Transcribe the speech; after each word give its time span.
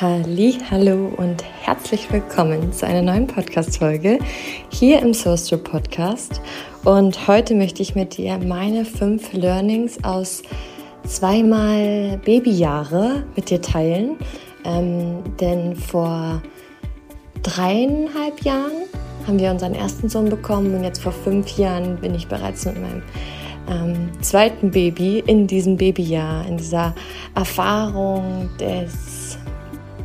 Hallo 0.00 1.12
und 1.18 1.44
herzlich 1.62 2.10
willkommen 2.10 2.72
zu 2.72 2.84
einer 2.84 3.00
neuen 3.00 3.28
Podcast-Folge 3.28 4.18
hier 4.68 5.00
im 5.00 5.14
Source 5.14 5.50
Podcast. 5.62 6.40
Und 6.82 7.28
heute 7.28 7.54
möchte 7.54 7.80
ich 7.80 7.94
mit 7.94 8.16
dir 8.16 8.38
meine 8.38 8.84
fünf 8.84 9.32
Learnings 9.32 10.02
aus 10.02 10.42
zweimal 11.06 12.18
Babyjahre 12.24 13.22
mit 13.36 13.50
dir 13.50 13.62
teilen. 13.62 14.16
Ähm, 14.64 15.22
denn 15.38 15.76
vor 15.76 16.42
dreieinhalb 17.44 18.40
Jahren 18.40 18.88
haben 19.28 19.38
wir 19.38 19.52
unseren 19.52 19.76
ersten 19.76 20.08
Sohn 20.08 20.28
bekommen 20.28 20.74
und 20.74 20.82
jetzt 20.82 21.02
vor 21.02 21.12
fünf 21.12 21.56
Jahren 21.56 22.00
bin 22.00 22.16
ich 22.16 22.26
bereits 22.26 22.64
mit 22.64 22.82
meinem 22.82 23.02
ähm, 23.70 24.10
zweiten 24.22 24.72
Baby 24.72 25.22
in 25.24 25.46
diesem 25.46 25.76
Babyjahr, 25.76 26.48
in 26.48 26.56
dieser 26.56 26.96
Erfahrung 27.36 28.50
des 28.58 29.38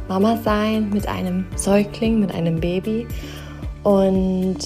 Mama 0.10 0.38
sein 0.44 0.90
mit 0.90 1.08
einem 1.08 1.46
Säugling, 1.56 2.20
mit 2.20 2.34
einem 2.34 2.60
Baby. 2.60 3.08
Und 3.84 4.58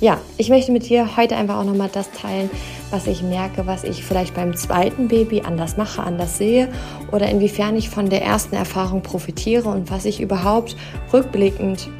ja, 0.00 0.18
ich 0.36 0.48
möchte 0.48 0.70
mit 0.70 0.88
dir 0.88 1.16
heute 1.16 1.36
einfach 1.36 1.58
auch 1.58 1.64
nochmal 1.64 1.90
das 1.92 2.12
teilen, 2.12 2.48
was 2.90 3.08
ich 3.08 3.22
merke, 3.24 3.66
was 3.66 3.82
ich 3.82 4.04
vielleicht 4.04 4.34
beim 4.34 4.56
zweiten 4.56 5.08
Baby 5.08 5.42
anders 5.42 5.76
mache, 5.76 6.02
anders 6.02 6.38
sehe 6.38 6.68
oder 7.10 7.28
inwiefern 7.28 7.76
ich 7.76 7.90
von 7.90 8.08
der 8.08 8.22
ersten 8.22 8.54
Erfahrung 8.54 9.02
profitiere 9.02 9.68
und 9.68 9.90
was 9.90 10.04
ich 10.04 10.20
überhaupt 10.20 10.76
rückblickend 11.12 11.90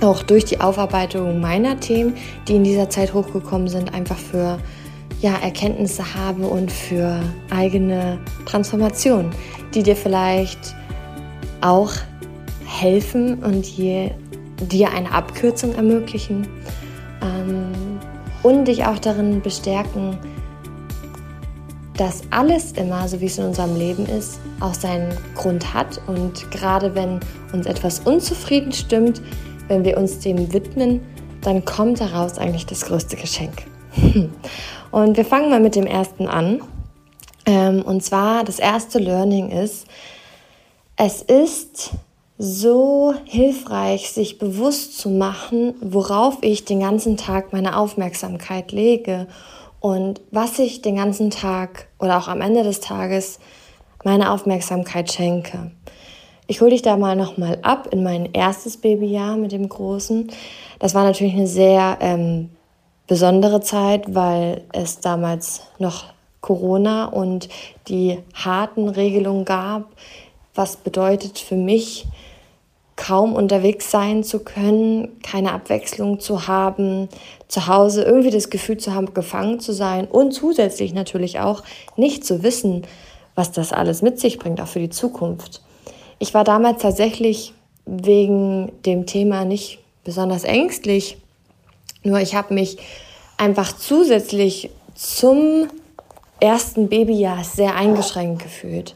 auch 0.00 0.22
durch 0.24 0.44
die 0.44 0.60
Aufarbeitung 0.60 1.40
meiner 1.40 1.78
Themen, 1.78 2.14
die 2.48 2.56
in 2.56 2.64
dieser 2.64 2.90
Zeit 2.90 3.14
hochgekommen 3.14 3.68
sind, 3.68 3.94
einfach 3.94 4.18
für 4.18 4.58
ja, 5.20 5.34
Erkenntnisse 5.36 6.14
habe 6.14 6.46
und 6.48 6.72
für 6.72 7.20
eigene 7.50 8.18
Transformation, 8.46 9.30
die 9.74 9.82
dir 9.82 9.94
vielleicht 9.94 10.74
auch 11.60 11.92
helfen 12.64 13.42
und 13.42 13.76
dir, 13.76 14.12
dir 14.60 14.90
eine 14.92 15.12
Abkürzung 15.12 15.74
ermöglichen 15.74 16.46
ähm, 17.22 17.98
und 18.42 18.66
dich 18.66 18.84
auch 18.84 18.98
darin 18.98 19.40
bestärken, 19.42 20.18
dass 21.96 22.22
alles 22.30 22.72
immer, 22.72 23.06
so 23.08 23.20
wie 23.20 23.26
es 23.26 23.36
in 23.36 23.44
unserem 23.44 23.76
Leben 23.76 24.06
ist, 24.06 24.40
auch 24.60 24.72
seinen 24.72 25.14
Grund 25.34 25.74
hat. 25.74 26.00
Und 26.06 26.50
gerade 26.50 26.94
wenn 26.94 27.20
uns 27.52 27.66
etwas 27.66 28.00
unzufrieden 28.00 28.72
stimmt, 28.72 29.20
wenn 29.68 29.84
wir 29.84 29.98
uns 29.98 30.18
dem 30.20 30.52
widmen, 30.52 31.00
dann 31.42 31.64
kommt 31.64 32.00
daraus 32.00 32.38
eigentlich 32.38 32.64
das 32.64 32.86
größte 32.86 33.16
Geschenk. 33.16 33.64
Und 34.90 35.16
wir 35.16 35.24
fangen 35.24 35.50
mal 35.50 35.60
mit 35.60 35.76
dem 35.76 35.86
ersten 35.86 36.26
an. 36.26 36.62
Ähm, 37.46 37.82
und 37.82 38.02
zwar 38.02 38.44
das 38.44 38.58
erste 38.58 38.98
Learning 38.98 39.50
ist, 39.50 39.86
es 41.02 41.22
ist 41.22 41.92
so 42.36 43.14
hilfreich, 43.24 44.12
sich 44.12 44.36
bewusst 44.36 44.98
zu 44.98 45.08
machen, 45.08 45.74
worauf 45.80 46.36
ich 46.42 46.66
den 46.66 46.80
ganzen 46.80 47.16
Tag 47.16 47.54
meine 47.54 47.78
Aufmerksamkeit 47.78 48.70
lege 48.70 49.26
und 49.80 50.20
was 50.30 50.58
ich 50.58 50.82
den 50.82 50.96
ganzen 50.96 51.30
Tag 51.30 51.86
oder 51.98 52.18
auch 52.18 52.28
am 52.28 52.42
Ende 52.42 52.64
des 52.64 52.80
Tages 52.80 53.38
meine 54.04 54.30
Aufmerksamkeit 54.30 55.10
schenke. 55.10 55.70
Ich 56.46 56.60
hole 56.60 56.72
dich 56.72 56.82
da 56.82 56.98
mal 56.98 57.16
nochmal 57.16 57.58
ab 57.62 57.88
in 57.90 58.02
mein 58.02 58.28
erstes 58.34 58.76
Babyjahr 58.76 59.38
mit 59.38 59.52
dem 59.52 59.70
Großen. 59.70 60.30
Das 60.80 60.94
war 60.94 61.04
natürlich 61.04 61.32
eine 61.32 61.46
sehr 61.46 61.96
ähm, 62.02 62.50
besondere 63.06 63.62
Zeit, 63.62 64.14
weil 64.14 64.64
es 64.74 65.00
damals 65.00 65.62
noch 65.78 66.12
Corona 66.42 67.06
und 67.06 67.48
die 67.88 68.18
harten 68.34 68.88
Regelungen 68.88 69.44
gab, 69.46 69.92
was 70.60 70.76
bedeutet 70.76 71.38
für 71.38 71.56
mich, 71.56 72.06
kaum 72.94 73.34
unterwegs 73.34 73.90
sein 73.90 74.22
zu 74.22 74.40
können, 74.40 75.08
keine 75.22 75.52
Abwechslung 75.52 76.20
zu 76.20 76.48
haben, 76.48 77.08
zu 77.48 77.66
Hause 77.66 78.02
irgendwie 78.02 78.30
das 78.30 78.50
Gefühl 78.50 78.76
zu 78.76 78.94
haben, 78.94 79.14
gefangen 79.14 79.58
zu 79.58 79.72
sein 79.72 80.06
und 80.06 80.32
zusätzlich 80.32 80.92
natürlich 80.92 81.40
auch 81.40 81.62
nicht 81.96 82.26
zu 82.26 82.42
wissen, 82.42 82.86
was 83.34 83.52
das 83.52 83.72
alles 83.72 84.02
mit 84.02 84.20
sich 84.20 84.38
bringt, 84.38 84.60
auch 84.60 84.66
für 84.66 84.80
die 84.80 84.90
Zukunft. 84.90 85.62
Ich 86.18 86.34
war 86.34 86.44
damals 86.44 86.82
tatsächlich 86.82 87.54
wegen 87.86 88.70
dem 88.84 89.06
Thema 89.06 89.46
nicht 89.46 89.78
besonders 90.04 90.44
ängstlich, 90.44 91.16
nur 92.02 92.20
ich 92.20 92.34
habe 92.34 92.52
mich 92.52 92.76
einfach 93.38 93.74
zusätzlich 93.74 94.68
zum 94.94 95.68
ersten 96.38 96.90
Babyjahr 96.90 97.44
sehr 97.44 97.76
eingeschränkt 97.76 98.42
gefühlt. 98.42 98.94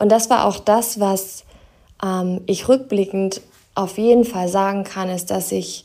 Und 0.00 0.08
das 0.08 0.30
war 0.30 0.46
auch 0.46 0.58
das, 0.58 0.98
was 0.98 1.44
ähm, 2.02 2.40
ich 2.46 2.68
rückblickend 2.68 3.42
auf 3.74 3.98
jeden 3.98 4.24
Fall 4.24 4.48
sagen 4.48 4.82
kann, 4.82 5.10
ist, 5.10 5.30
dass 5.30 5.52
ich 5.52 5.84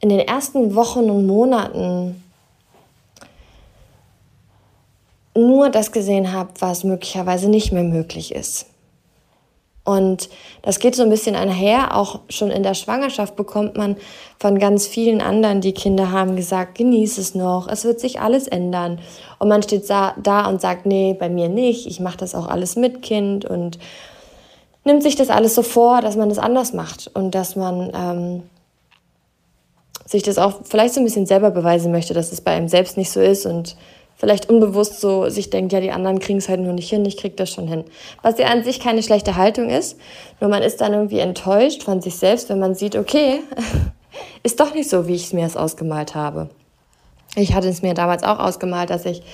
in 0.00 0.10
den 0.10 0.20
ersten 0.20 0.74
Wochen 0.74 1.10
und 1.10 1.26
Monaten 1.26 2.22
nur 5.34 5.70
das 5.70 5.92
gesehen 5.92 6.32
habe, 6.32 6.50
was 6.58 6.84
möglicherweise 6.84 7.48
nicht 7.48 7.72
mehr 7.72 7.84
möglich 7.84 8.34
ist. 8.34 8.66
Und 9.84 10.28
das 10.62 10.78
geht 10.78 10.94
so 10.94 11.02
ein 11.02 11.10
bisschen 11.10 11.34
einher. 11.34 11.96
Auch 11.96 12.20
schon 12.28 12.50
in 12.50 12.62
der 12.62 12.74
Schwangerschaft 12.74 13.34
bekommt 13.34 13.76
man 13.76 13.96
von 14.38 14.58
ganz 14.58 14.86
vielen 14.86 15.20
anderen, 15.20 15.60
die 15.60 15.72
Kinder 15.72 16.12
haben, 16.12 16.36
gesagt, 16.36 16.76
genieß 16.76 17.18
es 17.18 17.34
noch, 17.34 17.66
es 17.66 17.84
wird 17.84 17.98
sich 17.98 18.20
alles 18.20 18.46
ändern. 18.46 19.00
Und 19.38 19.48
man 19.48 19.62
steht 19.62 19.88
da 19.90 20.48
und 20.48 20.60
sagt, 20.60 20.86
nee, 20.86 21.16
bei 21.18 21.28
mir 21.28 21.48
nicht, 21.48 21.86
ich 21.86 21.98
mache 21.98 22.18
das 22.18 22.34
auch 22.34 22.46
alles 22.46 22.76
mit 22.76 23.02
Kind 23.02 23.44
und 23.44 23.78
nimmt 24.84 25.02
sich 25.02 25.16
das 25.16 25.30
alles 25.30 25.54
so 25.54 25.62
vor, 25.62 26.00
dass 26.00 26.16
man 26.16 26.28
das 26.28 26.38
anders 26.38 26.72
macht 26.72 27.10
und 27.14 27.34
dass 27.34 27.56
man 27.56 27.92
ähm, 27.94 28.42
sich 30.06 30.22
das 30.22 30.38
auch 30.38 30.60
vielleicht 30.64 30.94
so 30.94 31.00
ein 31.00 31.04
bisschen 31.04 31.26
selber 31.26 31.50
beweisen 31.50 31.90
möchte, 31.90 32.14
dass 32.14 32.30
es 32.30 32.40
bei 32.40 32.52
einem 32.52 32.68
selbst 32.68 32.96
nicht 32.96 33.10
so 33.10 33.20
ist 33.20 33.46
und 33.46 33.76
vielleicht 34.22 34.48
unbewusst 34.48 35.00
so 35.00 35.28
sich 35.28 35.50
denkt, 35.50 35.72
ja, 35.72 35.80
die 35.80 35.90
anderen 35.90 36.20
kriegen 36.20 36.38
es 36.38 36.48
halt 36.48 36.60
nur 36.60 36.72
nicht 36.72 36.88
hin, 36.88 37.04
ich 37.04 37.16
krieg 37.16 37.36
das 37.36 37.50
schon 37.50 37.66
hin. 37.66 37.82
Was 38.22 38.38
ja 38.38 38.46
an 38.46 38.62
sich 38.62 38.78
keine 38.78 39.02
schlechte 39.02 39.34
Haltung 39.34 39.68
ist, 39.68 39.98
nur 40.40 40.48
man 40.48 40.62
ist 40.62 40.80
dann 40.80 40.92
irgendwie 40.92 41.18
enttäuscht 41.18 41.82
von 41.82 42.00
sich 42.00 42.14
selbst, 42.14 42.48
wenn 42.48 42.60
man 42.60 42.76
sieht, 42.76 42.94
okay, 42.94 43.40
ist 44.44 44.60
doch 44.60 44.74
nicht 44.74 44.88
so, 44.88 45.08
wie 45.08 45.16
ich 45.16 45.24
es 45.24 45.32
mir 45.32 45.44
es 45.44 45.56
ausgemalt 45.56 46.14
habe. 46.14 46.50
Ich 47.34 47.52
hatte 47.52 47.66
es 47.66 47.82
mir 47.82 47.94
damals 47.94 48.22
auch 48.22 48.38
ausgemalt, 48.38 48.90
dass 48.90 49.06
ich 49.06 49.24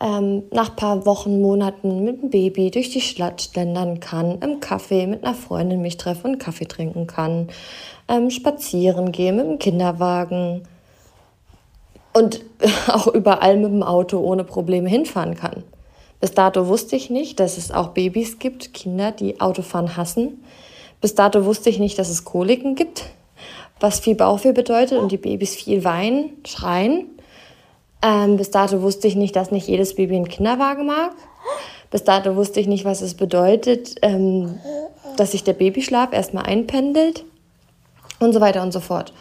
ähm, 0.00 0.42
nach 0.50 0.74
paar 0.74 1.06
Wochen, 1.06 1.40
Monaten 1.40 2.02
mit 2.02 2.20
dem 2.20 2.30
Baby 2.30 2.72
durch 2.72 2.90
die 2.90 3.00
Stadt 3.00 3.40
schlendern 3.40 4.00
kann, 4.00 4.40
im 4.40 4.58
Kaffee 4.58 5.06
mit 5.06 5.22
einer 5.22 5.34
Freundin 5.34 5.80
mich 5.80 5.96
treffe 5.96 6.26
und 6.26 6.38
Kaffee 6.38 6.66
trinken 6.66 7.06
kann, 7.06 7.50
ähm, 8.08 8.30
spazieren 8.30 9.12
gehe 9.12 9.32
mit 9.32 9.46
dem 9.46 9.60
Kinderwagen, 9.60 10.62
und 12.12 12.44
auch 12.88 13.06
überall 13.06 13.56
mit 13.56 13.70
dem 13.70 13.82
Auto 13.82 14.18
ohne 14.18 14.44
Probleme 14.44 14.88
hinfahren 14.88 15.34
kann. 15.34 15.64
Bis 16.20 16.32
dato 16.32 16.66
wusste 16.66 16.96
ich 16.96 17.10
nicht, 17.10 17.38
dass 17.38 17.58
es 17.58 17.70
auch 17.70 17.88
Babys 17.88 18.38
gibt, 18.38 18.74
Kinder, 18.74 19.12
die 19.12 19.40
Autofahren 19.40 19.96
hassen. 19.96 20.42
Bis 21.00 21.14
dato 21.14 21.44
wusste 21.44 21.70
ich 21.70 21.78
nicht, 21.78 21.98
dass 21.98 22.08
es 22.08 22.24
Koliken 22.24 22.74
gibt, 22.74 23.04
was 23.78 24.00
viel 24.00 24.16
Bauchweh 24.16 24.52
bedeutet 24.52 24.98
und 24.98 25.12
die 25.12 25.16
Babys 25.16 25.54
viel 25.54 25.84
weinen, 25.84 26.30
schreien. 26.44 27.06
Ähm, 28.02 28.36
bis 28.36 28.50
dato 28.50 28.82
wusste 28.82 29.06
ich 29.06 29.14
nicht, 29.14 29.36
dass 29.36 29.52
nicht 29.52 29.68
jedes 29.68 29.94
Baby 29.94 30.16
einen 30.16 30.28
Kinderwagen 30.28 30.86
mag. 30.86 31.12
Bis 31.90 32.04
dato 32.04 32.34
wusste 32.34 32.60
ich 32.60 32.66
nicht, 32.66 32.84
was 32.84 33.00
es 33.00 33.14
bedeutet, 33.14 33.94
ähm, 34.02 34.58
dass 35.16 35.32
sich 35.32 35.44
der 35.44 35.52
Babyschlaf 35.52 36.12
erstmal 36.12 36.46
einpendelt 36.46 37.24
und 38.18 38.32
so 38.32 38.40
weiter 38.40 38.62
und 38.62 38.72
so 38.72 38.80
fort. 38.80 39.12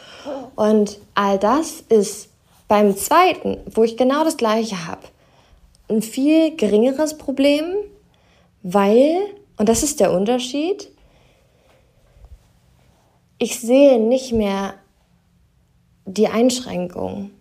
Und 0.55 0.97
all 1.13 1.37
das 1.37 1.83
ist 1.89 2.29
beim 2.67 2.95
zweiten, 2.97 3.57
wo 3.66 3.83
ich 3.83 3.97
genau 3.97 4.23
das 4.23 4.38
gleiche 4.38 4.88
habe, 4.88 5.03
ein 5.89 6.01
viel 6.01 6.55
geringeres 6.55 7.17
Problem, 7.17 7.66
weil, 8.63 9.17
und 9.57 9.69
das 9.69 9.83
ist 9.83 10.00
der 10.00 10.11
Unterschied, 10.11 10.89
ich 13.37 13.59
sehe 13.59 13.99
nicht 13.99 14.34
mehr 14.34 14.73
die 16.05 16.28
Einschränkung, 16.28 17.31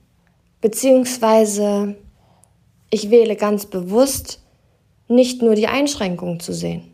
beziehungsweise 0.61 1.97
ich 2.91 3.11
wähle 3.11 3.37
ganz 3.37 3.67
bewusst, 3.67 4.41
nicht 5.09 5.43
nur 5.43 5.55
die 5.55 5.69
Einschränkung 5.69 6.41
zu 6.41 6.53
sehen. 6.53 6.93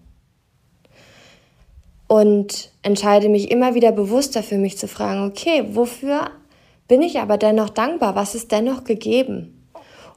Und 2.06 2.70
entscheide 2.82 3.29
mich 3.29 3.50
immer 3.50 3.75
wieder 3.75 3.90
bewusster 3.90 4.43
für 4.43 4.58
mich 4.58 4.76
zu 4.76 4.87
fragen, 4.87 5.26
okay, 5.26 5.64
wofür 5.73 6.31
bin 6.93 7.00
ich 7.00 7.21
aber 7.21 7.39
dennoch 7.39 7.71
dankbar, 7.71 8.17
was 8.17 8.35
ist 8.35 8.53
dennoch 8.53 8.85
gegeben. 8.85 9.67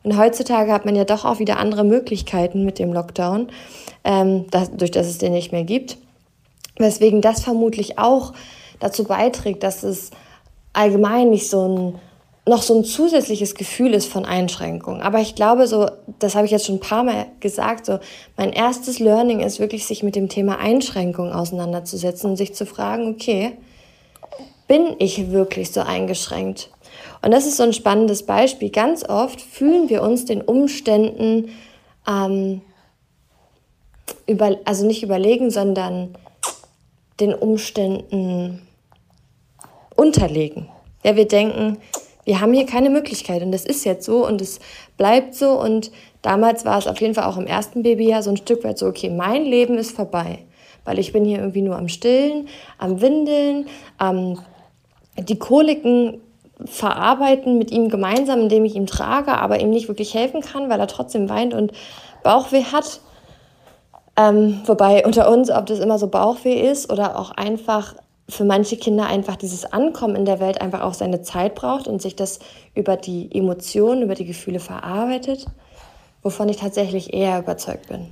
Und 0.03 0.17
heutzutage 0.17 0.73
hat 0.73 0.83
man 0.83 0.93
ja 0.93 1.05
doch 1.05 1.23
auch 1.23 1.39
wieder 1.39 1.57
andere 1.57 1.85
Möglichkeiten 1.85 2.65
mit 2.65 2.79
dem 2.79 2.91
Lockdown, 2.91 3.47
ähm, 4.03 4.47
das, 4.51 4.75
durch 4.75 4.91
das 4.91 5.07
es 5.07 5.17
den 5.17 5.31
nicht 5.31 5.53
mehr 5.53 5.63
gibt. 5.63 5.95
Weswegen 6.77 7.21
das 7.21 7.45
vermutlich 7.45 7.97
auch 7.97 8.33
dazu 8.81 9.05
beiträgt, 9.05 9.63
dass 9.63 9.83
es 9.83 10.11
allgemein 10.73 11.29
nicht 11.29 11.49
so 11.49 11.65
ein 11.65 11.95
noch 12.45 12.61
so 12.61 12.77
ein 12.77 12.83
zusätzliches 12.83 13.55
Gefühl 13.55 13.93
ist 13.93 14.11
von 14.11 14.25
Einschränkung. 14.25 15.01
Aber 15.01 15.19
ich 15.19 15.33
glaube, 15.33 15.67
so, 15.67 15.89
das 16.19 16.35
habe 16.35 16.45
ich 16.45 16.51
jetzt 16.51 16.65
schon 16.65 16.75
ein 16.75 16.81
paar 16.81 17.05
Mal 17.05 17.27
gesagt, 17.39 17.85
so, 17.85 17.99
mein 18.35 18.51
erstes 18.51 18.99
Learning 18.99 19.39
ist 19.39 19.61
wirklich, 19.61 19.85
sich 19.85 20.03
mit 20.03 20.17
dem 20.17 20.27
Thema 20.27 20.59
Einschränkung 20.59 21.31
auseinanderzusetzen 21.31 22.31
und 22.31 22.35
sich 22.35 22.53
zu 22.53 22.65
fragen, 22.65 23.07
okay, 23.07 23.53
bin 24.67 24.95
ich 24.99 25.31
wirklich 25.31 25.71
so 25.71 25.81
eingeschränkt? 25.81 26.69
Und 27.21 27.31
das 27.31 27.45
ist 27.45 27.57
so 27.57 27.63
ein 27.63 27.73
spannendes 27.73 28.23
Beispiel. 28.23 28.69
Ganz 28.69 29.07
oft 29.07 29.41
fühlen 29.41 29.89
wir 29.89 30.01
uns 30.01 30.25
den 30.25 30.41
Umständen, 30.41 31.49
ähm, 32.07 32.61
über, 34.27 34.57
also 34.65 34.85
nicht 34.85 35.03
überlegen, 35.03 35.49
sondern 35.49 36.15
den 37.19 37.33
Umständen 37.33 38.61
unterlegen. 39.95 40.67
Ja, 41.03 41.15
wir 41.15 41.27
denken, 41.27 41.77
wir 42.25 42.41
haben 42.41 42.53
hier 42.53 42.65
keine 42.65 42.89
Möglichkeit 42.89 43.43
und 43.43 43.51
das 43.51 43.65
ist 43.65 43.85
jetzt 43.85 44.05
so 44.05 44.25
und 44.25 44.41
es 44.41 44.59
bleibt 44.97 45.35
so 45.35 45.59
und 45.61 45.91
damals 46.21 46.65
war 46.65 46.77
es 46.79 46.87
auf 46.87 46.99
jeden 46.99 47.13
Fall 47.13 47.25
auch 47.25 47.37
im 47.37 47.47
ersten 47.47 47.83
Babyjahr 47.83 48.23
so 48.23 48.31
ein 48.31 48.37
Stück 48.37 48.63
weit 48.63 48.79
so, 48.79 48.87
okay, 48.87 49.09
mein 49.09 49.45
Leben 49.45 49.77
ist 49.77 49.95
vorbei, 49.95 50.39
weil 50.83 50.97
ich 50.97 51.13
bin 51.13 51.23
hier 51.23 51.37
irgendwie 51.37 51.61
nur 51.61 51.77
am 51.77 51.87
Stillen, 51.87 52.49
am 52.79 52.99
Windeln, 53.01 53.67
am 53.97 54.39
die 55.17 55.39
Koliken 55.39 56.21
verarbeiten 56.63 57.57
mit 57.57 57.71
ihm 57.71 57.89
gemeinsam, 57.89 58.39
indem 58.41 58.65
ich 58.65 58.75
ihn 58.75 58.87
trage, 58.87 59.37
aber 59.37 59.59
ihm 59.59 59.69
nicht 59.69 59.87
wirklich 59.87 60.13
helfen 60.13 60.41
kann, 60.41 60.69
weil 60.69 60.79
er 60.79 60.87
trotzdem 60.87 61.29
weint 61.29 61.53
und 61.53 61.73
Bauchweh 62.23 62.63
hat. 62.63 63.01
Ähm, 64.17 64.61
wobei 64.65 65.05
unter 65.05 65.29
uns, 65.29 65.51
ob 65.51 65.65
das 65.65 65.79
immer 65.79 65.99
so 65.99 66.07
Bauchweh 66.07 66.59
ist 66.61 66.91
oder 66.91 67.19
auch 67.19 67.31
einfach 67.31 67.95
für 68.27 68.45
manche 68.45 68.77
Kinder 68.77 69.05
einfach 69.05 69.35
dieses 69.35 69.71
Ankommen 69.71 70.15
in 70.15 70.25
der 70.25 70.39
Welt 70.39 70.61
einfach 70.61 70.81
auch 70.81 70.93
seine 70.93 71.21
Zeit 71.21 71.53
braucht 71.53 71.87
und 71.87 72.01
sich 72.01 72.15
das 72.15 72.39
über 72.73 72.97
die 72.97 73.29
Emotionen, 73.33 74.01
über 74.01 74.15
die 74.15 74.25
Gefühle 74.25 74.59
verarbeitet, 74.59 75.45
wovon 76.23 76.49
ich 76.49 76.57
tatsächlich 76.57 77.13
eher 77.13 77.39
überzeugt 77.39 77.89
bin. 77.89 78.07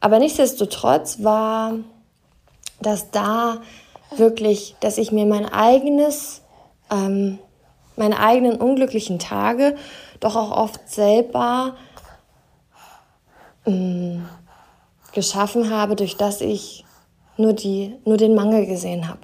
Aber 0.00 0.18
nichtsdestotrotz 0.18 1.22
war 1.22 1.74
das 2.80 3.10
da 3.10 3.58
wirklich, 4.16 4.76
dass 4.80 4.98
ich 4.98 5.12
mir 5.12 5.26
mein 5.26 5.46
eigenes, 5.46 6.42
ähm, 6.90 7.38
meine 7.96 8.18
eigenen 8.18 8.56
unglücklichen 8.56 9.18
Tage 9.18 9.76
doch 10.20 10.36
auch 10.36 10.50
oft 10.50 10.88
selber 10.88 11.76
ähm, 13.66 14.26
geschaffen 15.12 15.70
habe, 15.70 15.96
durch 15.96 16.16
das 16.16 16.40
ich 16.40 16.84
nur, 17.36 17.52
die, 17.52 17.96
nur 18.04 18.16
den 18.16 18.34
Mangel 18.34 18.66
gesehen 18.66 19.08
habe. 19.08 19.20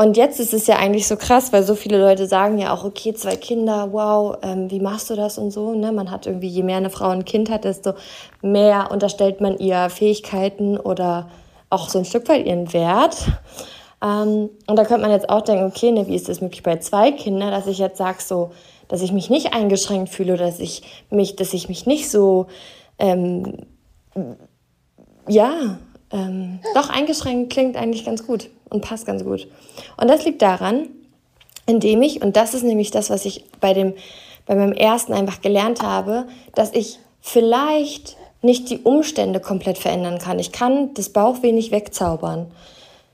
Und 0.00 0.16
jetzt 0.16 0.38
ist 0.38 0.54
es 0.54 0.68
ja 0.68 0.76
eigentlich 0.76 1.08
so 1.08 1.16
krass, 1.16 1.52
weil 1.52 1.64
so 1.64 1.74
viele 1.74 1.98
Leute 1.98 2.28
sagen 2.28 2.58
ja 2.58 2.72
auch, 2.72 2.84
okay, 2.84 3.14
zwei 3.14 3.34
Kinder, 3.34 3.92
wow, 3.92 4.36
ähm, 4.42 4.70
wie 4.70 4.78
machst 4.78 5.10
du 5.10 5.16
das 5.16 5.38
und 5.38 5.50
so. 5.50 5.74
Ne? 5.74 5.90
Man 5.90 6.12
hat 6.12 6.26
irgendwie, 6.26 6.46
je 6.46 6.62
mehr 6.62 6.76
eine 6.76 6.88
Frau 6.88 7.08
ein 7.08 7.24
Kind 7.24 7.50
hat, 7.50 7.64
desto 7.64 7.94
mehr 8.40 8.92
unterstellt 8.92 9.40
man 9.40 9.58
ihr 9.58 9.90
Fähigkeiten 9.90 10.78
oder 10.78 11.28
auch 11.70 11.88
so 11.88 11.98
ein 11.98 12.04
Stück 12.04 12.28
weit 12.28 12.46
ihren 12.46 12.72
Wert. 12.72 13.26
Ähm, 14.02 14.50
und 14.66 14.76
da 14.76 14.84
könnte 14.84 15.02
man 15.02 15.10
jetzt 15.10 15.28
auch 15.28 15.42
denken, 15.42 15.64
okay, 15.64 15.90
ne, 15.90 16.06
wie 16.06 16.14
ist 16.14 16.28
das 16.28 16.40
möglich 16.40 16.62
bei 16.62 16.76
zwei 16.78 17.12
Kindern, 17.12 17.50
dass 17.50 17.66
ich 17.66 17.78
jetzt 17.78 17.98
sage, 17.98 18.18
so, 18.20 18.52
dass 18.88 19.02
ich 19.02 19.12
mich 19.12 19.30
nicht 19.30 19.52
eingeschränkt 19.52 20.10
fühle, 20.10 20.36
dass 20.36 20.60
ich 20.60 20.82
mich, 21.10 21.36
dass 21.36 21.52
ich 21.52 21.68
mich 21.68 21.86
nicht 21.86 22.10
so, 22.10 22.46
ähm, 22.98 23.66
ja, 25.28 25.78
ähm, 26.10 26.60
doch 26.74 26.88
eingeschränkt 26.88 27.52
klingt 27.52 27.76
eigentlich 27.76 28.04
ganz 28.04 28.26
gut 28.26 28.50
und 28.70 28.82
passt 28.82 29.06
ganz 29.06 29.24
gut. 29.24 29.46
Und 29.96 30.08
das 30.08 30.24
liegt 30.24 30.42
daran, 30.42 30.88
indem 31.66 32.02
ich, 32.02 32.22
und 32.22 32.36
das 32.36 32.54
ist 32.54 32.62
nämlich 32.62 32.90
das, 32.90 33.10
was 33.10 33.24
ich 33.24 33.44
bei, 33.60 33.74
dem, 33.74 33.94
bei 34.46 34.54
meinem 34.54 34.72
ersten 34.72 35.12
einfach 35.12 35.42
gelernt 35.42 35.82
habe, 35.82 36.26
dass 36.54 36.72
ich 36.72 36.98
vielleicht 37.20 38.16
nicht 38.42 38.70
die 38.70 38.78
Umstände 38.78 39.40
komplett 39.40 39.78
verändern 39.78 40.18
kann. 40.18 40.38
Ich 40.38 40.52
kann 40.52 40.94
das 40.94 41.10
Bauchweh 41.10 41.52
nicht 41.52 41.72
wegzaubern. 41.72 42.46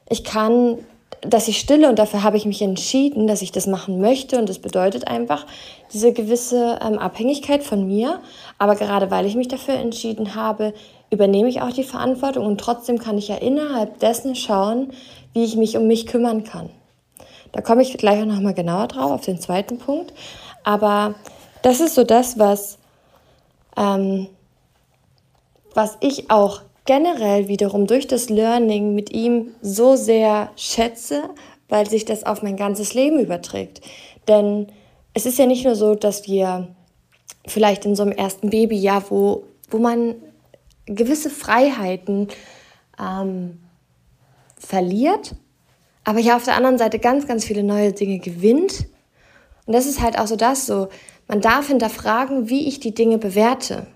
Ich 0.08 0.22
kann, 0.22 0.78
dass 1.22 1.48
ich 1.48 1.58
stille 1.58 1.88
und 1.88 1.98
dafür 1.98 2.22
habe 2.22 2.36
ich 2.36 2.44
mich 2.44 2.60
entschieden, 2.60 3.26
dass 3.26 3.40
ich 3.40 3.50
das 3.50 3.66
machen 3.66 4.00
möchte 4.00 4.38
und 4.38 4.48
das 4.48 4.58
bedeutet 4.58 5.08
einfach 5.08 5.46
diese 5.92 6.12
gewisse 6.12 6.78
ähm, 6.84 6.98
Abhängigkeit 6.98 7.62
von 7.62 7.86
mir. 7.86 8.20
Aber 8.58 8.76
gerade 8.76 9.10
weil 9.10 9.24
ich 9.24 9.34
mich 9.34 9.48
dafür 9.48 9.74
entschieden 9.74 10.34
habe, 10.34 10.74
übernehme 11.10 11.48
ich 11.48 11.62
auch 11.62 11.72
die 11.72 11.84
Verantwortung 11.84 12.44
und 12.44 12.60
trotzdem 12.60 12.98
kann 12.98 13.16
ich 13.16 13.28
ja 13.28 13.36
innerhalb 13.36 13.98
dessen 14.00 14.34
schauen, 14.34 14.92
wie 15.32 15.44
ich 15.44 15.56
mich 15.56 15.76
um 15.76 15.86
mich 15.86 16.06
kümmern 16.06 16.44
kann. 16.44 16.68
Da 17.52 17.60
komme 17.62 17.82
ich 17.82 17.96
gleich 17.96 18.20
auch 18.20 18.26
nochmal 18.26 18.54
genauer 18.54 18.88
drauf, 18.88 19.12
auf 19.12 19.24
den 19.24 19.40
zweiten 19.40 19.78
Punkt. 19.78 20.12
Aber 20.64 21.14
das 21.62 21.80
ist 21.80 21.94
so 21.94 22.04
das, 22.04 22.38
was, 22.38 22.78
ähm, 23.76 24.26
was 25.74 25.98
ich 26.00 26.30
auch 26.30 26.62
generell 26.86 27.48
wiederum 27.48 27.86
durch 27.86 28.06
das 28.06 28.28
Learning 28.28 28.94
mit 28.94 29.12
ihm 29.12 29.54
so 29.60 29.96
sehr 29.96 30.50
schätze, 30.56 31.24
weil 31.68 31.88
sich 31.88 32.04
das 32.04 32.24
auf 32.24 32.42
mein 32.42 32.56
ganzes 32.56 32.94
Leben 32.94 33.18
überträgt. 33.18 33.80
Denn 34.28 34.68
es 35.12 35.26
ist 35.26 35.38
ja 35.38 35.46
nicht 35.46 35.64
nur 35.64 35.76
so, 35.76 35.94
dass 35.94 36.26
wir 36.26 36.68
vielleicht 37.46 37.84
in 37.84 37.94
so 37.94 38.02
einem 38.02 38.12
ersten 38.12 38.50
Babyjahr, 38.50 39.04
wo, 39.10 39.44
wo 39.70 39.78
man 39.78 40.14
gewisse 40.86 41.30
Freiheiten 41.30 42.28
ähm, 42.98 43.60
verliert, 44.58 45.34
aber 46.04 46.18
ja 46.18 46.36
auf 46.36 46.44
der 46.44 46.56
anderen 46.56 46.78
Seite 46.78 46.98
ganz, 46.98 47.26
ganz 47.26 47.44
viele 47.44 47.62
neue 47.62 47.92
Dinge 47.92 48.18
gewinnt. 48.18 48.86
Und 49.66 49.72
das 49.72 49.86
ist 49.86 50.02
halt 50.02 50.18
auch 50.18 50.26
so 50.26 50.36
das 50.36 50.66
so, 50.66 50.88
man 51.26 51.40
darf 51.40 51.68
hinterfragen, 51.68 52.50
wie 52.50 52.68
ich 52.68 52.80
die 52.80 52.94
Dinge 52.94 53.16
bewerte. 53.16 53.86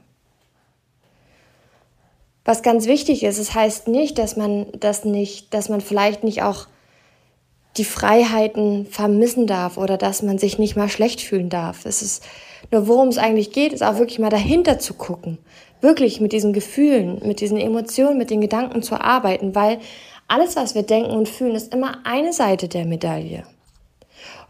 Was 2.49 2.63
ganz 2.63 2.87
wichtig 2.87 3.25
ist, 3.25 3.37
es 3.37 3.55
heißt 3.55 3.89
nicht, 3.89 4.17
dass 4.17 4.35
man 4.35 4.69
das 4.73 5.05
nicht, 5.05 5.53
dass 5.53 5.69
man 5.69 5.83
vielleicht 5.83 6.25
nicht 6.25 6.43
auch 6.43 6.67
die 7.77 7.85
Freiheiten 7.85 8.87
vermissen 8.87 9.47
darf 9.47 9.77
oder 9.77 9.99
dass 9.99 10.23
man 10.23 10.39
sich 10.39 10.59
nicht 10.59 10.75
mal 10.75 10.89
schlecht 10.89 11.21
fühlen 11.21 11.51
darf. 11.51 11.85
Es 11.85 12.01
ist 12.01 12.25
nur 12.71 12.89
worum 12.89 13.09
es 13.09 13.19
eigentlich 13.19 13.53
geht, 13.53 13.75
ist 13.75 13.83
auch 13.83 13.99
wirklich 13.99 14.19
mal 14.19 14.31
dahinter 14.31 14.79
zu 14.79 14.95
gucken 14.95 15.37
wirklich 15.83 16.23
mit 16.23 16.33
diesen 16.33 16.55
Gefühlen, 16.55 17.21
mit 17.23 17.43
diesen 17.43 17.59
Emotionen, 17.59 18.17
mit 18.17 18.31
den 18.31 18.41
Gedanken 18.41 18.83
zu 18.83 18.99
arbeiten, 18.99 19.55
weil 19.55 19.79
alles, 20.27 20.57
was 20.57 20.75
wir 20.75 20.85
denken 20.85 21.11
und 21.11 21.29
fühlen, 21.29 21.55
ist 21.55 21.75
immer 21.75 21.99
eine 22.05 22.33
Seite 22.33 22.67
der 22.69 22.87
Medaille. 22.87 23.45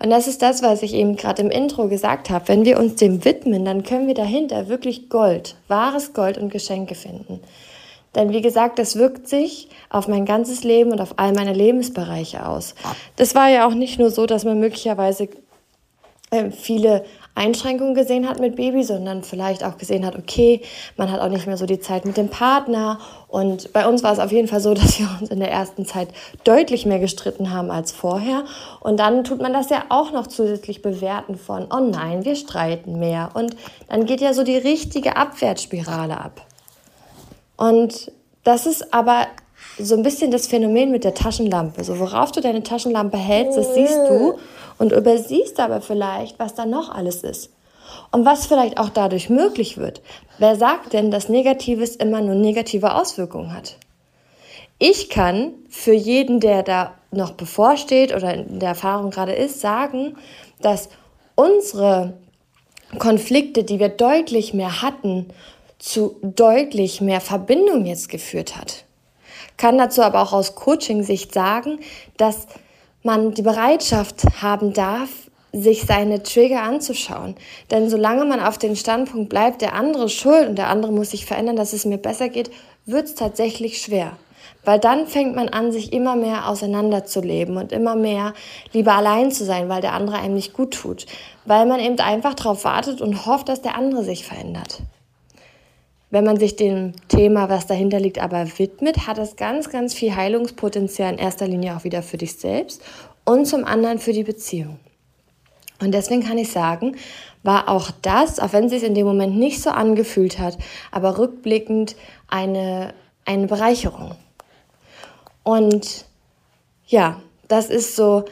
Und 0.01 0.11
das 0.11 0.29
ist 0.29 0.43
das, 0.43 0.63
was 0.63 0.85
ich 0.85 0.95
eben 0.95 1.17
gerade 1.17 1.43
im 1.43 1.51
Intro 1.51 1.89
gesagt 1.89 2.31
habe. 2.31 2.47
Wenn 2.47 2.65
wir 2.65 2.79
uns 2.79 2.95
dem 2.95 3.25
widmen, 3.25 3.65
dann 3.65 3.83
können 3.83 4.07
wir 4.07 4.15
dahinter 4.15 4.69
wirklich 4.69 5.09
Gold, 5.09 5.57
wahres 5.67 6.13
Gold 6.13 6.39
und 6.39 6.51
Geschenke 6.53 6.95
finden. 6.95 7.41
Denn 8.15 8.33
wie 8.33 8.43
gesagt, 8.43 8.79
das 8.79 8.97
wirkt 8.97 9.29
sich 9.29 9.69
auf 9.91 10.09
mein 10.09 10.25
ganzes 10.25 10.65
Leben 10.65 10.93
und 10.93 11.01
auf 11.01 11.15
all 11.17 11.33
meine 11.33 11.53
Lebensbereiche 11.53 12.47
aus. 12.47 12.75
Das 13.17 13.35
war 13.35 13.49
ja 13.49 13.67
auch 13.67 13.75
nicht 13.75 13.99
nur 13.99 14.11
so, 14.11 14.27
dass 14.27 14.45
man 14.45 14.59
möglicherweise 14.59 15.29
äh, 16.31 16.51
viele 16.51 17.05
Einschränkungen 17.39 17.95
gesehen 17.95 18.29
hat 18.29 18.41
mit 18.41 18.57
Baby, 18.57 18.83
sondern 18.83 19.23
vielleicht 19.23 19.65
auch 19.65 19.79
gesehen 19.79 20.05
hat, 20.05 20.17
okay, 20.17 20.61
man 20.97 21.11
hat 21.11 21.21
auch 21.21 21.29
nicht 21.29 21.47
mehr 21.47 21.57
so 21.57 21.67
die 21.67 21.79
Zeit 21.79 22.05
mit 22.05 22.17
dem 22.17 22.29
Partner. 22.29 22.99
Und 23.29 23.73
bei 23.73 23.87
uns 23.87 24.03
war 24.03 24.13
es 24.13 24.19
auf 24.19 24.33
jeden 24.33 24.49
Fall 24.49 24.61
so, 24.61 24.75
dass 24.75 24.99
wir 24.99 25.09
uns 25.21 25.31
in 25.31 25.39
der 25.39 25.51
ersten 25.51 25.87
Zeit 25.87 26.09
deutlich 26.45 26.85
mehr 26.85 26.99
gestritten 26.99 27.53
haben 27.53 27.71
als 27.71 27.93
vorher. 27.93 28.45
Und 28.81 28.99
dann 28.99 29.25
tut 29.25 29.41
man 29.41 29.53
das 29.53 29.71
ja 29.71 29.85
auch 29.89 30.13
noch 30.13 30.27
zusätzlich 30.27 30.83
bewerten 30.83 31.37
von, 31.37 31.69
oh 31.73 31.81
nein, 31.81 32.25
wir 32.25 32.35
streiten 32.35 32.99
mehr. 32.99 33.31
Und 33.35 33.55
dann 33.89 34.05
geht 34.05 34.21
ja 34.21 34.35
so 34.35 34.43
die 34.43 34.59
richtige 34.59 35.17
Abwärtsspirale 35.17 36.19
ab. 36.19 36.48
Und 37.59 38.11
das 38.45 38.65
ist 38.65 38.95
aber 38.95 39.27
so 39.79 39.95
ein 39.95 40.03
bisschen 40.03 40.31
das 40.31 40.47
Phänomen 40.47 40.91
mit 40.91 41.05
der 41.05 41.13
Taschenlampe. 41.13 41.85
So, 41.85 41.99
worauf 41.99 42.33
du 42.33 42.41
deine 42.41 42.63
Taschenlampe 42.63 43.19
hältst, 43.19 43.59
das 43.59 43.75
siehst 43.75 43.99
du 44.09 44.39
und 44.79 44.93
übersiehst 44.93 45.61
aber 45.61 45.83
vielleicht, 45.83 46.39
was 46.39 46.55
da 46.55 46.65
noch 46.65 46.89
alles 46.89 47.23
ist. 47.23 47.51
Und 48.13 48.25
was 48.25 48.47
vielleicht 48.47 48.79
auch 48.79 48.91
dadurch 48.91 49.29
möglich 49.29 49.77
wird. 49.77 50.01
Wer 50.39 50.57
sagt 50.57 50.93
denn, 50.93 51.11
dass 51.11 51.29
Negatives 51.29 51.97
immer 51.97 52.21
nur 52.21 52.37
negative 52.37 52.95
Auswirkungen 52.95 53.53
hat? 53.53 53.77
Ich 54.79 55.11
kann 55.11 55.53
für 55.69 55.93
jeden, 55.93 56.39
der 56.39 56.63
da 56.63 56.95
noch 57.11 57.33
bevorsteht 57.33 58.15
oder 58.15 58.35
in 58.35 58.61
der 58.61 58.71
Erfahrung 58.71 59.11
gerade 59.11 59.33
ist, 59.33 59.61
sagen, 59.61 60.17
dass 60.61 60.89
unsere 61.35 62.15
Konflikte, 62.99 63.65
die 63.65 63.81
wir 63.81 63.89
deutlich 63.89 64.55
mehr 64.55 64.81
hatten, 64.81 65.27
zu 65.79 66.17
deutlich 66.23 67.01
mehr 67.01 67.21
Verbindung 67.21 67.87
jetzt 67.87 68.09
geführt 68.09 68.57
hat. 68.57 68.85
Kann 69.57 69.79
dazu 69.79 70.03
aber 70.03 70.23
auch 70.23 70.33
aus 70.33 70.55
Coaching-Sicht 70.55 71.33
sagen, 71.33 71.81
dass 72.17 72.47
man 73.03 73.33
die 73.33 73.43
Bereitschaft 73.43 74.25
haben 74.43 74.73
darf, 74.73 75.09
sich 75.53 75.83
seine 75.83 76.23
Trigger 76.23 76.63
anzuschauen. 76.63 77.35
Denn 77.71 77.89
solange 77.89 78.25
man 78.25 78.41
auf 78.41 78.59
den 78.59 78.77
Standpunkt 78.77 79.29
bleibt, 79.29 79.63
der 79.63 79.75
andere 79.75 80.09
schuld 80.09 80.49
und 80.49 80.57
der 80.57 80.69
andere 80.69 80.93
muss 80.93 81.11
sich 81.11 81.25
verändern, 81.25 81.57
dass 81.57 81.73
es 81.73 81.85
mir 81.85 81.99
besser 81.99 82.29
geht, 82.29 82.51
wird 82.87 83.07
es 83.07 83.15
tatsächlich 83.15 83.81
schwer. 83.81 84.17
Weil 84.65 84.79
dann 84.79 85.07
fängt 85.07 85.35
man 85.35 85.49
an, 85.49 85.73
sich 85.73 85.93
immer 85.93 86.17
mehr 86.17 86.49
auseinanderzuleben 86.49 87.57
und 87.57 87.73
immer 87.73 87.97
mehr 87.97 88.35
lieber 88.73 88.95
allein 88.95 89.31
zu 89.31 89.45
sein, 89.45 89.69
weil 89.69 89.81
der 89.81 89.95
andere 89.95 90.19
einem 90.19 90.35
nicht 90.35 90.53
gut 90.53 90.75
tut. 90.75 91.07
Weil 91.47 91.65
man 91.67 91.81
eben 91.81 91.99
einfach 92.01 92.35
darauf 92.35 92.65
wartet 92.65 93.01
und 93.01 93.25
hofft, 93.25 93.49
dass 93.49 93.63
der 93.63 93.77
andere 93.77 94.05
sich 94.05 94.27
verändert. 94.27 94.83
Wenn 96.11 96.25
man 96.25 96.39
sich 96.39 96.57
dem 96.57 96.93
Thema, 97.09 97.49
was 97.49 97.67
dahinter 97.67 98.01
liegt, 98.01 98.19
aber 98.19 98.47
widmet, 98.59 99.07
hat 99.07 99.19
es 99.19 99.37
ganz, 99.37 99.69
ganz 99.69 99.93
viel 99.93 100.15
Heilungspotenzial 100.15 101.13
in 101.13 101.19
erster 101.19 101.47
Linie 101.47 101.77
auch 101.77 101.85
wieder 101.85 102.03
für 102.03 102.17
dich 102.17 102.37
selbst 102.37 102.83
und 103.25 103.47
zum 103.47 103.65
anderen 103.65 103.99
für 103.99 104.13
die 104.13 104.25
Beziehung. 104.25 104.79
Und 105.81 105.93
deswegen 105.93 106.25
kann 106.25 106.39
ich 106.39 106.51
sagen, 106.51 106.97
war 107.43 107.69
auch 107.69 107.91
das, 108.03 108.41
auch 108.41 108.53
wenn 108.53 108.65
es 108.65 108.73
sich 108.73 108.83
in 108.83 108.95
dem 108.95 109.07
Moment 109.07 109.37
nicht 109.37 109.63
so 109.63 109.71
angefühlt 109.71 110.39
hat, 110.39 110.59
aber 110.91 111.19
rückblickend 111.19 111.95
eine, 112.27 112.95
eine 113.25 113.47
Bereicherung. 113.47 114.15
Und 115.45 116.05
ja, 116.87 117.23
das 117.47 117.71
ist 117.71 117.97
so 117.97 118.25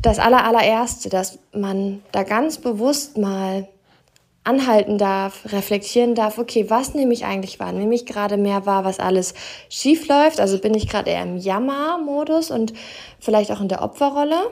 das 0.00 0.18
allerallererste, 0.18 1.08
dass 1.08 1.38
man 1.52 2.02
da 2.12 2.22
ganz 2.22 2.58
bewusst 2.58 3.18
mal 3.18 3.68
anhalten 4.46 4.96
darf, 4.96 5.52
reflektieren 5.52 6.14
darf, 6.14 6.38
okay, 6.38 6.70
was 6.70 6.94
nehme 6.94 7.12
ich 7.12 7.24
eigentlich 7.24 7.58
wahr? 7.58 7.72
Nehme 7.72 7.94
ich 7.94 8.06
gerade 8.06 8.36
mehr 8.36 8.64
wahr, 8.64 8.84
was 8.84 9.00
alles 9.00 9.34
schief 9.68 10.08
läuft? 10.08 10.40
Also 10.40 10.58
bin 10.58 10.74
ich 10.74 10.88
gerade 10.88 11.10
eher 11.10 11.22
im 11.22 11.36
Jammer-Modus 11.36 12.50
und 12.50 12.72
vielleicht 13.18 13.50
auch 13.50 13.60
in 13.60 13.68
der 13.68 13.82
Opferrolle? 13.82 14.50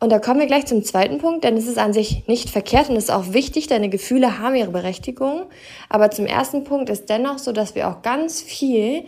Und 0.00 0.10
da 0.10 0.18
kommen 0.18 0.40
wir 0.40 0.46
gleich 0.46 0.66
zum 0.66 0.84
zweiten 0.84 1.18
Punkt, 1.18 1.44
denn 1.44 1.56
es 1.56 1.66
ist 1.66 1.78
an 1.78 1.92
sich 1.92 2.26
nicht 2.26 2.50
verkehrt 2.50 2.88
und 2.90 2.96
es 2.96 3.04
ist 3.04 3.10
auch 3.10 3.32
wichtig, 3.32 3.68
deine 3.68 3.88
Gefühle 3.88 4.38
haben 4.38 4.54
ihre 4.54 4.70
Berechtigung. 4.70 5.46
Aber 5.88 6.10
zum 6.10 6.26
ersten 6.26 6.64
Punkt 6.64 6.90
ist 6.90 7.08
dennoch 7.08 7.38
so, 7.38 7.52
dass 7.52 7.74
wir 7.74 7.88
auch 7.88 8.02
ganz 8.02 8.42
viel 8.42 9.04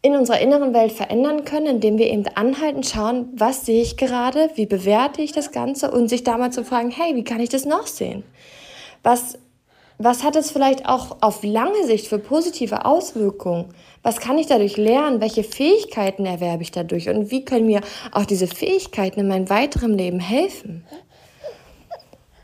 in 0.00 0.14
unserer 0.14 0.40
inneren 0.40 0.74
Welt 0.74 0.92
verändern 0.92 1.44
können, 1.44 1.66
indem 1.66 1.98
wir 1.98 2.06
eben 2.06 2.26
anhalten, 2.34 2.84
schauen, 2.84 3.28
was 3.34 3.66
sehe 3.66 3.82
ich 3.82 3.96
gerade, 3.96 4.50
wie 4.54 4.66
bewerte 4.66 5.22
ich 5.22 5.32
das 5.32 5.50
Ganze 5.50 5.90
und 5.90 6.08
sich 6.08 6.22
da 6.22 6.38
mal 6.38 6.52
zu 6.52 6.64
fragen, 6.64 6.90
hey, 6.90 7.16
wie 7.16 7.24
kann 7.24 7.40
ich 7.40 7.48
das 7.48 7.64
noch 7.64 7.86
sehen? 7.86 8.22
Was, 9.02 9.38
was 9.98 10.22
hat 10.22 10.36
es 10.36 10.52
vielleicht 10.52 10.86
auch 10.86 11.16
auf 11.20 11.42
lange 11.42 11.84
Sicht 11.84 12.06
für 12.06 12.20
positive 12.20 12.84
Auswirkungen? 12.84 13.74
Was 14.04 14.20
kann 14.20 14.38
ich 14.38 14.46
dadurch 14.46 14.76
lernen? 14.76 15.20
Welche 15.20 15.42
Fähigkeiten 15.42 16.24
erwerbe 16.24 16.62
ich 16.62 16.70
dadurch? 16.70 17.08
Und 17.08 17.32
wie 17.32 17.44
können 17.44 17.66
mir 17.66 17.80
auch 18.12 18.24
diese 18.24 18.46
Fähigkeiten 18.46 19.18
in 19.18 19.28
meinem 19.28 19.50
weiteren 19.50 19.98
Leben 19.98 20.20
helfen? 20.20 20.84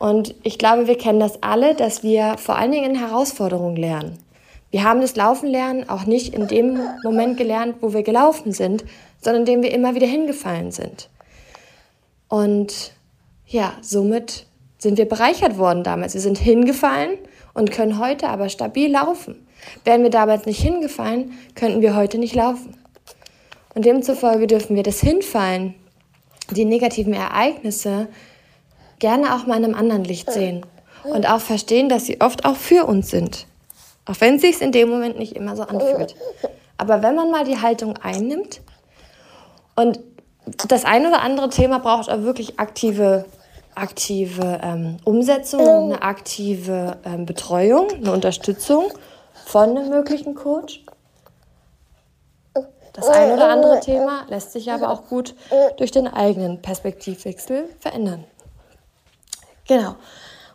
Und 0.00 0.34
ich 0.42 0.58
glaube, 0.58 0.88
wir 0.88 0.99
kennen 0.99 1.20
das 1.20 1.40
alle, 1.42 1.76
dass 1.76 2.02
wir 2.02 2.37
vor 2.37 2.56
allen 2.56 2.73
Dingen 2.73 2.96
in 2.96 2.99
Herausforderungen 2.99 3.76
lernen. 3.76 4.18
Wir 4.74 4.82
haben 4.82 5.00
das 5.00 5.14
Laufen 5.14 5.48
lernen 5.50 5.88
auch 5.88 6.04
nicht 6.04 6.34
in 6.34 6.48
dem 6.48 6.80
Moment 7.04 7.36
gelernt, 7.36 7.76
wo 7.80 7.92
wir 7.92 8.02
gelaufen 8.02 8.50
sind, 8.50 8.84
sondern 9.20 9.42
indem 9.42 9.62
wir 9.62 9.70
immer 9.70 9.94
wieder 9.94 10.08
hingefallen 10.08 10.72
sind. 10.72 11.10
Und 12.26 12.90
ja, 13.46 13.74
somit 13.82 14.46
sind 14.78 14.98
wir 14.98 15.08
bereichert 15.08 15.58
worden 15.58 15.84
damals. 15.84 16.14
Wir 16.14 16.20
sind 16.20 16.38
hingefallen 16.38 17.18
und 17.52 17.70
können 17.70 18.00
heute 18.00 18.28
aber 18.28 18.48
stabil 18.48 18.90
laufen. 18.90 19.46
Wären 19.84 20.02
wir 20.02 20.10
damals 20.10 20.44
nicht 20.44 20.60
hingefallen, 20.60 21.34
könnten 21.54 21.80
wir 21.80 21.94
heute 21.94 22.18
nicht 22.18 22.34
laufen. 22.34 22.76
Und 23.76 23.84
demzufolge 23.84 24.48
dürfen 24.48 24.74
wir 24.74 24.82
das 24.82 24.98
Hinfallen, 24.98 25.76
die 26.50 26.64
negativen 26.64 27.14
Ereignisse, 27.14 28.08
gerne 28.98 29.36
auch 29.36 29.46
mal 29.46 29.58
in 29.58 29.66
einem 29.66 29.76
anderen 29.76 30.02
Licht 30.02 30.32
sehen 30.32 30.66
und 31.04 31.30
auch 31.30 31.40
verstehen, 31.40 31.88
dass 31.88 32.06
sie 32.06 32.20
oft 32.20 32.44
auch 32.44 32.56
für 32.56 32.86
uns 32.86 33.08
sind. 33.08 33.46
Auch 34.06 34.16
wenn 34.20 34.37
es 34.37 34.42
sich 34.42 34.61
in 34.61 34.73
dem 34.73 34.88
Moment 34.88 35.18
nicht 35.18 35.34
immer 35.34 35.56
so 35.56 35.62
anfühlt. 35.62 36.14
Aber 36.76 37.02
wenn 37.02 37.14
man 37.14 37.30
mal 37.30 37.44
die 37.44 37.61
Haltung 37.61 37.96
einnimmt 37.99 38.61
und 39.76 40.00
das 40.68 40.84
ein 40.84 41.06
oder 41.06 41.23
andere 41.23 41.49
Thema 41.49 41.78
braucht 41.78 42.11
auch 42.11 42.23
wirklich 42.23 42.58
aktive, 42.58 43.25
aktive 43.75 44.61
ähm, 44.62 44.99
Umsetzung, 45.04 45.84
eine 45.84 46.02
aktive 46.02 46.99
ähm, 47.04 47.25
Betreuung, 47.26 47.90
eine 47.90 48.12
Unterstützung 48.12 48.92
von 49.46 49.70
einem 49.70 49.88
möglichen 49.88 50.34
Coach. 50.34 50.84
Das 52.92 53.08
ein 53.08 53.32
oder 53.32 53.49
andere 53.49 53.80
Thema 53.80 54.25
lässt 54.28 54.52
sich 54.52 54.70
aber 54.70 54.90
auch 54.90 55.08
gut 55.08 55.34
durch 55.78 55.90
den 55.90 56.06
eigenen 56.06 56.62
Perspektivwechsel 56.62 57.68
verändern. 57.80 58.25
Genau. 59.66 59.96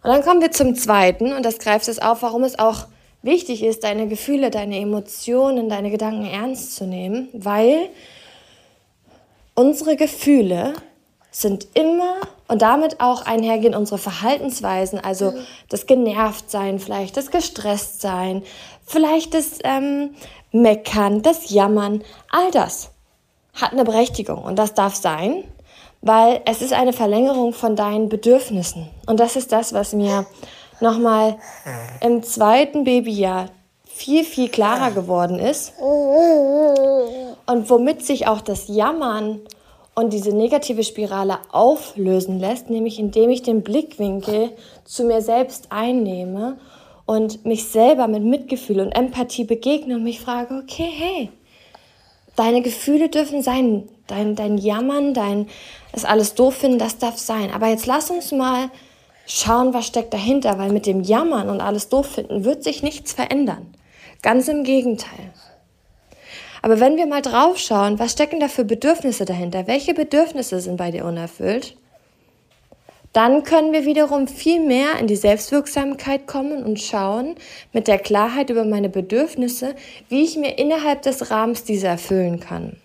Und 0.04 0.10
dann 0.10 0.24
kommen 0.24 0.40
wir 0.40 0.52
zum 0.52 0.76
zweiten 0.76 1.34
und 1.34 1.44
das 1.44 1.60
greift 1.60 1.90
es 1.90 2.00
auf, 2.00 2.22
warum 2.22 2.44
es 2.46 2.58
auch 2.58 2.86
wichtig 3.22 3.64
ist, 3.64 3.84
deine 3.84 4.08
Gefühle, 4.08 4.50
deine 4.50 4.80
Emotionen, 4.80 5.70
deine 5.70 5.92
Gedanken 5.92 6.26
ernst 6.26 6.76
zu 6.76 6.86
nehmen, 6.86 7.30
weil 7.34 7.90
unsere 9.56 9.96
Gefühle 9.96 10.74
sind 11.32 11.68
immer 11.74 12.16
und 12.48 12.62
damit 12.62 13.00
auch 13.00 13.26
einhergehen 13.26 13.76
unsere 13.76 14.00
Verhaltensweisen, 14.00 15.00
also 15.00 15.34
das 15.70 15.86
Genervtsein, 15.86 16.80
vielleicht 16.80 17.18
das 17.18 17.30
Gestresstsein, 17.30 18.44
vielleicht 18.86 19.34
das 19.34 19.60
ähm, 19.64 20.16
Meckern, 20.52 21.22
das 21.22 21.52
Jammern, 21.52 22.04
all 22.32 22.50
das 22.52 22.92
hat 23.54 23.74
eine 23.74 23.84
Berechtigung 23.84 24.42
und 24.44 24.58
das 24.58 24.74
darf 24.74 24.96
sein, 24.96 25.44
weil 26.02 26.42
es 26.46 26.62
ist 26.62 26.74
eine 26.74 26.94
Verlängerung 26.94 27.54
von 27.54 27.76
deinen 27.76 28.10
Bedürfnissen. 28.10 28.88
Und 29.06 29.20
das 29.20 29.36
ist 29.36 29.52
das, 29.52 29.74
was 29.74 29.94
mir 29.94 30.26
nochmal 30.82 31.38
im 32.02 32.24
zweiten 32.24 32.84
Babyjahr 32.84 33.50
viel, 33.86 34.24
viel 34.24 34.50
klarer 34.50 34.92
geworden 34.92 35.40
ist. 35.40 35.74
Und 35.80 37.70
womit 37.70 38.06
sich 38.06 38.28
auch 38.28 38.42
das 38.42 38.68
Jammern 38.68 39.42
und 39.96 40.14
diese 40.14 40.32
negative 40.32 40.84
Spirale 40.84 41.40
auflösen 41.52 42.40
lässt, 42.40 42.70
nämlich 42.70 43.00
indem 43.00 43.30
ich 43.30 43.42
den 43.42 43.64
Blickwinkel 43.64 44.52
zu 44.86 45.04
mir 45.04 45.22
selbst 45.22 45.68
einnehme 45.72 46.58
und 47.06 47.46
mich 47.46 47.66
selber 47.66 48.08
mit 48.08 48.24
Mitgefühl 48.24 48.80
und 48.80 48.92
Empathie 48.94 49.44
begegne 49.44 49.96
und 49.96 50.04
mich 50.04 50.22
frage, 50.22 50.62
okay, 50.64 50.90
hey, 50.96 51.30
deine 52.36 52.62
Gefühle 52.62 53.10
dürfen 53.10 53.42
sein, 53.42 53.90
dein, 54.08 54.36
dein 54.36 54.58
Jammern, 54.58 55.14
dein 55.14 55.48
es 55.92 56.06
alles 56.06 56.36
doof 56.36 56.56
finden, 56.56 56.80
das 56.80 56.98
darf 56.98 57.18
sein. 57.18 57.52
Aber 57.54 57.68
jetzt 57.68 57.86
lass 57.86 58.10
uns 58.10 58.32
mal 58.32 58.70
schauen, 59.30 59.74
was 59.74 59.88
steckt 59.88 60.14
dahinter, 60.14 60.58
weil 60.58 60.72
mit 60.72 60.86
dem 60.86 61.02
Jammern 61.02 61.50
und 61.50 61.62
alles 61.62 61.90
doof 61.90 62.08
finden 62.08 62.44
wird 62.44 62.64
sich 62.64 62.84
nichts 62.84 63.14
verändern. 63.14 63.68
Ganz 64.22 64.48
im 64.48 64.64
Gegenteil. 64.64 65.32
Aber 66.62 66.80
wenn 66.80 66.98
wir 66.98 67.06
mal 67.06 67.22
drauf 67.22 67.58
schauen, 67.58 68.00
was 68.00 68.12
stecken 68.12 68.40
da 68.40 68.50
für 68.50 68.66
Bedürfnisse 68.66 69.24
dahinter? 69.24 69.68
Welche 69.68 69.94
Bedürfnisse 69.94 70.60
sind 70.60 70.76
bei 70.76 70.92
dir 70.92 71.06
unerfüllt? 71.06 71.78
Dann 73.14 73.44
können 73.44 73.72
wir 73.72 73.86
wiederum 73.86 74.28
viel 74.28 74.60
mehr 74.60 75.00
in 75.00 75.08
die 75.08 75.16
Selbstwirksamkeit 75.16 76.28
kommen 76.28 76.64
und 76.64 76.80
schauen 76.80 77.36
mit 77.74 77.88
der 77.88 77.98
Klarheit 77.98 78.50
über 78.50 78.66
meine 78.66 78.90
Bedürfnisse, 78.90 79.74
wie 80.10 80.24
ich 80.24 80.38
mir 80.38 80.60
innerhalb 80.60 81.02
des 81.02 81.32
Rahmens 81.32 81.64
diese 81.64 81.88
erfüllen 81.88 82.40
kann. 82.40 82.76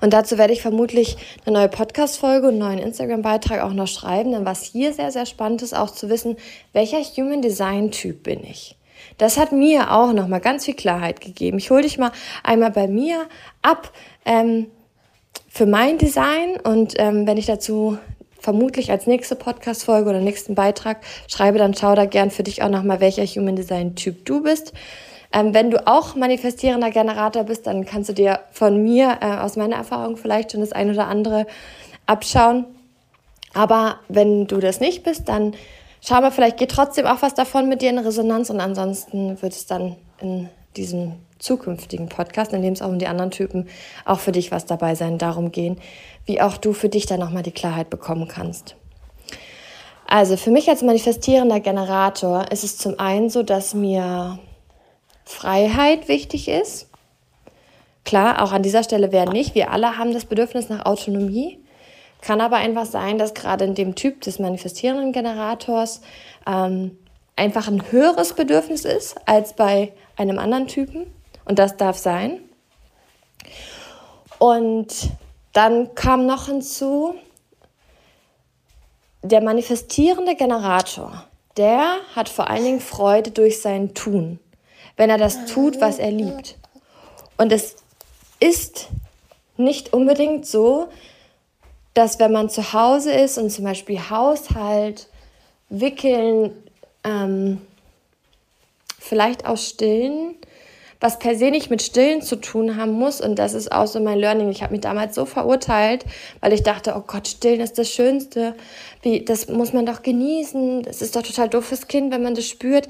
Und 0.00 0.12
dazu 0.12 0.38
werde 0.38 0.52
ich 0.52 0.62
vermutlich 0.62 1.16
eine 1.44 1.58
neue 1.58 1.68
Podcast-Folge 1.68 2.48
und 2.48 2.54
einen 2.54 2.76
neuen 2.76 2.78
Instagram-Beitrag 2.78 3.62
auch 3.62 3.72
noch 3.72 3.88
schreiben, 3.88 4.32
denn 4.32 4.44
was 4.44 4.64
hier 4.64 4.92
sehr, 4.92 5.12
sehr 5.12 5.26
spannend 5.26 5.62
ist, 5.62 5.74
auch 5.74 5.90
zu 5.90 6.08
wissen, 6.08 6.36
welcher 6.72 6.98
Human 6.98 7.42
Design-Typ 7.42 8.22
bin 8.22 8.44
ich. 8.44 8.76
Das 9.18 9.38
hat 9.38 9.52
mir 9.52 9.92
auch 9.92 10.12
nochmal 10.12 10.40
ganz 10.40 10.64
viel 10.64 10.74
Klarheit 10.74 11.20
gegeben. 11.20 11.58
Ich 11.58 11.70
hole 11.70 11.82
dich 11.82 11.98
mal 11.98 12.12
einmal 12.42 12.70
bei 12.70 12.86
mir 12.86 13.26
ab 13.62 13.92
ähm, 14.24 14.66
für 15.48 15.66
mein 15.66 15.98
Design 15.98 16.56
und 16.62 16.94
ähm, 16.98 17.26
wenn 17.26 17.36
ich 17.36 17.46
dazu 17.46 17.98
vermutlich 18.38 18.90
als 18.90 19.06
nächste 19.06 19.36
Podcast-Folge 19.36 20.10
oder 20.10 20.20
nächsten 20.20 20.54
Beitrag 20.54 20.98
schreibe, 21.28 21.58
dann 21.58 21.74
schau 21.74 21.94
da 21.94 22.06
gern 22.06 22.30
für 22.30 22.42
dich 22.42 22.62
auch 22.62 22.70
nochmal, 22.70 23.00
welcher 23.00 23.24
Human 23.24 23.56
Design 23.56 23.94
Typ 23.94 24.24
du 24.24 24.42
bist. 24.42 24.72
Ähm, 25.32 25.54
wenn 25.54 25.70
du 25.70 25.86
auch 25.86 26.16
manifestierender 26.16 26.90
Generator 26.90 27.44
bist, 27.44 27.66
dann 27.66 27.84
kannst 27.84 28.08
du 28.08 28.12
dir 28.12 28.40
von 28.50 28.82
mir 28.82 29.18
äh, 29.20 29.36
aus 29.36 29.56
meiner 29.56 29.76
Erfahrung 29.76 30.16
vielleicht 30.16 30.52
schon 30.52 30.60
das 30.60 30.72
ein 30.72 30.90
oder 30.90 31.06
andere 31.06 31.46
abschauen. 32.06 32.64
Aber 33.54 33.96
wenn 34.08 34.46
du 34.46 34.58
das 34.58 34.80
nicht 34.80 35.04
bist, 35.04 35.28
dann 35.28 35.54
schau 36.00 36.20
mal, 36.20 36.30
vielleicht 36.30 36.56
geht 36.56 36.70
trotzdem 36.70 37.06
auch 37.06 37.22
was 37.22 37.34
davon 37.34 37.68
mit 37.68 37.82
dir 37.82 37.90
in 37.90 37.98
Resonanz 37.98 38.50
und 38.50 38.60
ansonsten 38.60 39.40
wird 39.40 39.52
es 39.52 39.66
dann 39.66 39.96
in 40.20 40.48
diesem 40.76 41.14
zukünftigen 41.38 42.08
Podcast, 42.08 42.52
in 42.52 42.62
dem 42.62 42.74
es 42.74 42.82
auch 42.82 42.88
um 42.88 42.98
die 42.98 43.06
anderen 43.06 43.30
Typen 43.30 43.68
auch 44.04 44.20
für 44.20 44.32
dich 44.32 44.52
was 44.52 44.66
dabei 44.66 44.94
sein, 44.94 45.18
darum 45.18 45.52
gehen, 45.52 45.78
wie 46.26 46.40
auch 46.40 46.56
du 46.56 46.72
für 46.72 46.88
dich 46.88 47.06
dann 47.06 47.20
nochmal 47.20 47.42
die 47.42 47.50
Klarheit 47.50 47.90
bekommen 47.90 48.28
kannst. 48.28 48.76
Also 50.06 50.36
für 50.36 50.50
mich 50.50 50.68
als 50.68 50.82
manifestierender 50.82 51.60
Generator 51.60 52.50
ist 52.50 52.64
es 52.64 52.76
zum 52.76 52.98
einen 52.98 53.30
so, 53.30 53.42
dass 53.42 53.74
mir 53.74 54.38
Freiheit 55.30 56.08
wichtig 56.08 56.48
ist. 56.48 56.88
Klar, 58.04 58.42
auch 58.42 58.52
an 58.52 58.62
dieser 58.62 58.82
Stelle 58.82 59.12
wäre 59.12 59.30
nicht. 59.30 59.54
Wir 59.54 59.70
alle 59.70 59.96
haben 59.96 60.12
das 60.12 60.24
Bedürfnis 60.24 60.68
nach 60.68 60.84
Autonomie. 60.84 61.58
Kann 62.20 62.40
aber 62.40 62.56
einfach 62.56 62.84
sein, 62.84 63.16
dass 63.16 63.32
gerade 63.32 63.64
in 63.64 63.74
dem 63.74 63.94
Typ 63.94 64.20
des 64.22 64.38
manifestierenden 64.38 65.12
Generators 65.12 66.00
ähm, 66.46 66.98
einfach 67.36 67.68
ein 67.68 67.90
höheres 67.90 68.34
Bedürfnis 68.34 68.84
ist 68.84 69.16
als 69.26 69.54
bei 69.54 69.92
einem 70.16 70.38
anderen 70.38 70.66
Typen. 70.66 71.06
Und 71.44 71.58
das 71.58 71.76
darf 71.76 71.96
sein. 71.96 72.40
Und 74.38 75.10
dann 75.52 75.94
kam 75.94 76.26
noch 76.26 76.46
hinzu, 76.46 77.14
der 79.22 79.42
manifestierende 79.42 80.34
Generator, 80.34 81.24
der 81.56 81.96
hat 82.16 82.28
vor 82.28 82.50
allen 82.50 82.64
Dingen 82.64 82.80
Freude 82.80 83.30
durch 83.30 83.62
sein 83.62 83.94
Tun, 83.94 84.38
wenn 85.00 85.08
er 85.08 85.16
das 85.16 85.46
tut, 85.46 85.80
was 85.80 85.98
er 85.98 86.10
liebt. 86.10 86.56
Und 87.38 87.52
es 87.52 87.76
ist 88.38 88.88
nicht 89.56 89.94
unbedingt 89.94 90.44
so, 90.44 90.88
dass 91.94 92.18
wenn 92.18 92.32
man 92.32 92.50
zu 92.50 92.74
Hause 92.74 93.10
ist 93.10 93.38
und 93.38 93.48
zum 93.48 93.64
Beispiel 93.64 93.98
Haushalt, 94.10 95.08
Wickeln, 95.70 96.52
ähm, 97.02 97.62
vielleicht 98.98 99.46
auch 99.46 99.56
Stillen, 99.56 100.34
was 101.00 101.18
per 101.18 101.34
se 101.34 101.50
nicht 101.50 101.70
mit 101.70 101.80
Stillen 101.80 102.20
zu 102.20 102.36
tun 102.36 102.76
haben 102.76 102.92
muss. 102.92 103.22
Und 103.22 103.38
das 103.38 103.54
ist 103.54 103.72
auch 103.72 103.86
so 103.86 104.00
mein 104.00 104.18
Learning. 104.18 104.50
Ich 104.50 104.62
habe 104.62 104.72
mich 104.72 104.82
damals 104.82 105.14
so 105.14 105.24
verurteilt, 105.24 106.04
weil 106.40 106.52
ich 106.52 106.62
dachte, 106.62 106.92
oh 106.94 107.04
Gott, 107.06 107.26
Stillen 107.26 107.62
ist 107.62 107.78
das 107.78 107.88
Schönste. 107.88 108.54
Wie, 109.00 109.24
das 109.24 109.48
muss 109.48 109.72
man 109.72 109.86
doch 109.86 110.02
genießen. 110.02 110.82
Das 110.82 111.00
ist 111.00 111.16
doch 111.16 111.22
total 111.22 111.48
doof 111.48 111.64
fürs 111.64 111.88
Kind, 111.88 112.12
wenn 112.12 112.22
man 112.22 112.34
das 112.34 112.46
spürt. 112.46 112.86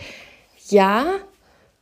Ja, 0.70 1.20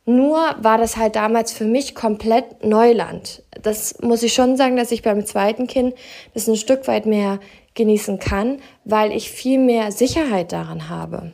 nur 0.09 0.55
war 0.59 0.79
das 0.79 0.97
halt 0.97 1.15
damals 1.15 1.51
für 1.51 1.65
mich 1.65 1.93
komplett 1.93 2.65
Neuland. 2.65 3.43
Das 3.61 3.99
muss 4.01 4.23
ich 4.23 4.33
schon 4.33 4.57
sagen, 4.57 4.75
dass 4.75 4.91
ich 4.91 5.03
beim 5.03 5.23
zweiten 5.23 5.67
Kind 5.67 5.93
das 6.33 6.47
ein 6.47 6.55
Stück 6.55 6.87
weit 6.87 7.05
mehr 7.05 7.39
genießen 7.75 8.17
kann, 8.17 8.59
weil 8.85 9.11
ich 9.11 9.29
viel 9.29 9.59
mehr 9.59 9.91
Sicherheit 9.91 10.51
daran 10.51 10.89
habe. 10.89 11.31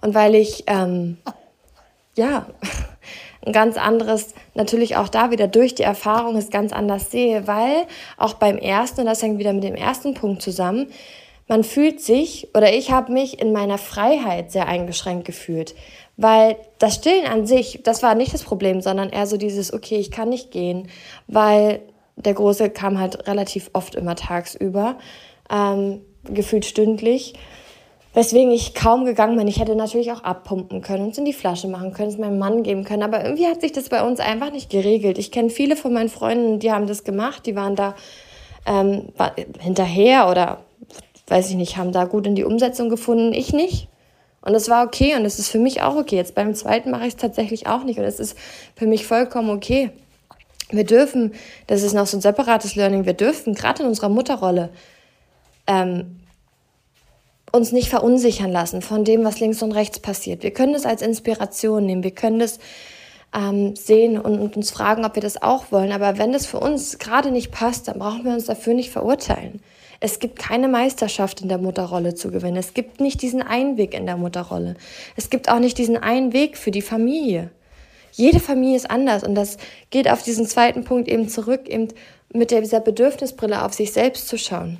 Und 0.00 0.14
weil 0.14 0.34
ich, 0.34 0.64
ähm, 0.66 1.18
ja, 2.16 2.46
ein 3.46 3.52
ganz 3.52 3.76
anderes, 3.76 4.34
natürlich 4.54 4.96
auch 4.96 5.08
da 5.08 5.30
wieder 5.30 5.46
durch 5.46 5.76
die 5.76 5.84
Erfahrung 5.84 6.36
es 6.36 6.50
ganz 6.50 6.72
anders 6.72 7.12
sehe, 7.12 7.46
weil 7.46 7.86
auch 8.16 8.34
beim 8.34 8.58
ersten, 8.58 9.02
und 9.02 9.06
das 9.06 9.22
hängt 9.22 9.38
wieder 9.38 9.52
mit 9.52 9.62
dem 9.62 9.76
ersten 9.76 10.14
Punkt 10.14 10.42
zusammen, 10.42 10.88
man 11.46 11.64
fühlt 11.64 12.00
sich 12.00 12.48
oder 12.54 12.72
ich 12.72 12.92
habe 12.92 13.12
mich 13.12 13.40
in 13.40 13.52
meiner 13.52 13.76
Freiheit 13.76 14.52
sehr 14.52 14.68
eingeschränkt 14.68 15.24
gefühlt, 15.24 15.74
weil 16.20 16.56
das 16.78 16.96
Stillen 16.96 17.26
an 17.26 17.46
sich, 17.46 17.80
das 17.82 18.02
war 18.02 18.14
nicht 18.14 18.34
das 18.34 18.42
Problem, 18.42 18.82
sondern 18.82 19.08
eher 19.08 19.26
so 19.26 19.38
dieses, 19.38 19.72
okay, 19.72 19.96
ich 19.96 20.10
kann 20.10 20.28
nicht 20.28 20.50
gehen, 20.50 20.88
weil 21.28 21.80
der 22.16 22.34
Große 22.34 22.68
kam 22.68 22.98
halt 22.98 23.26
relativ 23.26 23.70
oft 23.72 23.94
immer 23.94 24.16
tagsüber, 24.16 24.96
ähm, 25.50 26.02
gefühlt 26.24 26.66
stündlich. 26.66 27.32
Weswegen 28.12 28.50
ich 28.50 28.74
kaum 28.74 29.06
gegangen 29.06 29.38
bin. 29.38 29.48
Ich 29.48 29.60
hätte 29.60 29.76
natürlich 29.76 30.12
auch 30.12 30.22
abpumpen 30.22 30.82
können 30.82 31.04
und 31.04 31.12
es 31.12 31.18
in 31.18 31.24
die 31.24 31.32
Flasche 31.32 31.68
machen 31.68 31.94
können, 31.94 32.10
es 32.10 32.18
meinem 32.18 32.38
Mann 32.38 32.64
geben 32.64 32.84
können. 32.84 33.02
Aber 33.04 33.24
irgendwie 33.24 33.46
hat 33.46 33.62
sich 33.62 33.72
das 33.72 33.88
bei 33.88 34.02
uns 34.02 34.20
einfach 34.20 34.52
nicht 34.52 34.68
geregelt. 34.68 35.16
Ich 35.16 35.30
kenne 35.30 35.48
viele 35.48 35.74
von 35.74 35.92
meinen 35.92 36.10
Freunden, 36.10 36.58
die 36.58 36.70
haben 36.70 36.86
das 36.86 37.04
gemacht, 37.04 37.46
die 37.46 37.56
waren 37.56 37.76
da 37.76 37.94
ähm, 38.66 39.08
hinterher 39.58 40.28
oder 40.28 40.58
weiß 41.28 41.48
ich 41.48 41.56
nicht, 41.56 41.78
haben 41.78 41.92
da 41.92 42.04
gut 42.04 42.26
in 42.26 42.34
die 42.34 42.44
Umsetzung 42.44 42.90
gefunden. 42.90 43.32
Ich 43.32 43.54
nicht. 43.54 43.88
Und 44.42 44.54
es 44.54 44.68
war 44.68 44.86
okay 44.86 45.16
und 45.16 45.24
es 45.24 45.38
ist 45.38 45.50
für 45.50 45.58
mich 45.58 45.82
auch 45.82 45.96
okay. 45.96 46.16
Jetzt 46.16 46.34
beim 46.34 46.54
zweiten 46.54 46.90
mache 46.90 47.02
ich 47.02 47.14
es 47.14 47.16
tatsächlich 47.16 47.66
auch 47.66 47.84
nicht 47.84 47.98
und 47.98 48.04
es 48.04 48.18
ist 48.18 48.38
für 48.74 48.86
mich 48.86 49.06
vollkommen 49.06 49.50
okay. 49.50 49.90
Wir 50.70 50.84
dürfen, 50.84 51.34
das 51.66 51.82
ist 51.82 51.94
noch 51.94 52.06
so 52.06 52.16
ein 52.16 52.20
separates 52.20 52.76
Learning, 52.76 53.04
wir 53.04 53.14
dürfen 53.14 53.54
gerade 53.54 53.82
in 53.82 53.88
unserer 53.88 54.08
Mutterrolle 54.08 54.70
ähm, 55.66 56.20
uns 57.52 57.72
nicht 57.72 57.88
verunsichern 57.88 58.52
lassen 58.52 58.80
von 58.80 59.04
dem, 59.04 59.24
was 59.24 59.40
links 59.40 59.62
und 59.62 59.72
rechts 59.72 59.98
passiert. 59.98 60.42
Wir 60.42 60.52
können 60.52 60.72
das 60.72 60.86
als 60.86 61.02
Inspiration 61.02 61.84
nehmen, 61.84 62.04
wir 62.04 62.12
können 62.12 62.38
das 62.38 62.60
ähm, 63.34 63.74
sehen 63.76 64.18
und, 64.18 64.38
und 64.38 64.56
uns 64.56 64.70
fragen, 64.70 65.04
ob 65.04 65.16
wir 65.16 65.22
das 65.22 65.42
auch 65.42 65.72
wollen. 65.72 65.92
Aber 65.92 66.18
wenn 66.18 66.32
das 66.32 66.46
für 66.46 66.60
uns 66.60 66.98
gerade 66.98 67.30
nicht 67.30 67.50
passt, 67.50 67.88
dann 67.88 67.98
brauchen 67.98 68.24
wir 68.24 68.32
uns 68.32 68.46
dafür 68.46 68.74
nicht 68.74 68.90
verurteilen. 68.90 69.60
Es 70.02 70.18
gibt 70.18 70.38
keine 70.38 70.66
Meisterschaft 70.66 71.42
in 71.42 71.48
der 71.48 71.58
Mutterrolle 71.58 72.14
zu 72.14 72.30
gewinnen. 72.30 72.56
Es 72.56 72.72
gibt 72.72 73.00
nicht 73.00 73.20
diesen 73.20 73.42
einen 73.42 73.76
Weg 73.76 73.92
in 73.92 74.06
der 74.06 74.16
Mutterrolle. 74.16 74.76
Es 75.14 75.28
gibt 75.28 75.50
auch 75.50 75.58
nicht 75.58 75.76
diesen 75.76 75.98
einen 75.98 76.32
Weg 76.32 76.56
für 76.56 76.70
die 76.70 76.82
Familie. 76.82 77.50
Jede 78.12 78.40
Familie 78.40 78.76
ist 78.76 78.90
anders 78.90 79.22
und 79.22 79.34
das 79.34 79.58
geht 79.90 80.10
auf 80.10 80.22
diesen 80.22 80.46
zweiten 80.46 80.84
Punkt 80.84 81.06
eben 81.06 81.28
zurück, 81.28 81.68
eben 81.68 81.88
mit 82.32 82.50
dieser 82.50 82.80
Bedürfnisbrille 82.80 83.62
auf 83.62 83.74
sich 83.74 83.92
selbst 83.92 84.26
zu 84.26 84.38
schauen. 84.38 84.78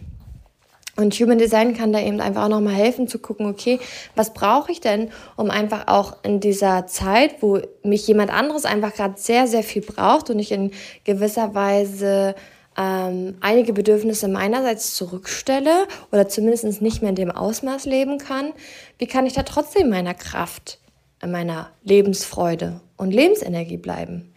Und 0.96 1.14
Human 1.14 1.38
Design 1.38 1.74
kann 1.74 1.92
da 1.92 2.00
eben 2.00 2.20
einfach 2.20 2.44
auch 2.44 2.48
nochmal 2.48 2.74
helfen 2.74 3.08
zu 3.08 3.18
gucken, 3.18 3.46
okay, 3.46 3.78
was 4.16 4.34
brauche 4.34 4.72
ich 4.72 4.80
denn, 4.80 5.10
um 5.36 5.50
einfach 5.50 5.88
auch 5.88 6.16
in 6.22 6.40
dieser 6.40 6.86
Zeit, 6.86 7.36
wo 7.40 7.60
mich 7.82 8.06
jemand 8.06 8.30
anderes 8.30 8.64
einfach 8.64 8.94
gerade 8.94 9.14
sehr, 9.16 9.46
sehr 9.46 9.62
viel 9.62 9.82
braucht 9.82 10.28
und 10.30 10.38
ich 10.38 10.52
in 10.52 10.72
gewisser 11.04 11.54
Weise 11.54 12.34
ähm, 12.80 13.36
einige 13.40 13.74
Bedürfnisse 13.74 14.26
meinerseits 14.26 14.94
zurückstelle 14.94 15.86
oder 16.12 16.28
zumindest 16.28 16.80
nicht 16.80 17.02
mehr 17.02 17.10
in 17.10 17.16
dem 17.16 17.30
Ausmaß 17.30 17.84
leben 17.84 18.16
kann, 18.16 18.54
wie 18.96 19.06
kann 19.06 19.26
ich 19.26 19.34
da 19.34 19.42
trotzdem 19.42 19.90
meiner 19.90 20.14
Kraft, 20.14 20.78
meiner 21.24 21.70
Lebensfreude 21.82 22.80
und 22.96 23.10
Lebensenergie 23.10 23.76
bleiben? 23.76 24.34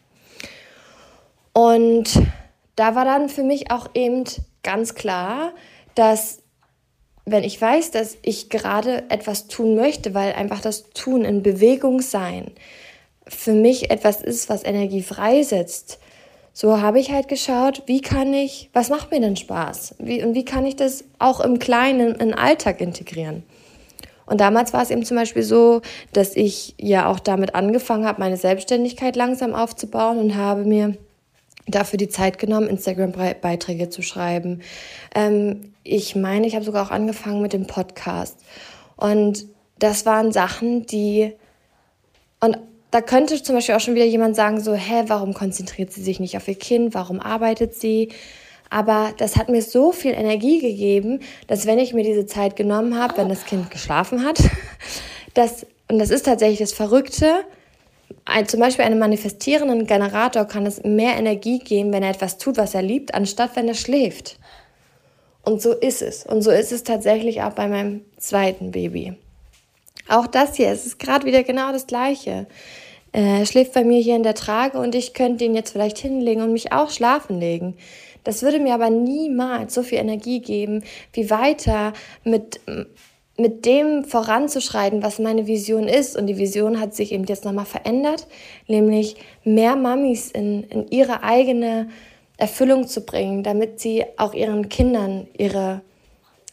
Und 1.54 2.22
da 2.76 2.96
war 2.96 3.06
dann 3.06 3.30
für 3.30 3.44
mich 3.44 3.72
auch 3.72 3.90
eben 3.94 4.26
ganz 4.62 4.94
klar, 4.94 5.54
dass 5.96 6.40
wenn 7.26 7.46
ich 7.46 7.62
weiß, 7.62 7.92
dass 7.92 8.18
ich 8.24 8.50
gerade 8.50 9.10
etwas 9.10 9.48
tun 9.48 9.76
möchte, 9.76 10.14
weil 10.14 10.34
einfach 10.34 10.60
das 10.60 10.90
Tun 10.90 11.24
in 11.24 11.44
Bewegung 11.44 12.02
sein 12.02 12.52
für 13.26 13.54
mich 13.54 13.90
etwas 13.90 14.22
ist, 14.22 14.50
was 14.50 14.66
Energie 14.66 15.02
freisetzt, 15.02 16.00
so 16.54 16.80
habe 16.80 17.00
ich 17.00 17.12
halt 17.12 17.28
geschaut, 17.28 17.82
wie 17.88 18.00
kann 18.00 18.32
ich, 18.34 18.70
was 18.74 18.89
macht 18.89 19.10
mir 19.10 19.20
denn 19.20 19.36
Spaß? 19.36 19.96
Wie, 19.98 20.24
und 20.24 20.36
wie 20.36 20.46
kann 20.46 20.66
ich 20.68 20.76
das 20.76 21.04
auch 21.18 21.39
im 21.39 21.58
Kleinen, 21.58 22.12
in 22.12 22.30
den 22.30 22.34
Alltag 22.36 22.80
integrieren? 22.80 23.44
Und 24.28 24.39
damals 24.39 24.72
war 24.72 24.84
es 24.84 24.92
eben 24.92 25.04
zum 25.04 25.18
Beispiel 25.18 25.44
so, 25.44 25.82
dass 26.13 26.36
ich 26.36 26.76
ja 26.80 27.08
auch 27.08 27.20
damit 27.20 27.56
angefangen 27.56 28.06
habe, 28.06 28.22
meine 28.22 28.38
Selbstständigkeit 28.38 29.16
langsam 29.16 29.54
aufzubauen 29.56 30.20
und 30.20 30.36
habe 30.36 30.63
mir 30.63 30.96
dafür 31.68 31.98
die 31.98 32.10
Zeit 32.10 32.38
genommen, 32.38 32.68
Instagram-Beiträge 32.68 33.89
zu 33.89 34.02
schreiben. 34.02 34.62
Ähm, 35.16 35.74
ich 35.84 36.16
meine, 36.16 36.46
ich 36.46 36.56
habe 36.56 36.63
sogar 36.63 36.86
auch 36.86 36.92
angefangen 36.92 37.42
mit 37.42 37.54
dem 37.54 37.68
Podcast. 37.68 38.38
Und 38.96 39.46
das 39.80 40.06
waren 40.06 40.32
Sachen, 40.32 40.86
die... 40.86 41.34
Und 42.39 42.58
da 42.94 43.02
könnte 43.02 43.42
zum 43.42 43.56
Beispiel 43.56 43.74
auch 43.74 43.80
schon 43.80 43.96
wieder 43.96 44.06
jemand 44.06 44.36
sagen, 44.36 44.62
so, 44.62 44.76
hä, 44.76 45.06
warum 45.08 45.34
konzentriert 45.34 45.92
sie 45.92 46.04
sich 46.04 46.20
nicht 46.20 46.38
auf 46.38 46.48
ihr 46.48 46.54
Kind? 46.54 46.94
Warum 46.94 47.20
arbeitet 47.20 47.74
sie? 47.74 48.10
Aber 48.70 49.16
das 49.18 49.36
hat 49.36 49.50
mir 49.50 49.64
so 49.64 49.92
viel 49.92 50.12
Energie 50.12 50.60
gegeben, 50.60 51.20
dass 51.48 51.66
wenn 51.66 51.80
ich 51.80 51.96
mir 51.96 52.04
diese 52.04 52.28
Zeit 52.28 52.56
genommen 52.56 52.96
habe, 53.00 53.18
wenn 53.18 53.30
das 53.30 53.46
Kind 53.46 53.72
geschlafen 53.72 54.24
hat, 54.24 54.38
dass, 55.34 55.66
und 55.90 55.98
das 55.98 56.12
ist 56.12 56.28
tatsächlich 56.28 56.60
das 56.60 56.72
Verrückte, 56.72 57.44
ein, 58.26 58.48
zum 58.48 58.60
Beispiel 58.60 58.86
einem 58.86 59.00
manifestierenden 59.00 59.88
Generator 59.88 60.46
kann 60.46 60.68
es 60.68 60.84
mehr 60.84 61.18
Energie 61.18 61.58
geben, 61.58 61.92
wenn 61.94 62.04
er 62.04 62.12
etwas 62.12 62.38
tut, 62.38 62.58
was 62.58 62.76
er 62.76 62.84
liebt, 62.84 63.16
anstatt 63.16 63.56
wenn 63.56 63.68
er 63.68 63.74
schläft. 63.74 64.38
Und 65.42 65.64
so 65.64 65.74
ist 65.74 66.04
es. 66.04 66.28
Und 66.28 66.44
so 66.44 66.52
ist 66.52 66.72
es 66.72 66.84
tatsächlich 66.84 67.42
auch 67.42 67.54
bei 67.54 67.68
meinem 67.68 68.02
zweiten 68.18 68.70
Baby. 68.70 69.16
Auch 70.10 70.28
das 70.28 70.56
hier, 70.56 70.70
es 70.70 70.86
ist 70.86 71.00
gerade 71.00 71.26
wieder 71.26 71.44
genau 71.44 71.72
das 71.72 71.88
Gleiche. 71.88 72.46
Er 73.13 73.45
schläft 73.45 73.73
bei 73.73 73.84
mir 73.84 74.02
hier 74.02 74.15
in 74.15 74.23
der 74.23 74.34
Trage 74.34 74.80
und 74.80 74.95
ich 74.95 75.13
könnte 75.13 75.45
ihn 75.45 75.56
jetzt 75.56 75.71
vielleicht 75.71 75.99
hinlegen 75.99 76.41
und 76.41 76.52
mich 76.52 76.71
auch 76.73 76.89
schlafen 76.89 77.39
legen. 77.39 77.78
Das 78.23 78.41
würde 78.41 78.60
mir 78.60 78.73
aber 78.73 78.89
niemals 78.89 79.73
so 79.73 79.84
viel 79.84 79.99
Energie 79.99 80.39
geben, 80.39 80.84
wie 81.13 81.30
weiter 81.30 81.93
mit 82.23 82.60
mit 83.36 83.65
dem 83.65 84.04
voranzuschreiten, 84.04 85.02
was 85.02 85.17
meine 85.17 85.47
Vision 85.47 85.88
ist. 85.88 86.15
Und 86.15 86.28
die 86.28 86.38
Vision 86.38 86.80
hat 86.80 86.93
sich 86.93 87.12
eben 87.12 87.23
jetzt 87.26 87.45
nochmal 87.45 87.65
verändert, 87.65 88.28
nämlich 88.67 89.15
mehr 89.43 89.76
Mamis 89.76 90.30
in, 90.30 90.63
in 90.65 90.88
ihre 90.89 91.23
eigene 91.23 91.89
Erfüllung 92.38 92.88
zu 92.88 93.02
bringen, 93.02 93.43
damit 93.43 93.80
sie 93.80 94.06
auch 94.17 94.34
ihren 94.34 94.69
Kindern 94.69 95.28
ihre 95.36 95.82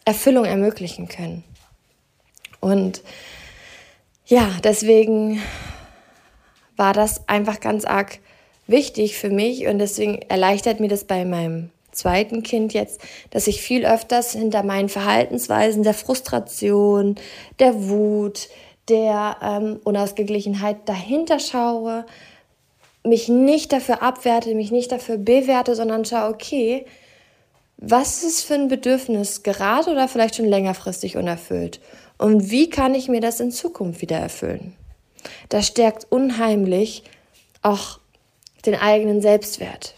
Erfüllung 0.04 0.46
ermöglichen 0.46 1.08
können. 1.08 1.44
Und 2.60 3.02
ja, 4.26 4.48
deswegen 4.64 5.42
war 6.80 6.94
das 6.94 7.28
einfach 7.28 7.60
ganz 7.60 7.84
arg 7.84 8.18
wichtig 8.66 9.16
für 9.18 9.28
mich 9.28 9.66
und 9.66 9.78
deswegen 9.78 10.22
erleichtert 10.22 10.80
mir 10.80 10.88
das 10.88 11.04
bei 11.04 11.24
meinem 11.26 11.70
zweiten 11.92 12.42
Kind 12.42 12.72
jetzt, 12.72 13.02
dass 13.30 13.46
ich 13.46 13.60
viel 13.60 13.84
öfters 13.84 14.32
hinter 14.32 14.62
meinen 14.62 14.88
Verhaltensweisen 14.88 15.82
der 15.82 15.92
Frustration, 15.92 17.16
der 17.58 17.88
Wut, 17.88 18.48
der 18.88 19.36
ähm, 19.42 19.78
Unausgeglichenheit 19.84 20.88
dahinter 20.88 21.38
schaue, 21.38 22.06
mich 23.04 23.28
nicht 23.28 23.72
dafür 23.72 24.02
abwerte, 24.02 24.54
mich 24.54 24.70
nicht 24.70 24.90
dafür 24.90 25.18
bewerte, 25.18 25.74
sondern 25.74 26.06
schaue, 26.06 26.30
okay, 26.32 26.86
was 27.76 28.22
ist 28.22 28.42
für 28.44 28.54
ein 28.54 28.68
Bedürfnis 28.68 29.42
gerade 29.42 29.90
oder 29.90 30.08
vielleicht 30.08 30.36
schon 30.36 30.46
längerfristig 30.46 31.18
unerfüllt? 31.18 31.80
Und 32.16 32.50
wie 32.50 32.70
kann 32.70 32.94
ich 32.94 33.08
mir 33.08 33.20
das 33.20 33.38
in 33.40 33.50
Zukunft 33.50 34.00
wieder 34.00 34.18
erfüllen? 34.18 34.76
Das 35.48 35.66
stärkt 35.66 36.06
unheimlich 36.10 37.04
auch 37.62 37.98
den 38.66 38.74
eigenen 38.74 39.22
Selbstwert. 39.22 39.94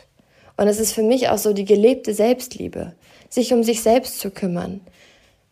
Und 0.57 0.69
es 0.69 0.79
ist 0.79 0.93
für 0.93 1.03
mich 1.03 1.29
auch 1.29 1.39
so 1.39 1.53
die 1.53 1.65
gelebte 1.65 2.15
Selbstliebe, 2.15 2.93
sich 3.29 3.53
um 3.53 3.63
sich 3.63 3.83
selbst 3.83 4.21
zu 4.21 4.31
kümmern. 4.31 4.81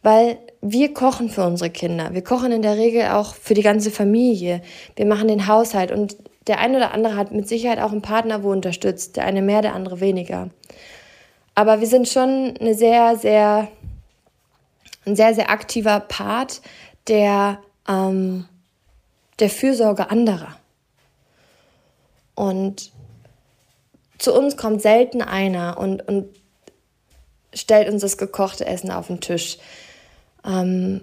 Weil 0.02 0.38
wir 0.62 0.94
kochen 0.94 1.28
für 1.28 1.44
unsere 1.44 1.70
Kinder. 1.70 2.14
Wir 2.14 2.22
kochen 2.22 2.52
in 2.52 2.62
der 2.62 2.76
Regel 2.76 3.08
auch 3.08 3.34
für 3.34 3.54
die 3.54 3.62
ganze 3.62 3.90
Familie. 3.90 4.62
Wir 4.96 5.06
machen 5.06 5.28
den 5.28 5.46
Haushalt 5.46 5.90
und 5.90 6.16
der 6.46 6.58
eine 6.58 6.78
oder 6.78 6.92
andere 6.92 7.16
hat 7.16 7.32
mit 7.32 7.48
Sicherheit 7.48 7.80
auch 7.80 7.92
einen 7.92 8.02
Partner, 8.02 8.42
wo 8.42 8.50
unterstützt. 8.50 9.16
Der 9.16 9.24
eine 9.24 9.42
mehr, 9.42 9.62
der 9.62 9.74
andere 9.74 10.00
weniger. 10.00 10.50
Aber 11.54 11.80
wir 11.80 11.86
sind 11.86 12.08
schon 12.08 12.54
eine 12.58 12.74
sehr, 12.74 13.16
sehr, 13.16 13.68
ein 15.04 15.16
sehr, 15.16 15.34
sehr 15.34 15.50
aktiver 15.50 16.00
Part 16.00 16.62
der, 17.08 17.58
ähm, 17.88 18.46
der 19.40 19.50
Fürsorge 19.50 20.10
anderer. 20.10 20.56
Und 22.34 22.92
zu 24.18 24.34
uns 24.34 24.56
kommt 24.56 24.82
selten 24.82 25.22
einer 25.22 25.78
und, 25.78 26.06
und 26.06 26.28
stellt 27.54 27.88
uns 27.88 28.02
das 28.02 28.18
gekochte 28.18 28.66
Essen 28.66 28.90
auf 28.90 29.08
den 29.08 29.20
Tisch. 29.20 29.58
Ähm, 30.44 31.02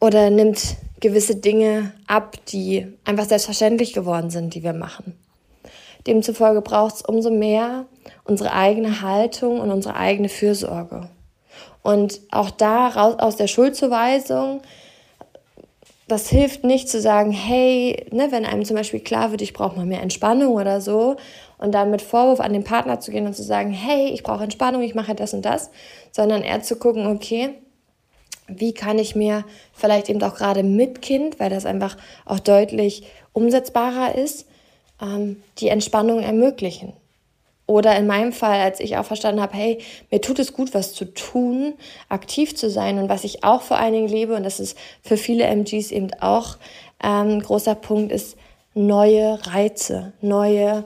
oder 0.00 0.30
nimmt 0.30 0.76
gewisse 1.00 1.36
Dinge 1.36 1.92
ab, 2.06 2.36
die 2.46 2.86
einfach 3.04 3.24
selbstverständlich 3.24 3.92
geworden 3.92 4.30
sind, 4.30 4.54
die 4.54 4.62
wir 4.62 4.72
machen. 4.72 5.18
Demzufolge 6.06 6.62
braucht 6.62 6.96
es 6.96 7.02
umso 7.02 7.30
mehr 7.30 7.86
unsere 8.24 8.52
eigene 8.52 9.02
Haltung 9.02 9.60
und 9.60 9.70
unsere 9.70 9.96
eigene 9.96 10.28
Fürsorge. 10.28 11.08
Und 11.82 12.20
auch 12.30 12.50
da 12.50 12.88
raus 12.88 13.16
aus 13.18 13.36
der 13.36 13.46
Schuldzuweisung, 13.46 14.62
das 16.08 16.28
hilft 16.28 16.64
nicht 16.64 16.88
zu 16.88 17.00
sagen, 17.00 17.30
hey, 17.30 18.06
ne, 18.10 18.28
wenn 18.30 18.46
einem 18.46 18.64
zum 18.64 18.76
Beispiel 18.76 19.00
klar 19.00 19.30
wird, 19.30 19.42
ich 19.42 19.52
brauche 19.52 19.76
mal 19.76 19.86
mehr 19.86 20.02
Entspannung 20.02 20.54
oder 20.54 20.80
so, 20.80 21.16
und 21.58 21.72
dann 21.72 21.90
mit 21.90 22.02
Vorwurf 22.02 22.40
an 22.40 22.52
den 22.52 22.64
Partner 22.64 23.00
zu 23.00 23.10
gehen 23.10 23.26
und 23.26 23.34
zu 23.34 23.42
sagen, 23.42 23.70
hey, 23.70 24.10
ich 24.10 24.22
brauche 24.22 24.44
Entspannung, 24.44 24.82
ich 24.82 24.94
mache 24.94 25.14
das 25.14 25.34
und 25.34 25.42
das, 25.42 25.70
sondern 26.12 26.42
eher 26.42 26.62
zu 26.62 26.76
gucken, 26.76 27.06
okay, 27.06 27.50
wie 28.46 28.72
kann 28.72 28.98
ich 28.98 29.14
mir 29.14 29.44
vielleicht 29.72 30.08
eben 30.08 30.22
auch 30.22 30.36
gerade 30.36 30.62
mit 30.62 31.02
Kind, 31.02 31.38
weil 31.38 31.50
das 31.50 31.66
einfach 31.66 31.96
auch 32.24 32.38
deutlich 32.38 33.06
umsetzbarer 33.32 34.14
ist, 34.14 34.46
ähm, 35.02 35.42
die 35.58 35.68
Entspannung 35.68 36.20
ermöglichen. 36.20 36.94
Oder 37.68 37.98
in 37.98 38.06
meinem 38.06 38.32
Fall, 38.32 38.60
als 38.60 38.80
ich 38.80 38.96
auch 38.96 39.04
verstanden 39.04 39.42
habe, 39.42 39.54
hey, 39.54 39.78
mir 40.10 40.22
tut 40.22 40.38
es 40.38 40.54
gut, 40.54 40.72
was 40.72 40.94
zu 40.94 41.04
tun, 41.04 41.74
aktiv 42.08 42.56
zu 42.56 42.70
sein. 42.70 42.98
Und 42.98 43.10
was 43.10 43.24
ich 43.24 43.44
auch 43.44 43.60
vor 43.60 43.76
allen 43.76 43.92
Dingen 43.92 44.08
lebe, 44.08 44.34
und 44.34 44.42
das 44.42 44.58
ist 44.58 44.76
für 45.02 45.18
viele 45.18 45.44
MGs 45.44 45.90
eben 45.90 46.08
auch 46.20 46.56
ähm, 47.04 47.28
ein 47.28 47.42
großer 47.42 47.74
Punkt, 47.74 48.10
ist 48.10 48.38
neue 48.72 49.38
Reize, 49.46 50.14
neue 50.22 50.84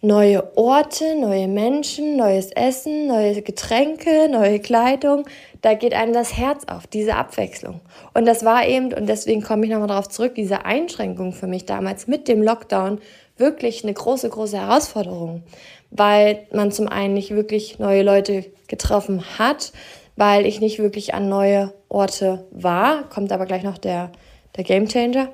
neue 0.00 0.56
Orte, 0.56 1.16
neue 1.16 1.48
Menschen, 1.48 2.16
neues 2.16 2.52
Essen, 2.52 3.08
neue 3.08 3.42
Getränke, 3.42 4.28
neue 4.30 4.60
Kleidung. 4.60 5.26
Da 5.60 5.74
geht 5.74 5.92
einem 5.92 6.12
das 6.12 6.36
Herz 6.36 6.64
auf, 6.68 6.86
diese 6.86 7.16
Abwechslung. 7.16 7.80
Und 8.14 8.24
das 8.24 8.44
war 8.44 8.66
eben, 8.66 8.94
und 8.94 9.08
deswegen 9.08 9.42
komme 9.42 9.66
ich 9.66 9.72
nochmal 9.72 9.88
darauf 9.88 10.08
zurück, 10.08 10.36
diese 10.36 10.64
Einschränkung 10.64 11.32
für 11.32 11.48
mich 11.48 11.66
damals 11.66 12.06
mit 12.06 12.28
dem 12.28 12.42
Lockdown 12.42 13.00
wirklich 13.38 13.82
eine 13.82 13.94
große, 13.94 14.28
große 14.28 14.58
Herausforderung, 14.60 15.42
weil 15.90 16.46
man 16.52 16.72
zum 16.72 16.88
einen 16.88 17.14
nicht 17.14 17.30
wirklich 17.30 17.78
neue 17.78 18.02
Leute 18.02 18.44
getroffen 18.66 19.24
hat, 19.38 19.72
weil 20.16 20.46
ich 20.46 20.60
nicht 20.60 20.78
wirklich 20.78 21.14
an 21.14 21.28
neue 21.28 21.72
Orte 21.88 22.46
war, 22.50 23.08
kommt 23.08 23.32
aber 23.32 23.46
gleich 23.46 23.62
noch 23.62 23.78
der, 23.78 24.10
der 24.56 24.64
Game 24.64 24.88
Changer, 24.88 25.30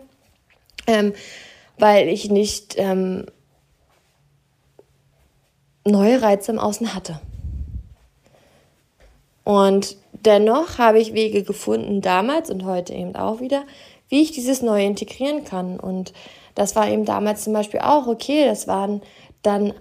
ähm, 0.86 1.12
weil 1.78 2.08
ich 2.08 2.30
nicht 2.30 2.74
ähm, 2.76 3.26
neue 5.86 6.22
Reize 6.22 6.52
im 6.52 6.58
Außen 6.58 6.94
hatte. 6.94 7.20
Und 9.44 9.96
dennoch 10.12 10.78
habe 10.78 10.98
ich 10.98 11.12
Wege 11.12 11.42
gefunden, 11.42 12.00
damals 12.00 12.50
und 12.50 12.64
heute 12.64 12.94
eben 12.94 13.14
auch 13.14 13.40
wieder, 13.40 13.64
wie 14.08 14.22
ich 14.22 14.32
dieses 14.32 14.62
Neue 14.62 14.84
integrieren 14.84 15.44
kann. 15.44 15.78
Und 15.78 16.12
das 16.54 16.76
war 16.76 16.88
eben 16.88 17.04
damals 17.04 17.44
zum 17.44 17.52
Beispiel 17.52 17.80
auch 17.80 18.06
okay. 18.06 18.46
Das 18.46 18.66
waren 18.66 19.02
dann 19.42 19.74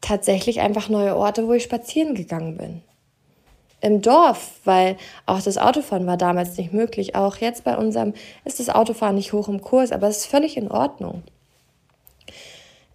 tatsächlich 0.00 0.60
einfach 0.60 0.88
neue 0.88 1.16
Orte, 1.16 1.46
wo 1.46 1.52
ich 1.52 1.62
spazieren 1.62 2.14
gegangen 2.14 2.56
bin. 2.56 2.82
Im 3.80 4.02
Dorf, 4.02 4.52
weil 4.64 4.96
auch 5.26 5.40
das 5.40 5.56
Autofahren 5.56 6.06
war 6.06 6.16
damals 6.16 6.56
nicht 6.56 6.72
möglich. 6.72 7.14
Auch 7.14 7.36
jetzt 7.36 7.64
bei 7.64 7.76
unserem 7.76 8.12
ist 8.44 8.58
das 8.58 8.70
Autofahren 8.70 9.14
nicht 9.14 9.32
hoch 9.32 9.48
im 9.48 9.60
Kurs, 9.60 9.92
aber 9.92 10.08
es 10.08 10.18
ist 10.18 10.26
völlig 10.26 10.56
in 10.56 10.70
Ordnung 10.70 11.22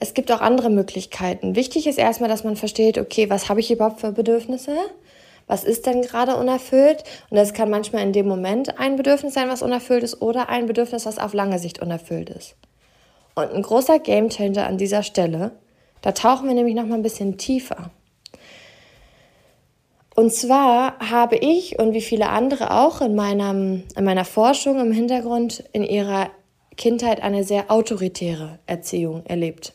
es 0.04 0.14
gibt 0.14 0.34
auch 0.34 0.42
andere 0.42 0.70
Möglichkeiten. 0.70 1.56
Wichtig 1.56 1.88
ist 1.88 1.98
erstmal, 1.98 2.30
dass 2.30 2.44
man 2.44 2.58
versteht, 2.58 2.98
okay, 2.98 3.30
was 3.30 3.48
habe 3.48 3.62
ich 3.62 3.72
überhaupt 3.72 4.02
für 4.02 4.12
Bedürfnisse? 4.12 4.76
Was 5.48 5.64
ist 5.64 5.86
denn 5.86 6.02
gerade 6.02 6.36
unerfüllt? 6.36 7.06
Und 7.30 7.38
das 7.38 7.54
kann 7.54 7.70
manchmal 7.70 8.04
in 8.04 8.12
dem 8.12 8.28
Moment 8.28 8.78
ein 8.80 8.98
Bedürfnis 8.98 9.34
sein, 9.34 9.48
was 9.48 9.62
unerfüllt 9.62 10.04
ist, 10.04 10.22
oder 10.22 10.50
ein 10.50 10.66
Bedürfnis, 10.66 11.06
was 11.06 11.20
auf 11.20 11.34
lange 11.34 11.58
Sicht 11.58 11.82
unerfüllt 11.82 12.30
ist. 12.30 12.56
Und 13.34 13.54
ein 13.54 13.62
großer 13.62 13.98
Gamechanger 14.00 14.68
an 14.68 14.78
dieser 14.78 15.04
Stelle, 15.04 15.52
da 16.04 16.12
tauchen 16.12 16.48
wir 16.48 16.54
nämlich 16.54 16.76
noch 16.76 16.86
mal 16.86 16.96
ein 16.96 17.02
bisschen 17.02 17.38
tiefer. 17.38 17.90
Und 20.16 20.32
zwar 20.32 21.00
habe 21.00 21.38
ich 21.38 21.80
und 21.80 21.94
wie 21.94 22.02
viele 22.02 22.30
andere 22.30 22.72
auch 22.72 23.02
in, 23.02 23.16
meinem, 23.16 23.84
in 23.96 24.04
meiner 24.04 24.26
Forschung 24.26 24.80
im 24.80 24.92
Hintergrund 24.92 25.64
in 25.72 25.84
ihrer 25.84 26.30
Kindheit 26.78 27.24
eine 27.24 27.44
sehr 27.44 27.72
autoritäre 27.72 28.60
Erziehung 28.68 29.26
erlebt. 29.26 29.74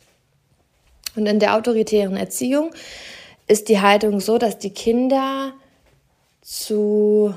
Und 1.15 1.25
in 1.25 1.39
der 1.39 1.55
autoritären 1.55 2.15
Erziehung 2.15 2.71
ist 3.47 3.67
die 3.67 3.81
Haltung 3.81 4.19
so, 4.19 4.37
dass 4.37 4.59
die 4.59 4.69
Kinder 4.69 5.53
zu 6.41 7.33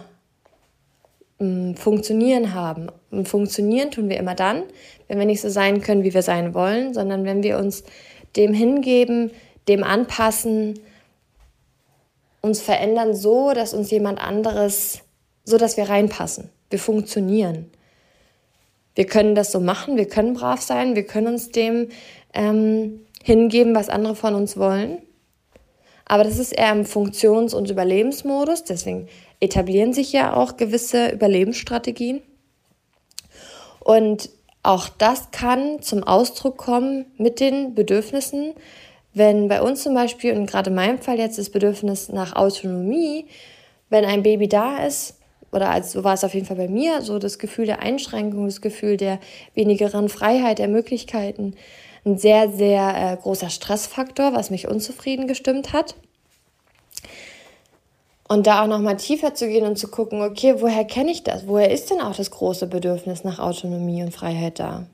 ähm, 1.40 1.74
funktionieren 1.76 2.55
haben. 2.55 2.88
Und 3.11 3.26
funktionieren 3.26 3.90
tun 3.90 4.11
wir 4.11 4.18
immer 4.18 4.35
dann, 4.35 4.64
wenn 5.09 5.18
wir 5.18 5.26
nicht 5.26 5.40
so 5.40 5.48
sein 5.48 5.81
können, 5.81 6.05
wie 6.05 6.14
wir 6.14 6.22
sein 6.22 6.52
wollen, 6.55 6.92
sondern 6.92 7.24
wenn 7.24 7.42
wir 7.42 7.59
uns 7.59 7.85
dem 8.37 8.53
hingeben, 8.53 9.31
dem 9.68 9.85
anpassen, 9.85 10.79
uns 12.40 12.61
verändern 12.61 13.14
so, 13.14 13.53
dass 13.53 13.73
uns 13.73 13.90
jemand 13.90 14.21
anderes, 14.21 15.01
so 15.45 15.59
dass 15.59 15.77
wir 15.77 15.88
reinpassen. 15.88 16.51
Wir 16.71 16.79
funktionieren. 16.79 17.71
Wir 18.95 19.07
können 19.07 19.35
das 19.35 19.53
so 19.53 19.61
machen, 19.61 19.97
wir 19.97 20.09
können 20.09 20.35
brav 20.35 20.61
sein, 20.61 20.95
wir 20.95 21.07
können 21.07 21.29
uns 21.29 21.51
dem 21.51 21.88
ähm, 22.35 23.07
hingeben, 23.23 23.75
was 23.75 23.88
andere 23.88 24.14
von 24.16 24.35
uns 24.35 24.57
wollen. 24.57 24.99
Aber 26.05 26.25
das 26.25 26.38
ist 26.38 26.53
eher 26.53 26.73
im 26.73 26.85
Funktions- 26.85 27.55
und 27.55 27.71
Überlebensmodus. 27.71 28.64
Deswegen 28.64 29.09
etablieren 29.40 29.95
sich 29.95 30.12
ja 30.12 30.35
auch 30.35 30.57
gewisse 30.57 31.09
Überlebensstrategien. 31.09 32.21
Und 33.81 34.29
auch 34.62 34.88
das 34.88 35.31
kann 35.33 35.83
zum 35.83 36.05
Ausdruck 36.05 36.57
kommen 36.57 37.07
mit 37.18 37.40
den 37.40 37.75
Bedürfnissen. 37.75 38.53
Wenn 39.14 39.48
bei 39.48 39.61
uns 39.61 39.83
zum 39.83 39.94
Beispiel, 39.94 40.35
und 40.35 40.46
gerade 40.46 40.70
in 40.70 40.77
meinem 40.77 40.98
Fall 40.98 41.18
jetzt 41.18 41.38
das 41.38 41.51
Bedürfnis 41.51 42.09
nach 42.09 42.35
Autonomie, 42.37 43.27
wenn 43.90 44.05
ein 44.05 44.22
Baby 44.22 44.48
da 44.48 44.85
ist, 44.87 45.18
oder 45.51 45.68
als, 45.68 45.92
so 45.92 46.03
war 46.03 46.14
es 46.14 46.25
auf 46.25 46.33
jeden 46.33 46.46
Fall 46.46 46.57
bei 46.57 46.68
mir, 46.68 47.03
so 47.03 47.18
das 47.18 47.38
Gefühl 47.38 47.66
der 47.66 47.81
Einschränkung, 47.81 48.46
das 48.46 48.62
Gefühl 48.62 48.96
der 48.96 49.18
wenigeren 49.55 50.09
Freiheit, 50.09 50.59
der 50.59 50.68
Möglichkeiten, 50.68 51.55
ein 52.05 52.16
sehr, 52.16 52.51
sehr 52.51 52.94
äh, 52.96 53.16
großer 53.20 53.51
Stressfaktor, 53.51 54.33
was 54.33 54.51
mich 54.51 54.66
unzufrieden 54.66 55.29
gestimmt 55.29 55.72
hat. 55.72 55.94
Und 58.33 58.47
da 58.47 58.62
auch 58.62 58.66
nochmal 58.66 58.97
tiefer 58.97 59.35
zu 59.35 59.47
gehen 59.47 59.66
und 59.66 59.77
zu 59.77 59.88
gucken, 59.88 60.23
okay, 60.23 60.55
woher 60.57 60.87
kenne 60.87 61.11
ich 61.11 61.23
das? 61.23 61.47
Woher 61.47 61.71
ist 61.71 61.90
denn 61.90 62.01
auch 62.01 62.16
das 62.16 62.31
große 62.31 62.66
Bedürfnis 62.66 63.25
nach 63.25 63.38
Autonomie 63.38 64.03
und 64.03 64.14
Freiheit 64.14 64.59
da? 64.59 64.87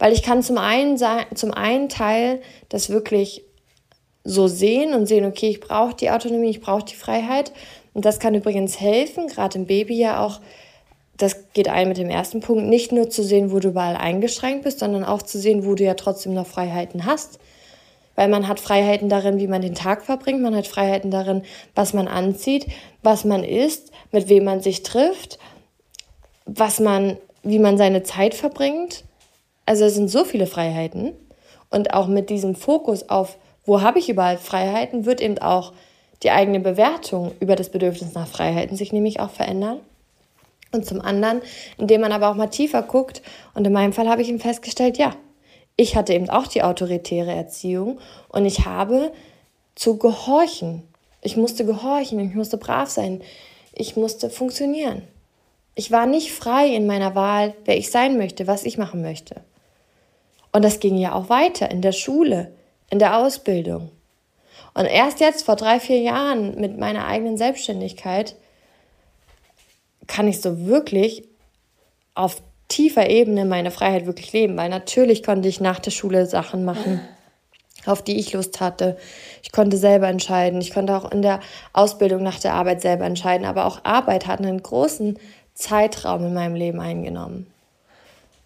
Weil 0.00 0.12
ich 0.12 0.24
kann 0.24 0.42
zum 0.42 0.58
einen, 0.58 0.98
zum 1.36 1.52
einen 1.52 1.88
Teil 1.88 2.40
das 2.68 2.90
wirklich 2.90 3.44
so 4.24 4.48
sehen 4.48 4.92
und 4.92 5.06
sehen, 5.06 5.24
okay, 5.24 5.50
ich 5.50 5.60
brauche 5.60 5.94
die 5.94 6.10
Autonomie, 6.10 6.50
ich 6.50 6.60
brauche 6.60 6.84
die 6.84 6.96
Freiheit. 6.96 7.52
Und 7.94 8.04
das 8.04 8.18
kann 8.18 8.34
übrigens 8.34 8.80
helfen, 8.80 9.28
gerade 9.28 9.58
im 9.58 9.66
Baby 9.66 9.96
ja 9.96 10.26
auch 10.26 10.40
das 11.16 11.52
geht 11.52 11.68
ein 11.68 11.86
mit 11.86 11.96
dem 11.96 12.10
ersten 12.10 12.40
Punkt, 12.40 12.64
nicht 12.66 12.90
nur 12.90 13.08
zu 13.08 13.22
sehen, 13.22 13.52
wo 13.52 13.60
du 13.60 13.68
überall 13.68 13.96
eingeschränkt 13.96 14.64
bist, 14.64 14.80
sondern 14.80 15.04
auch 15.04 15.22
zu 15.22 15.38
sehen, 15.38 15.64
wo 15.64 15.76
du 15.76 15.84
ja 15.84 15.94
trotzdem 15.94 16.34
noch 16.34 16.48
Freiheiten 16.48 17.06
hast. 17.06 17.38
Weil 18.16 18.28
man 18.28 18.48
hat 18.48 18.58
Freiheiten 18.58 19.08
darin, 19.08 19.38
wie 19.38 19.46
man 19.46 19.62
den 19.62 19.74
Tag 19.74 20.04
verbringt, 20.04 20.42
man 20.42 20.56
hat 20.56 20.66
Freiheiten 20.66 21.10
darin, 21.10 21.42
was 21.74 21.92
man 21.92 22.08
anzieht, 22.08 22.66
was 23.02 23.24
man 23.24 23.44
isst, 23.44 23.92
mit 24.10 24.28
wem 24.28 24.44
man 24.44 24.60
sich 24.60 24.82
trifft, 24.82 25.38
was 26.46 26.80
man, 26.80 27.18
wie 27.42 27.58
man 27.58 27.78
seine 27.78 28.02
Zeit 28.02 28.34
verbringt. 28.34 29.04
Also 29.66 29.84
es 29.84 29.94
sind 29.94 30.08
so 30.08 30.24
viele 30.24 30.46
Freiheiten. 30.46 31.12
Und 31.70 31.92
auch 31.92 32.06
mit 32.06 32.30
diesem 32.30 32.54
Fokus 32.54 33.08
auf, 33.08 33.36
wo 33.64 33.82
habe 33.82 33.98
ich 33.98 34.08
überall 34.08 34.38
Freiheiten, 34.38 35.04
wird 35.04 35.20
eben 35.20 35.38
auch 35.38 35.72
die 36.22 36.30
eigene 36.30 36.60
Bewertung 36.60 37.32
über 37.40 37.56
das 37.56 37.68
Bedürfnis 37.68 38.14
nach 38.14 38.28
Freiheiten 38.28 38.76
sich 38.76 38.92
nämlich 38.92 39.20
auch 39.20 39.30
verändern. 39.30 39.80
Und 40.72 40.86
zum 40.86 41.00
anderen, 41.00 41.42
indem 41.78 42.00
man 42.00 42.12
aber 42.12 42.28
auch 42.28 42.34
mal 42.34 42.48
tiefer 42.48 42.82
guckt. 42.82 43.22
Und 43.54 43.66
in 43.66 43.72
meinem 43.72 43.92
Fall 43.92 44.08
habe 44.08 44.22
ich 44.22 44.28
eben 44.28 44.40
festgestellt, 44.40 44.98
ja, 44.98 45.14
ich 45.76 45.94
hatte 45.94 46.14
eben 46.14 46.30
auch 46.30 46.46
die 46.46 46.62
autoritäre 46.62 47.32
Erziehung 47.32 48.00
und 48.28 48.46
ich 48.46 48.64
habe 48.64 49.12
zu 49.74 49.98
gehorchen. 49.98 50.82
Ich 51.20 51.36
musste 51.36 51.66
gehorchen, 51.66 52.18
ich 52.18 52.34
musste 52.34 52.56
brav 52.56 52.88
sein, 52.88 53.20
ich 53.72 53.96
musste 53.96 54.30
funktionieren. 54.30 55.02
Ich 55.74 55.90
war 55.90 56.06
nicht 56.06 56.32
frei 56.32 56.68
in 56.68 56.86
meiner 56.86 57.14
Wahl, 57.14 57.54
wer 57.66 57.76
ich 57.76 57.90
sein 57.90 58.16
möchte, 58.16 58.46
was 58.46 58.64
ich 58.64 58.78
machen 58.78 59.02
möchte. 59.02 59.42
Und 60.50 60.64
das 60.64 60.80
ging 60.80 60.96
ja 60.96 61.12
auch 61.12 61.28
weiter 61.28 61.70
in 61.70 61.82
der 61.82 61.92
Schule, 61.92 62.52
in 62.88 62.98
der 62.98 63.18
Ausbildung. 63.18 63.90
Und 64.72 64.86
erst 64.86 65.20
jetzt, 65.20 65.44
vor 65.44 65.56
drei, 65.56 65.80
vier 65.80 66.00
Jahren, 66.00 66.58
mit 66.58 66.78
meiner 66.78 67.06
eigenen 67.06 67.36
Selbstständigkeit, 67.36 68.36
kann 70.06 70.28
ich 70.28 70.40
so 70.40 70.66
wirklich 70.66 71.24
auf 72.14 72.40
tiefer 72.68 73.08
Ebene 73.08 73.44
meine 73.44 73.70
Freiheit 73.70 74.06
wirklich 74.06 74.32
leben. 74.32 74.56
Weil 74.56 74.68
natürlich 74.68 75.22
konnte 75.22 75.48
ich 75.48 75.60
nach 75.60 75.78
der 75.78 75.90
Schule 75.90 76.26
Sachen 76.26 76.64
machen, 76.64 77.00
auf 77.86 78.02
die 78.02 78.18
ich 78.18 78.32
Lust 78.32 78.60
hatte. 78.60 78.96
Ich 79.42 79.52
konnte 79.52 79.76
selber 79.76 80.08
entscheiden. 80.08 80.60
Ich 80.60 80.72
konnte 80.72 80.96
auch 80.96 81.10
in 81.10 81.22
der 81.22 81.40
Ausbildung 81.72 82.22
nach 82.22 82.40
der 82.40 82.54
Arbeit 82.54 82.82
selber 82.82 83.04
entscheiden. 83.04 83.46
Aber 83.46 83.66
auch 83.66 83.84
Arbeit 83.84 84.26
hat 84.26 84.40
einen 84.40 84.62
großen 84.62 85.18
Zeitraum 85.54 86.26
in 86.26 86.34
meinem 86.34 86.54
Leben 86.54 86.80
eingenommen. 86.80 87.46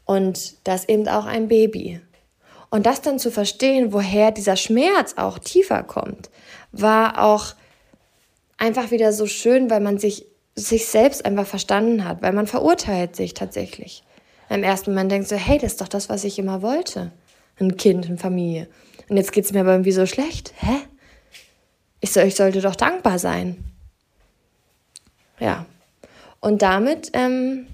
Und 0.04 0.54
das 0.64 0.88
eben 0.88 1.08
auch 1.08 1.26
ein 1.26 1.48
Baby. 1.48 2.00
Und 2.70 2.86
das 2.86 3.02
dann 3.02 3.18
zu 3.18 3.30
verstehen, 3.30 3.92
woher 3.92 4.30
dieser 4.30 4.56
Schmerz 4.56 5.14
auch 5.16 5.38
tiefer 5.38 5.82
kommt, 5.82 6.30
war 6.72 7.22
auch 7.22 7.54
einfach 8.58 8.92
wieder 8.92 9.12
so 9.12 9.26
schön, 9.26 9.70
weil 9.70 9.80
man 9.80 9.98
sich, 9.98 10.26
sich 10.54 10.86
selbst 10.86 11.24
einfach 11.24 11.46
verstanden 11.46 12.04
hat, 12.04 12.22
weil 12.22 12.32
man 12.32 12.46
verurteilt 12.46 13.16
sich 13.16 13.34
tatsächlich. 13.34 14.04
Im 14.50 14.64
ersten 14.64 14.90
Moment 14.90 15.12
denkt 15.12 15.28
so, 15.28 15.36
hey, 15.36 15.58
das 15.58 15.72
ist 15.72 15.80
doch 15.80 15.88
das, 15.88 16.08
was 16.08 16.24
ich 16.24 16.38
immer 16.38 16.60
wollte. 16.60 17.12
Ein 17.60 17.76
Kind, 17.76 18.06
eine 18.06 18.18
Familie. 18.18 18.68
Und 19.08 19.16
jetzt 19.16 19.32
geht 19.32 19.44
es 19.44 19.52
mir 19.52 19.60
aber 19.60 19.72
irgendwie 19.72 19.92
so 19.92 20.06
schlecht. 20.06 20.52
Hä? 20.58 20.76
Ich, 22.00 22.12
soll, 22.12 22.24
ich 22.24 22.34
sollte 22.34 22.60
doch 22.60 22.74
dankbar 22.74 23.20
sein. 23.20 23.64
Ja. 25.38 25.66
Und 26.40 26.62
damit, 26.62 27.10
ähm, 27.12 27.68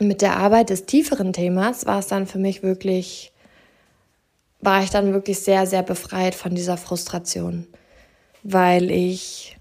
mit 0.00 0.20
der 0.20 0.36
Arbeit 0.36 0.70
des 0.70 0.86
tieferen 0.86 1.32
Themas, 1.32 1.86
war 1.86 2.00
es 2.00 2.08
dann 2.08 2.26
für 2.26 2.38
mich 2.38 2.64
wirklich, 2.64 3.32
war 4.60 4.82
ich 4.82 4.90
dann 4.90 5.12
wirklich 5.12 5.38
sehr, 5.40 5.66
sehr 5.66 5.84
befreit 5.84 6.34
von 6.34 6.56
dieser 6.56 6.76
Frustration. 6.76 7.68
Weil 8.42 8.90
ich 8.90 9.56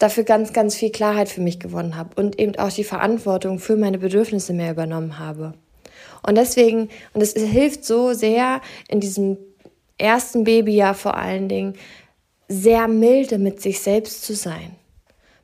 dafür 0.00 0.24
ganz, 0.24 0.52
ganz 0.52 0.74
viel 0.74 0.90
Klarheit 0.90 1.28
für 1.28 1.42
mich 1.42 1.60
gewonnen 1.60 1.96
habe 1.96 2.20
und 2.20 2.40
eben 2.40 2.56
auch 2.56 2.72
die 2.72 2.84
Verantwortung 2.84 3.60
für 3.60 3.76
meine 3.76 3.98
Bedürfnisse 3.98 4.52
mehr 4.52 4.72
übernommen 4.72 5.20
habe. 5.20 5.54
Und 6.26 6.36
deswegen, 6.36 6.88
und 7.12 7.22
es 7.22 7.34
hilft 7.34 7.84
so 7.84 8.12
sehr 8.14 8.60
in 8.88 8.98
diesem 9.00 9.38
ersten 9.98 10.44
Babyjahr 10.44 10.94
vor 10.94 11.16
allen 11.16 11.48
Dingen, 11.48 11.74
sehr 12.48 12.88
milde 12.88 13.38
mit 13.38 13.60
sich 13.60 13.80
selbst 13.80 14.24
zu 14.24 14.34
sein. 14.34 14.74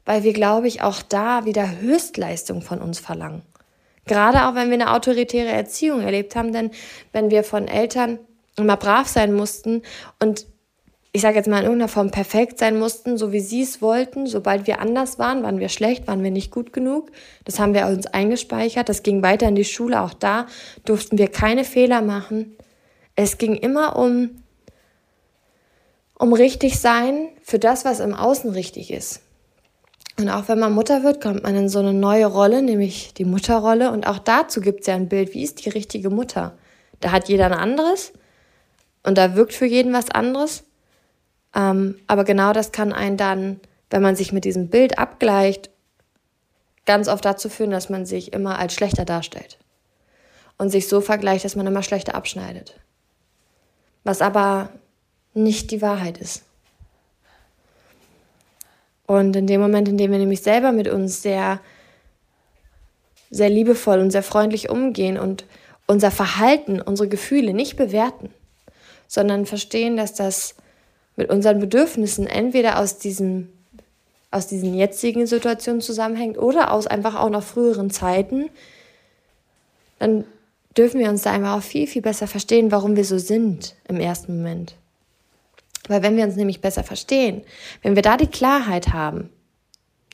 Weil 0.07 0.25
wir, 0.25 0.33
glaube 0.33 0.69
ich, 0.69 0.83
auch 0.83 1.03
da 1.03 1.45
wieder 1.45 1.81
Höchstleistung 1.81 2.62
von 2.62 2.81
uns 2.81 2.99
verlangen. 2.99 3.42
Gerade 4.07 4.47
auch 4.47 4.55
wenn 4.55 4.69
wir 4.69 4.75
eine 4.75 4.92
autoritäre 4.92 5.51
Erziehung 5.51 6.01
erlebt 6.01 6.35
haben, 6.35 6.53
denn 6.53 6.71
wenn 7.12 7.31
wir 7.31 7.45
von 7.45 7.69
Eltern 7.69 8.19
immer 8.57 8.77
brav 8.77 9.07
sein 9.07 9.35
mussten 9.35 9.83
und 10.19 10.47
ich 11.17 11.23
sage 11.23 11.37
jetzt 11.37 11.49
mal 11.49 11.61
in 11.61 11.65
irgendeiner 11.65 11.89
Form 11.89 12.11
perfekt 12.11 12.59
sein 12.59 12.79
mussten, 12.79 13.17
so 13.17 13.33
wie 13.33 13.41
sie 13.41 13.63
es 13.63 13.81
wollten. 13.81 14.27
Sobald 14.27 14.67
wir 14.67 14.83
anders 14.83 15.19
waren, 15.19 15.43
waren 15.43 15.61
wir 15.61 15.71
schlecht, 15.71 16.07
waren 16.07 16.23
wir 16.23 16.31
nicht 16.31 16.51
gut 16.51 16.75
genug. 16.75 17.11
Das 17.47 17.59
haben 17.59 17.73
wir 17.73 17.87
uns 17.87 18.07
eingespeichert. 18.07 18.91
Das 18.91 19.03
ging 19.03 19.23
weiter 19.23 19.49
in 19.49 19.55
die 19.55 19.65
Schule. 19.65 20.03
Auch 20.03 20.13
da 20.13 20.45
durften 20.85 21.17
wir 21.17 21.29
keine 21.29 21.65
Fehler 21.65 22.03
machen. 22.03 22.55
Es 23.15 23.39
ging 23.39 23.55
immer 23.55 23.97
um, 23.97 24.43
um 26.19 26.35
richtig 26.35 26.79
sein 26.81 27.31
für 27.43 27.59
das, 27.59 27.87
was 27.87 28.01
im 28.01 28.13
Außen 28.13 28.51
richtig 28.51 28.91
ist. 28.91 29.23
Und 30.19 30.29
auch 30.29 30.49
wenn 30.49 30.59
man 30.59 30.75
Mutter 30.75 31.03
wird, 31.03 31.23
kommt 31.23 31.45
man 31.45 31.57
in 31.57 31.71
so 31.71 31.79
eine 31.79 31.95
neue 31.95 32.27
Rolle, 32.27 32.61
nämlich 32.61 33.15
die 33.15 33.25
Mutterrolle. 33.25 33.91
Und 33.91 34.07
auch 34.07 34.19
dazu 34.19 34.61
gibt 34.61 34.81
es 34.81 34.89
ja 34.89 34.95
ein 34.95 35.09
Bild, 35.09 35.33
wie 35.33 35.45
ist 35.45 35.65
die 35.65 35.71
richtige 35.71 36.11
Mutter? 36.11 36.59
Da 37.01 37.11
hat 37.11 37.31
jeder 37.31 37.47
ein 37.47 37.55
anderes 37.55 38.13
und 39.03 39.17
da 39.17 39.35
wirkt 39.35 39.55
für 39.55 39.65
jeden 39.65 39.95
was 39.95 40.11
anderes. 40.11 40.65
Ähm, 41.57 41.99
aber 42.07 42.25
genau 42.25 42.53
das 42.53 42.71
kann 42.71 42.92
einen 42.92 43.16
dann, 43.16 43.61
wenn 43.88 44.03
man 44.03 44.14
sich 44.14 44.33
mit 44.33 44.45
diesem 44.45 44.69
Bild 44.69 44.99
abgleicht, 44.99 45.71
ganz 46.85 47.09
oft 47.09 47.25
dazu 47.25 47.49
führen, 47.49 47.71
dass 47.71 47.88
man 47.88 48.05
sich 48.05 48.33
immer 48.33 48.59
als 48.59 48.75
schlechter 48.75 49.05
darstellt 49.05 49.59
und 50.59 50.71
sich 50.71 50.87
so 50.87 51.01
vergleicht, 51.01 51.45
dass 51.45 51.57
man 51.57 51.66
immer 51.66 51.83
schlechter 51.83 52.14
abschneidet. 52.14 52.79
Was 54.05 54.21
aber 54.21 54.69
nicht 55.35 55.71
die 55.71 55.83
Wahrheit 55.83 56.19
ist. 56.19 56.45
Und 59.07 59.35
in 59.35 59.47
dem 59.47 59.61
Moment, 59.61 59.88
in 59.88 59.99
dem 59.99 60.11
wir 60.11 60.19
nämlich 60.19 60.42
selber 60.42 60.73
mit 60.73 60.88
uns 60.88 61.23
sehr, 61.23 61.61
sehr 63.31 63.49
liebevoll 63.49 64.01
und 64.01 64.11
sehr 64.11 64.23
freundlich 64.23 64.69
umgehen 64.69 65.19
und 65.19 65.45
unser 65.87 66.11
Verhalten, 66.11 66.81
unsere 66.81 67.09
Gefühle 67.09 67.55
nicht 67.55 67.77
bewerten, 67.77 68.31
sondern 69.07 69.47
verstehen, 69.47 69.97
dass 69.97 70.14
das 70.14 70.57
mit 71.17 71.31
unseren 71.31 71.59
Bedürfnissen 71.59 72.27
entweder 72.27 72.79
aus 72.79 72.99
diesem 72.99 73.49
aus 74.31 74.47
diesen 74.47 74.75
jetzigen 74.75 75.27
Situationen 75.27 75.81
zusammenhängt 75.81 76.37
oder 76.37 76.73
aus 76.73 76.87
einfach 76.87 77.15
auch 77.15 77.31
noch 77.31 77.43
früheren 77.43 77.91
Zeiten, 77.91 78.51
dann 79.99 80.25
dürfen 80.77 81.01
wir 81.01 81.09
uns 81.09 81.23
da 81.23 81.33
einfach 81.33 81.57
auch 81.57 81.63
viel, 81.63 81.87
viel 81.87 82.03
besser 82.03 82.27
verstehen, 82.27 82.71
warum 82.71 82.97
wir 82.97 83.05
so 83.05 83.19
sind 83.19 83.75
im 83.89 83.99
ersten 83.99 84.37
Moment. 84.37 84.75
Weil 85.89 86.03
wenn 86.03 86.17
wir 86.17 86.25
uns 86.25 86.37
nämlich 86.37 86.61
besser 86.61 86.85
verstehen, 86.85 87.43
wenn 87.83 87.95
wir 87.95 88.03
da 88.03 88.17
die 88.17 88.27
Klarheit 88.27 88.89
haben, 88.93 89.31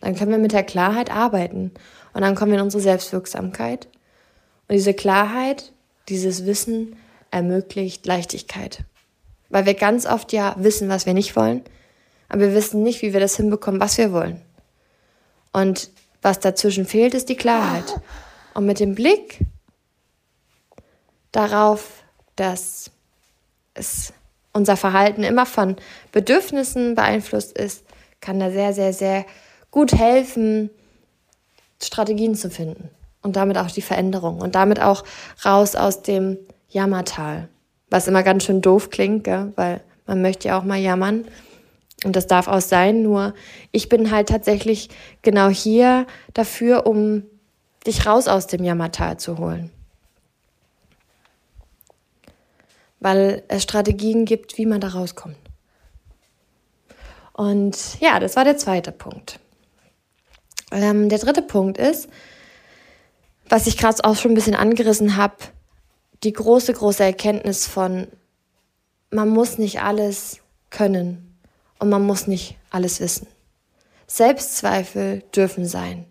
dann 0.00 0.14
können 0.14 0.30
wir 0.30 0.38
mit 0.38 0.52
der 0.52 0.62
Klarheit 0.62 1.10
arbeiten 1.10 1.72
und 2.12 2.20
dann 2.20 2.34
kommen 2.34 2.52
wir 2.52 2.58
in 2.58 2.64
unsere 2.64 2.82
Selbstwirksamkeit. 2.82 3.88
Und 4.68 4.74
diese 4.74 4.94
Klarheit, 4.94 5.72
dieses 6.08 6.44
Wissen 6.46 6.96
ermöglicht 7.30 8.06
Leichtigkeit 8.06 8.84
weil 9.52 9.66
wir 9.66 9.74
ganz 9.74 10.06
oft 10.06 10.32
ja 10.32 10.56
wissen, 10.58 10.88
was 10.88 11.06
wir 11.06 11.14
nicht 11.14 11.36
wollen, 11.36 11.62
aber 12.28 12.40
wir 12.40 12.54
wissen 12.54 12.82
nicht, 12.82 13.02
wie 13.02 13.12
wir 13.12 13.20
das 13.20 13.36
hinbekommen, 13.36 13.80
was 13.80 13.98
wir 13.98 14.12
wollen. 14.12 14.40
Und 15.52 15.90
was 16.22 16.40
dazwischen 16.40 16.86
fehlt, 16.86 17.14
ist 17.14 17.28
die 17.28 17.36
Klarheit. 17.36 18.00
Und 18.54 18.64
mit 18.64 18.80
dem 18.80 18.94
Blick 18.94 19.40
darauf, 21.32 22.02
dass 22.36 22.90
es 23.74 24.12
unser 24.52 24.76
Verhalten 24.76 25.22
immer 25.22 25.46
von 25.46 25.76
Bedürfnissen 26.12 26.94
beeinflusst 26.94 27.56
ist, 27.56 27.84
kann 28.20 28.40
da 28.40 28.50
sehr, 28.50 28.72
sehr, 28.72 28.92
sehr 28.92 29.26
gut 29.70 29.92
helfen, 29.92 30.70
Strategien 31.82 32.34
zu 32.34 32.48
finden 32.50 32.88
und 33.22 33.36
damit 33.36 33.58
auch 33.58 33.70
die 33.70 33.82
Veränderung 33.82 34.40
und 34.40 34.54
damit 34.54 34.80
auch 34.80 35.04
raus 35.44 35.74
aus 35.74 36.02
dem 36.02 36.38
Jammertal. 36.68 37.48
Was 37.92 38.08
immer 38.08 38.22
ganz 38.22 38.44
schön 38.44 38.62
doof 38.62 38.88
klingt, 38.88 39.24
gell? 39.24 39.52
weil 39.54 39.82
man 40.06 40.22
möchte 40.22 40.48
ja 40.48 40.58
auch 40.58 40.64
mal 40.64 40.78
jammern. 40.78 41.26
Und 42.04 42.16
das 42.16 42.26
darf 42.26 42.48
auch 42.48 42.62
sein, 42.62 43.02
nur 43.02 43.34
ich 43.70 43.90
bin 43.90 44.10
halt 44.10 44.30
tatsächlich 44.30 44.88
genau 45.20 45.50
hier 45.50 46.06
dafür, 46.32 46.86
um 46.86 47.24
dich 47.86 48.06
raus 48.06 48.28
aus 48.28 48.46
dem 48.46 48.64
Jammertal 48.64 49.18
zu 49.18 49.36
holen. 49.36 49.70
Weil 52.98 53.42
es 53.48 53.62
Strategien 53.62 54.24
gibt, 54.24 54.56
wie 54.56 54.64
man 54.64 54.80
da 54.80 54.88
rauskommt. 54.88 55.36
Und 57.34 58.00
ja, 58.00 58.18
das 58.20 58.36
war 58.36 58.44
der 58.44 58.56
zweite 58.56 58.90
Punkt. 58.90 59.38
Ähm, 60.70 61.10
der 61.10 61.18
dritte 61.18 61.42
Punkt 61.42 61.76
ist, 61.76 62.08
was 63.50 63.66
ich 63.66 63.76
gerade 63.76 64.02
auch 64.02 64.16
schon 64.16 64.30
ein 64.32 64.34
bisschen 64.36 64.56
angerissen 64.56 65.18
habe, 65.18 65.36
die 66.24 66.32
große, 66.32 66.72
große 66.72 67.02
Erkenntnis 67.02 67.66
von, 67.66 68.06
man 69.10 69.28
muss 69.28 69.58
nicht 69.58 69.80
alles 69.80 70.38
können 70.70 71.36
und 71.78 71.88
man 71.88 72.04
muss 72.04 72.26
nicht 72.26 72.56
alles 72.70 73.00
wissen. 73.00 73.26
Selbstzweifel 74.06 75.22
dürfen 75.34 75.66
sein. 75.66 76.06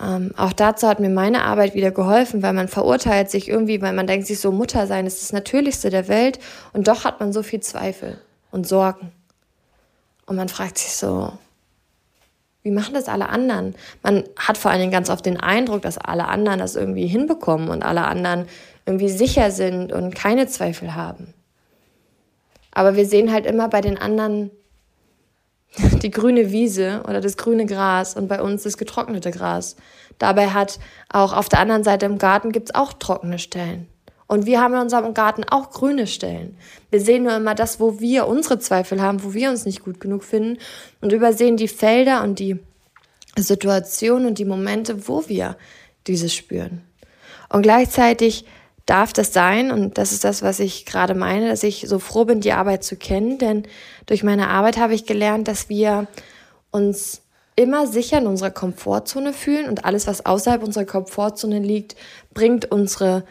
Ähm, 0.00 0.32
auch 0.36 0.52
dazu 0.52 0.88
hat 0.88 1.00
mir 1.00 1.10
meine 1.10 1.44
Arbeit 1.44 1.74
wieder 1.74 1.90
geholfen, 1.90 2.42
weil 2.42 2.52
man 2.52 2.68
verurteilt 2.68 3.30
sich 3.30 3.48
irgendwie, 3.48 3.80
weil 3.82 3.92
man 3.92 4.06
denkt 4.06 4.26
sich 4.26 4.40
so, 4.40 4.50
Mutter 4.50 4.86
sein 4.86 5.06
ist 5.06 5.22
das 5.22 5.32
Natürlichste 5.32 5.90
der 5.90 6.08
Welt 6.08 6.38
und 6.72 6.88
doch 6.88 7.04
hat 7.04 7.20
man 7.20 7.32
so 7.32 7.42
viel 7.42 7.60
Zweifel 7.60 8.20
und 8.50 8.66
Sorgen. 8.66 9.12
Und 10.26 10.36
man 10.36 10.48
fragt 10.48 10.78
sich 10.78 10.92
so, 10.92 11.32
wie 12.62 12.70
machen 12.70 12.94
das 12.94 13.08
alle 13.08 13.28
anderen? 13.28 13.74
Man 14.02 14.24
hat 14.36 14.56
vor 14.56 14.70
allen 14.70 14.80
Dingen 14.80 14.92
ganz 14.92 15.10
oft 15.10 15.26
den 15.26 15.38
Eindruck, 15.38 15.82
dass 15.82 15.98
alle 15.98 16.28
anderen 16.28 16.60
das 16.60 16.76
irgendwie 16.76 17.06
hinbekommen 17.06 17.68
und 17.68 17.82
alle 17.82 18.04
anderen 18.04 18.46
irgendwie 18.86 19.08
sicher 19.08 19.50
sind 19.50 19.92
und 19.92 20.14
keine 20.14 20.46
Zweifel 20.46 20.94
haben. 20.94 21.34
Aber 22.70 22.96
wir 22.96 23.06
sehen 23.06 23.32
halt 23.32 23.46
immer 23.46 23.68
bei 23.68 23.80
den 23.80 23.98
anderen 23.98 24.50
die 26.02 26.10
grüne 26.10 26.52
Wiese 26.52 27.02
oder 27.08 27.20
das 27.20 27.36
grüne 27.36 27.66
Gras 27.66 28.14
und 28.14 28.28
bei 28.28 28.40
uns 28.40 28.62
das 28.62 28.76
getrocknete 28.76 29.30
Gras. 29.30 29.76
Dabei 30.18 30.48
hat 30.50 30.78
auch 31.08 31.32
auf 31.32 31.48
der 31.48 31.60
anderen 31.60 31.84
Seite 31.84 32.06
im 32.06 32.18
Garten 32.18 32.52
gibt's 32.52 32.74
auch 32.74 32.92
trockene 32.92 33.38
Stellen. 33.38 33.88
Und 34.26 34.46
wir 34.46 34.60
haben 34.60 34.74
in 34.74 34.80
unserem 34.80 35.14
Garten 35.14 35.44
auch 35.44 35.70
grüne 35.70 36.06
Stellen. 36.06 36.56
Wir 36.90 37.00
sehen 37.00 37.24
nur 37.24 37.36
immer 37.36 37.54
das, 37.54 37.80
wo 37.80 38.00
wir 38.00 38.26
unsere 38.26 38.58
Zweifel 38.58 39.02
haben, 39.02 39.22
wo 39.22 39.34
wir 39.34 39.50
uns 39.50 39.66
nicht 39.66 39.84
gut 39.84 40.00
genug 40.00 40.24
finden 40.24 40.58
und 41.00 41.12
übersehen 41.12 41.56
die 41.56 41.68
Felder 41.68 42.22
und 42.22 42.38
die 42.38 42.58
Situationen 43.36 44.26
und 44.26 44.38
die 44.38 44.44
Momente, 44.44 45.08
wo 45.08 45.28
wir 45.28 45.56
dieses 46.06 46.34
spüren. 46.34 46.82
Und 47.48 47.62
gleichzeitig 47.62 48.44
darf 48.86 49.12
das 49.12 49.32
sein, 49.32 49.70
und 49.70 49.98
das 49.98 50.12
ist 50.12 50.24
das, 50.24 50.42
was 50.42 50.60
ich 50.60 50.86
gerade 50.86 51.14
meine, 51.14 51.48
dass 51.48 51.62
ich 51.62 51.84
so 51.86 51.98
froh 51.98 52.24
bin, 52.24 52.40
die 52.40 52.52
Arbeit 52.52 52.84
zu 52.84 52.96
kennen, 52.96 53.38
denn 53.38 53.64
durch 54.06 54.22
meine 54.22 54.48
Arbeit 54.48 54.76
habe 54.76 54.94
ich 54.94 55.06
gelernt, 55.06 55.48
dass 55.48 55.68
wir 55.68 56.06
uns 56.70 57.22
immer 57.54 57.86
sicher 57.86 58.18
in 58.18 58.26
unserer 58.26 58.50
Komfortzone 58.50 59.32
fühlen 59.32 59.68
und 59.68 59.84
alles, 59.84 60.06
was 60.06 60.24
außerhalb 60.26 60.62
unserer 60.62 60.86
Komfortzone 60.86 61.58
liegt, 61.58 61.96
bringt 62.32 62.70
unsere 62.72 63.24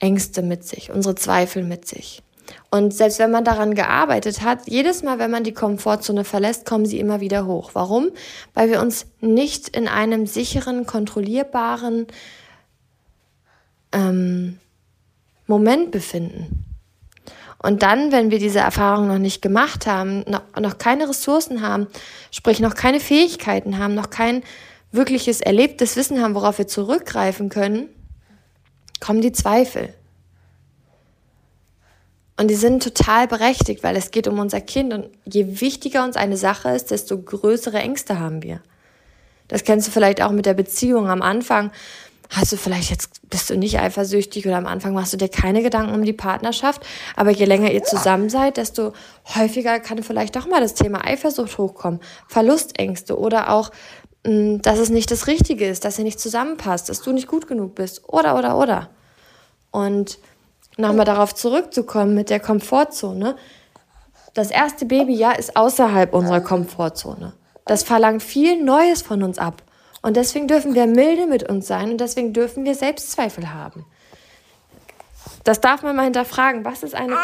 Ängste 0.00 0.42
mit 0.42 0.64
sich, 0.64 0.90
unsere 0.90 1.14
Zweifel 1.14 1.62
mit 1.62 1.86
sich. 1.86 2.22
Und 2.70 2.94
selbst 2.94 3.18
wenn 3.18 3.30
man 3.30 3.44
daran 3.44 3.74
gearbeitet 3.74 4.42
hat, 4.42 4.68
jedes 4.68 5.02
Mal, 5.02 5.18
wenn 5.18 5.30
man 5.30 5.44
die 5.44 5.52
Komfortzone 5.52 6.24
verlässt, 6.24 6.66
kommen 6.66 6.86
sie 6.86 6.98
immer 6.98 7.20
wieder 7.20 7.46
hoch. 7.46 7.70
Warum? 7.74 8.10
Weil 8.54 8.70
wir 8.70 8.80
uns 8.80 9.06
nicht 9.20 9.68
in 9.68 9.88
einem 9.88 10.26
sicheren, 10.26 10.86
kontrollierbaren 10.86 12.06
ähm, 13.92 14.58
Moment 15.46 15.90
befinden. 15.90 16.64
Und 17.62 17.82
dann, 17.82 18.10
wenn 18.10 18.30
wir 18.30 18.38
diese 18.38 18.60
Erfahrung 18.60 19.08
noch 19.08 19.18
nicht 19.18 19.42
gemacht 19.42 19.86
haben, 19.86 20.24
noch, 20.26 20.42
noch 20.58 20.78
keine 20.78 21.08
Ressourcen 21.08 21.60
haben, 21.60 21.88
sprich 22.30 22.60
noch 22.60 22.74
keine 22.74 23.00
Fähigkeiten 23.00 23.78
haben, 23.78 23.94
noch 23.94 24.10
kein 24.10 24.42
wirkliches 24.92 25.40
erlebtes 25.40 25.96
Wissen 25.96 26.22
haben, 26.22 26.34
worauf 26.34 26.58
wir 26.58 26.66
zurückgreifen 26.66 27.48
können, 27.48 27.88
kommen 29.00 29.20
die 29.20 29.32
Zweifel. 29.32 29.94
Und 32.40 32.48
die 32.48 32.54
sind 32.54 32.82
total 32.82 33.26
berechtigt, 33.26 33.82
weil 33.82 33.96
es 33.96 34.10
geht 34.10 34.26
um 34.26 34.38
unser 34.38 34.62
Kind. 34.62 34.94
Und 34.94 35.10
je 35.26 35.60
wichtiger 35.60 36.04
uns 36.04 36.16
eine 36.16 36.38
Sache 36.38 36.70
ist, 36.70 36.90
desto 36.90 37.20
größere 37.20 37.78
Ängste 37.78 38.18
haben 38.18 38.42
wir. 38.42 38.62
Das 39.48 39.64
kennst 39.64 39.88
du 39.88 39.92
vielleicht 39.92 40.22
auch 40.22 40.30
mit 40.30 40.46
der 40.46 40.54
Beziehung. 40.54 41.08
Am 41.08 41.20
Anfang 41.20 41.70
hast 42.30 42.52
du 42.52 42.56
vielleicht 42.56 42.90
jetzt, 42.90 43.28
bist 43.28 43.50
du 43.50 43.58
nicht 43.58 43.78
eifersüchtig 43.78 44.46
oder 44.46 44.56
am 44.56 44.66
Anfang 44.66 44.94
machst 44.94 45.12
du 45.12 45.16
dir 45.16 45.28
keine 45.28 45.62
Gedanken 45.62 45.92
um 45.92 46.02
die 46.02 46.12
Partnerschaft. 46.12 46.86
Aber 47.16 47.30
je 47.30 47.44
länger 47.44 47.72
ihr 47.72 47.82
zusammen 47.82 48.30
seid, 48.30 48.56
desto 48.56 48.94
häufiger 49.34 49.80
kann 49.80 50.02
vielleicht 50.02 50.36
doch 50.36 50.46
mal 50.46 50.60
das 50.60 50.74
Thema 50.74 51.04
Eifersucht 51.04 51.58
hochkommen. 51.58 52.00
Verlustängste 52.28 53.18
oder 53.18 53.50
auch, 53.50 53.70
dass 54.22 54.78
es 54.78 54.90
nicht 54.90 55.10
das 55.10 55.26
Richtige 55.26 55.66
ist, 55.66 55.84
dass 55.84 55.98
ihr 55.98 56.04
nicht 56.04 56.20
zusammenpasst, 56.20 56.88
dass 56.88 57.00
du 57.00 57.12
nicht 57.12 57.26
gut 57.26 57.46
genug 57.46 57.74
bist 57.74 58.08
oder, 58.08 58.36
oder, 58.36 58.58
oder. 58.58 58.90
Und 59.70 60.18
nochmal 60.76 61.06
darauf 61.06 61.34
zurückzukommen 61.34 62.14
mit 62.14 62.28
der 62.28 62.40
Komfortzone. 62.40 63.36
Das 64.34 64.50
erste 64.50 64.84
Babyjahr 64.84 65.38
ist 65.38 65.56
außerhalb 65.56 66.12
unserer 66.12 66.40
Komfortzone. 66.40 67.32
Das 67.64 67.82
verlangt 67.82 68.22
viel 68.22 68.62
Neues 68.62 69.02
von 69.02 69.22
uns 69.22 69.38
ab. 69.38 69.62
Und 70.02 70.16
deswegen 70.16 70.48
dürfen 70.48 70.74
wir 70.74 70.86
milde 70.86 71.26
mit 71.26 71.48
uns 71.48 71.66
sein 71.66 71.90
und 71.90 72.00
deswegen 72.00 72.32
dürfen 72.32 72.64
wir 72.64 72.74
Selbstzweifel 72.74 73.52
haben. 73.52 73.84
Das 75.44 75.60
darf 75.60 75.82
man 75.82 75.96
mal 75.96 76.04
hinterfragen. 76.04 76.64
Was 76.64 76.82
ist 76.82 76.94
eine 76.94 77.14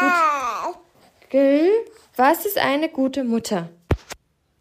gute, 1.29 1.69
was 2.15 2.45
ist 2.45 2.57
eine 2.57 2.89
gute 2.89 3.23
Mutter? 3.23 3.69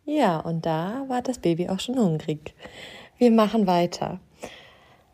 Ja, 0.07 0.39
und 0.39 0.65
da 0.65 1.05
war 1.09 1.21
das 1.21 1.39
Baby 1.39 1.69
auch 1.69 1.81
schon 1.81 1.99
hungrig. 1.99 2.55
Wir 3.19 3.31
machen 3.31 3.67
weiter. 3.67 4.21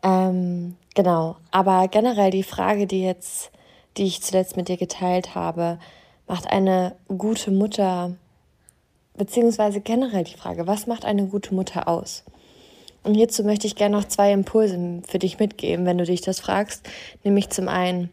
Ähm, 0.03 0.77
genau, 0.95 1.35
aber 1.51 1.87
generell 1.89 2.31
die 2.31 2.43
Frage, 2.43 2.87
die 2.87 3.03
jetzt 3.03 3.51
die 3.97 4.05
ich 4.05 4.21
zuletzt 4.21 4.57
mit 4.57 4.67
dir 4.67 4.77
geteilt 4.77 5.35
habe, 5.35 5.79
macht 6.27 6.47
eine 6.47 6.95
gute 7.07 7.51
Mutter, 7.51 8.15
beziehungsweise 9.15 9.81
generell 9.81 10.23
die 10.23 10.37
Frage, 10.37 10.67
was 10.67 10.87
macht 10.87 11.05
eine 11.05 11.27
gute 11.27 11.53
Mutter 11.53 11.87
aus? 11.87 12.23
Und 13.03 13.15
hierzu 13.15 13.43
möchte 13.43 13.67
ich 13.67 13.75
gerne 13.75 13.97
noch 13.97 14.05
zwei 14.05 14.31
Impulse 14.31 15.01
für 15.07 15.19
dich 15.19 15.37
mitgeben, 15.37 15.85
wenn 15.85 15.97
du 15.97 16.05
dich 16.05 16.21
das 16.21 16.39
fragst. 16.39 16.87
Nämlich 17.23 17.49
zum 17.49 17.67
einen, 17.67 18.09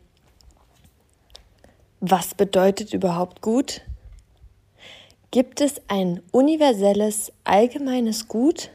was 2.00 2.34
bedeutet 2.34 2.92
überhaupt 2.92 3.40
gut? 3.40 3.82
Gibt 5.30 5.60
es 5.60 5.80
ein 5.86 6.22
universelles, 6.32 7.32
allgemeines 7.44 8.26
Gut? 8.26 8.70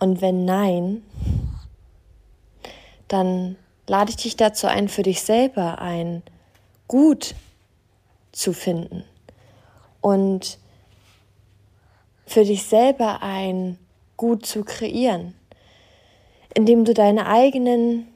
Und 0.00 0.20
wenn 0.20 0.46
nein, 0.46 1.02
dann 3.08 3.56
lade 3.86 4.10
ich 4.10 4.16
dich 4.16 4.36
dazu 4.36 4.66
ein, 4.66 4.88
für 4.88 5.02
dich 5.02 5.20
selber 5.22 5.80
ein 5.80 6.22
Gut 6.88 7.34
zu 8.32 8.54
finden 8.54 9.04
und 10.00 10.58
für 12.26 12.44
dich 12.44 12.64
selber 12.64 13.22
ein 13.22 13.78
Gut 14.16 14.46
zu 14.46 14.64
kreieren, 14.64 15.34
indem 16.54 16.84
du 16.84 16.94
deine 16.94 17.26
eigenen, 17.26 18.11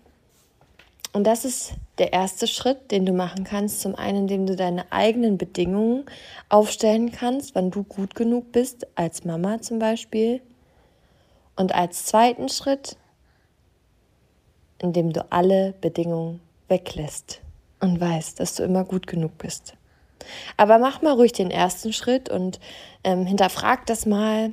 und 1.16 1.24
das 1.24 1.46
ist 1.46 1.72
der 1.96 2.12
erste 2.12 2.46
Schritt, 2.46 2.90
den 2.90 3.07
du 3.07 3.14
machen 3.14 3.44
kannst, 3.44 3.81
zum 3.81 3.94
einen, 3.94 4.29
indem 4.29 4.44
du 4.44 4.55
deine 4.55 4.92
eigenen 4.92 5.38
Bedingungen 5.38 6.05
aufstellen 6.50 7.11
kannst, 7.11 7.55
wann 7.55 7.70
du 7.70 7.85
gut 7.85 8.14
genug 8.14 8.52
bist, 8.52 8.87
als 8.96 9.24
Mama 9.24 9.62
zum 9.62 9.79
Beispiel, 9.79 10.42
und 11.57 11.74
als 11.74 12.05
zweiten 12.05 12.50
Schritt, 12.50 12.98
indem 14.79 15.14
du 15.14 15.24
alle 15.31 15.72
Bedingungen 15.81 16.42
weglässt 16.68 17.40
und 17.81 17.98
weißt, 17.98 18.38
dass 18.38 18.55
du 18.55 18.62
immer 18.62 18.85
gut 18.85 19.07
genug 19.07 19.38
bist. 19.38 19.72
Aber 20.59 20.76
mach 20.76 21.00
mal 21.00 21.14
ruhig 21.14 21.33
den 21.33 21.50
ersten 21.50 21.94
Schritt 21.94 22.29
und 22.29 22.61
ähm, 23.05 23.24
hinterfrag 23.24 23.87
das 23.87 24.05
mal, 24.05 24.52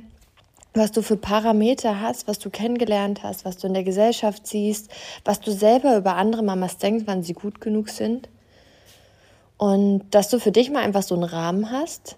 was 0.74 0.90
du 0.90 1.02
für 1.02 1.16
Parameter 1.16 2.00
hast, 2.00 2.26
was 2.26 2.40
du 2.40 2.50
kennengelernt 2.50 3.22
hast, 3.22 3.44
was 3.44 3.56
du 3.56 3.68
in 3.68 3.74
der 3.74 3.84
Gesellschaft 3.84 4.46
siehst, 4.46 4.90
was 5.24 5.40
du 5.40 5.52
selber 5.52 5.96
über 5.96 6.16
andere 6.16 6.42
Mamas 6.42 6.78
denkst, 6.78 7.04
wann 7.06 7.22
sie 7.22 7.32
gut 7.32 7.60
genug 7.60 7.88
sind. 7.88 8.28
Und 9.56 10.02
dass 10.10 10.28
du 10.28 10.40
für 10.40 10.50
dich 10.50 10.70
mal 10.70 10.82
einfach 10.82 11.04
so 11.04 11.14
einen 11.14 11.24
Rahmen 11.24 11.70
hast, 11.70 12.16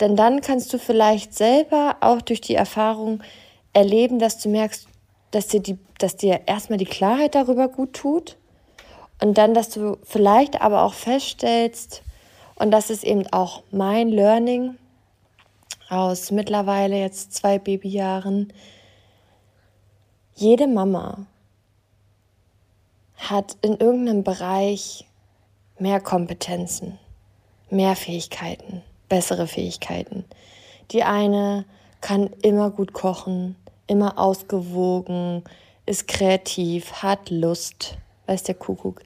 denn 0.00 0.16
dann 0.16 0.40
kannst 0.40 0.72
du 0.72 0.78
vielleicht 0.78 1.34
selber 1.34 1.96
auch 2.00 2.22
durch 2.22 2.40
die 2.40 2.54
Erfahrung 2.54 3.22
erleben, 3.74 4.18
dass 4.18 4.38
du 4.38 4.48
merkst, 4.48 4.88
dass 5.30 5.48
dir, 5.48 5.60
die, 5.60 5.78
dass 5.98 6.16
dir 6.16 6.40
erstmal 6.46 6.78
die 6.78 6.86
Klarheit 6.86 7.34
darüber 7.34 7.68
gut 7.68 7.92
tut 7.92 8.36
und 9.20 9.38
dann, 9.38 9.54
dass 9.54 9.68
du 9.68 9.98
vielleicht 10.02 10.60
aber 10.60 10.82
auch 10.82 10.94
feststellst, 10.94 12.02
und 12.54 12.70
das 12.70 12.90
ist 12.90 13.04
eben 13.04 13.26
auch 13.32 13.62
mein 13.70 14.08
Learning 14.08 14.76
aus 15.92 16.30
mittlerweile 16.30 16.98
jetzt 16.98 17.34
zwei 17.34 17.58
Babyjahren, 17.58 18.52
jede 20.34 20.66
Mama 20.66 21.26
hat 23.16 23.56
in 23.62 23.76
irgendeinem 23.76 24.24
Bereich 24.24 25.06
mehr 25.78 26.00
Kompetenzen, 26.00 26.98
mehr 27.70 27.94
Fähigkeiten 27.94 28.82
bessere 29.12 29.46
Fähigkeiten. 29.46 30.24
Die 30.90 31.02
eine 31.02 31.66
kann 32.00 32.30
immer 32.40 32.70
gut 32.70 32.94
kochen, 32.94 33.56
immer 33.86 34.18
ausgewogen, 34.18 35.44
ist 35.84 36.08
kreativ, 36.08 37.02
hat 37.02 37.28
Lust, 37.28 37.98
weiß 38.24 38.44
der 38.44 38.54
Kuckuck. 38.54 39.02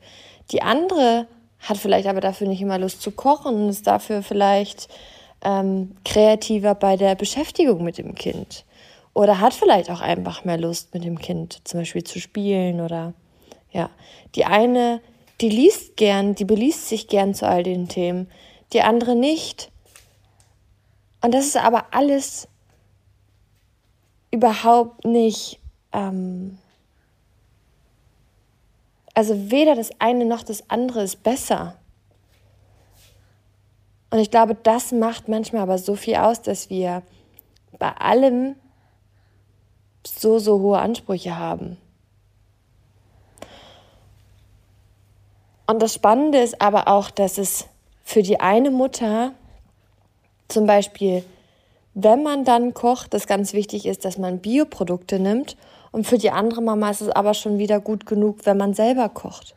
Die 0.53 0.63
andere 0.63 1.27
hat 1.59 1.79
vielleicht 1.79 2.07
aber 2.07 2.21
dafür 2.21 2.47
nicht 2.47 2.63
immer 2.63 2.79
Lust 2.79 3.03
zu 3.03 3.11
kochen 3.11 3.57
und 3.57 3.69
ist 3.69 3.89
dafür 3.89 4.23
vielleicht 4.23 4.89
ähm, 5.43 5.97
kreativer 6.05 6.75
bei 6.75 6.97
der 6.97 7.15
Beschäftigung 7.15 7.85
mit 7.85 7.99
dem 7.99 8.15
Kind. 8.15 8.65
Oder 9.15 9.41
hat 9.41 9.55
vielleicht 9.55 9.91
auch 9.91 10.01
einfach 10.01 10.45
mehr 10.45 10.59
Lust 10.59 10.93
mit 10.93 11.05
dem 11.05 11.19
Kind, 11.19 11.61
zum 11.65 11.81
Beispiel 11.81 12.05
zu 12.05 12.21
spielen 12.21 12.81
oder 12.81 13.15
ja. 13.71 13.91
Die 14.35 14.45
eine, 14.45 15.01
die 15.41 15.49
liest 15.49 15.97
gern, 15.97 16.35
die 16.35 16.45
beliest 16.45 16.89
sich 16.89 17.09
gern 17.09 17.35
zu 17.35 17.47
all 17.47 17.63
den 17.63 17.89
Themen, 17.89 18.31
die 18.73 18.83
andere 18.83 19.15
nicht. 19.17 19.71
Und 21.23 21.33
das 21.33 21.47
ist 21.47 21.57
aber 21.57 21.87
alles 21.93 22.49
überhaupt 24.31 25.05
nicht, 25.05 25.61
ähm, 25.93 26.59
also 29.15 29.51
weder 29.51 29.75
das 29.75 29.91
eine 29.99 30.27
noch 30.27 30.43
das 30.43 30.69
andere 30.69 31.03
ist 31.03 31.23
besser. 31.23 31.79
Und 34.11 34.19
ich 34.19 34.31
glaube, 34.31 34.55
das 34.55 34.93
macht 34.93 35.29
manchmal 35.29 35.63
aber 35.63 35.79
so 35.79 35.97
viel 35.97 36.17
aus, 36.17 36.43
dass 36.43 36.71
wir 36.71 37.03
bei 37.79 37.93
allem 37.93 38.55
so, 40.07 40.39
so 40.39 40.61
hohe 40.61 40.79
Ansprüche 40.79 41.39
haben. 41.39 41.77
Und 45.67 45.83
das 45.83 45.95
Spannende 45.95 46.39
ist 46.39 46.61
aber 46.61 46.87
auch, 46.89 47.11
dass 47.11 47.39
es 47.39 47.67
für 48.05 48.23
die 48.23 48.39
eine 48.39 48.71
Mutter 48.71 49.33
zum 50.49 50.67
Beispiel, 50.67 51.25
wenn 51.95 52.23
man 52.23 52.45
dann 52.45 52.73
kocht, 52.73 53.15
das 53.15 53.27
ganz 53.27 53.53
wichtig 53.53 53.85
ist, 53.87 54.05
dass 54.05 54.17
man 54.17 54.39
Bioprodukte 54.39 55.19
nimmt. 55.19 55.57
Und 55.91 56.07
für 56.07 56.19
die 56.19 56.31
andere 56.31 56.63
Mama 56.63 56.91
ist 56.91 57.01
es 57.01 57.09
aber 57.09 57.35
schon 57.35 57.59
wieder 57.59 57.81
gut 57.81 58.07
genug, 58.07 58.41
wenn 58.45 58.57
man 58.57 58.75
selber 58.75 59.09
kocht. 59.09 59.57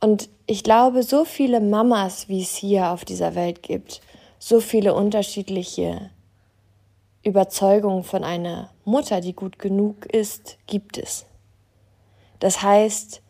Und 0.00 0.30
ich 0.52 0.62
glaube, 0.62 1.02
so 1.02 1.24
viele 1.24 1.60
Mamas, 1.60 2.28
wie 2.28 2.42
es 2.42 2.54
hier 2.54 2.90
auf 2.90 3.06
dieser 3.06 3.34
Welt 3.34 3.62
gibt, 3.62 4.02
so 4.38 4.60
viele 4.60 4.92
unterschiedliche 4.92 6.10
Überzeugungen 7.22 8.04
von 8.04 8.22
einer 8.22 8.70
Mutter, 8.84 9.22
die 9.22 9.32
gut 9.32 9.58
genug 9.58 10.04
ist, 10.06 10.58
gibt 10.66 10.98
es. 10.98 11.24
Das 12.38 12.62
heißt, 12.62 13.22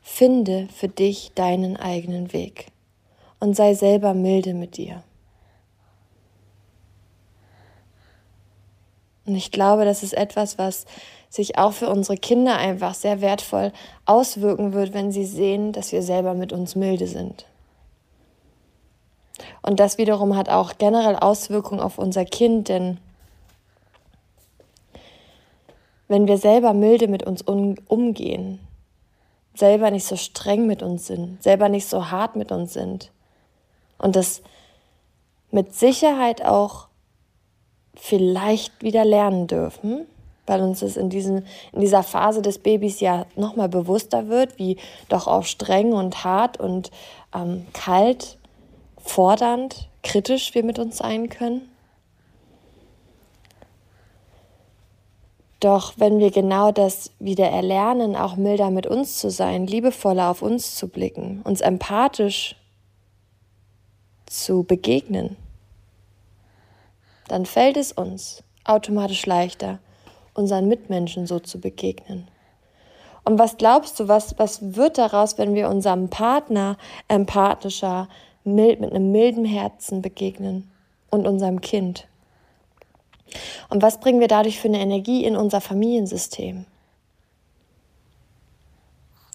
Finde 0.00 0.66
für 0.74 0.88
dich 0.88 1.30
deinen 1.36 1.76
eigenen 1.76 2.32
Weg 2.32 2.72
und 3.38 3.54
sei 3.54 3.74
selber 3.74 4.14
milde 4.14 4.54
mit 4.54 4.76
dir. 4.76 5.04
Und 9.26 9.36
ich 9.36 9.52
glaube, 9.52 9.84
das 9.84 10.02
ist 10.02 10.14
etwas, 10.14 10.58
was 10.58 10.86
sich 11.28 11.58
auch 11.58 11.72
für 11.72 11.88
unsere 11.88 12.16
Kinder 12.16 12.56
einfach 12.56 12.94
sehr 12.94 13.20
wertvoll 13.20 13.72
auswirken 14.06 14.72
wird, 14.72 14.94
wenn 14.94 15.12
sie 15.12 15.24
sehen, 15.24 15.72
dass 15.72 15.92
wir 15.92 16.02
selber 16.02 16.34
mit 16.34 16.52
uns 16.52 16.74
milde 16.74 17.06
sind. 17.06 17.46
Und 19.62 19.80
das 19.80 19.98
wiederum 19.98 20.36
hat 20.36 20.48
auch 20.48 20.78
generell 20.78 21.16
Auswirkungen 21.16 21.80
auf 21.80 21.98
unser 21.98 22.24
Kind, 22.24 22.68
denn 22.68 22.98
wenn 26.08 26.26
wir 26.26 26.38
selber 26.38 26.72
milde 26.72 27.06
mit 27.06 27.22
uns 27.22 27.42
umgehen, 27.42 28.60
selber 29.54 29.90
nicht 29.90 30.06
so 30.06 30.16
streng 30.16 30.66
mit 30.66 30.82
uns 30.82 31.06
sind, 31.06 31.42
selber 31.42 31.68
nicht 31.68 31.86
so 31.86 32.10
hart 32.10 32.36
mit 32.36 32.50
uns 32.50 32.72
sind 32.72 33.12
und 33.98 34.16
das 34.16 34.42
mit 35.50 35.74
Sicherheit 35.74 36.44
auch 36.44 36.88
vielleicht 37.94 38.82
wieder 38.82 39.04
lernen 39.04 39.46
dürfen, 39.48 40.06
weil 40.48 40.62
uns 40.62 40.80
das 40.80 40.96
in, 40.96 41.10
diesen, 41.10 41.46
in 41.72 41.80
dieser 41.80 42.02
Phase 42.02 42.42
des 42.42 42.58
Babys 42.58 43.00
ja 43.00 43.26
nochmal 43.36 43.68
bewusster 43.68 44.28
wird, 44.28 44.58
wie 44.58 44.76
doch 45.08 45.26
auch 45.26 45.44
streng 45.44 45.92
und 45.92 46.24
hart 46.24 46.58
und 46.58 46.90
ähm, 47.34 47.66
kalt, 47.72 48.38
fordernd, 48.98 49.88
kritisch 50.02 50.54
wir 50.54 50.64
mit 50.64 50.78
uns 50.78 50.98
sein 50.98 51.28
können. 51.28 51.68
Doch 55.60 55.94
wenn 55.96 56.20
wir 56.20 56.30
genau 56.30 56.70
das 56.70 57.10
wieder 57.18 57.48
erlernen, 57.48 58.14
auch 58.14 58.36
milder 58.36 58.70
mit 58.70 58.86
uns 58.86 59.18
zu 59.18 59.28
sein, 59.28 59.66
liebevoller 59.66 60.30
auf 60.30 60.40
uns 60.40 60.76
zu 60.76 60.88
blicken, 60.88 61.42
uns 61.42 61.60
empathisch 61.60 62.54
zu 64.26 64.62
begegnen, 64.62 65.36
dann 67.26 67.44
fällt 67.44 67.76
es 67.76 67.90
uns 67.92 68.44
automatisch 68.64 69.26
leichter, 69.26 69.80
unseren 70.38 70.68
Mitmenschen 70.68 71.26
so 71.26 71.40
zu 71.40 71.60
begegnen. 71.60 72.28
Und 73.24 73.38
was 73.38 73.58
glaubst 73.58 74.00
du, 74.00 74.08
was, 74.08 74.38
was 74.38 74.76
wird 74.76 74.96
daraus, 74.96 75.36
wenn 75.36 75.54
wir 75.54 75.68
unserem 75.68 76.08
Partner 76.08 76.78
empathischer, 77.08 78.08
mild, 78.44 78.80
mit 78.80 78.92
einem 78.92 79.10
milden 79.10 79.44
Herzen 79.44 80.00
begegnen 80.00 80.70
und 81.10 81.26
unserem 81.26 81.60
Kind? 81.60 82.06
Und 83.68 83.82
was 83.82 84.00
bringen 84.00 84.20
wir 84.20 84.28
dadurch 84.28 84.58
für 84.58 84.68
eine 84.68 84.80
Energie 84.80 85.24
in 85.24 85.36
unser 85.36 85.60
Familiensystem? 85.60 86.64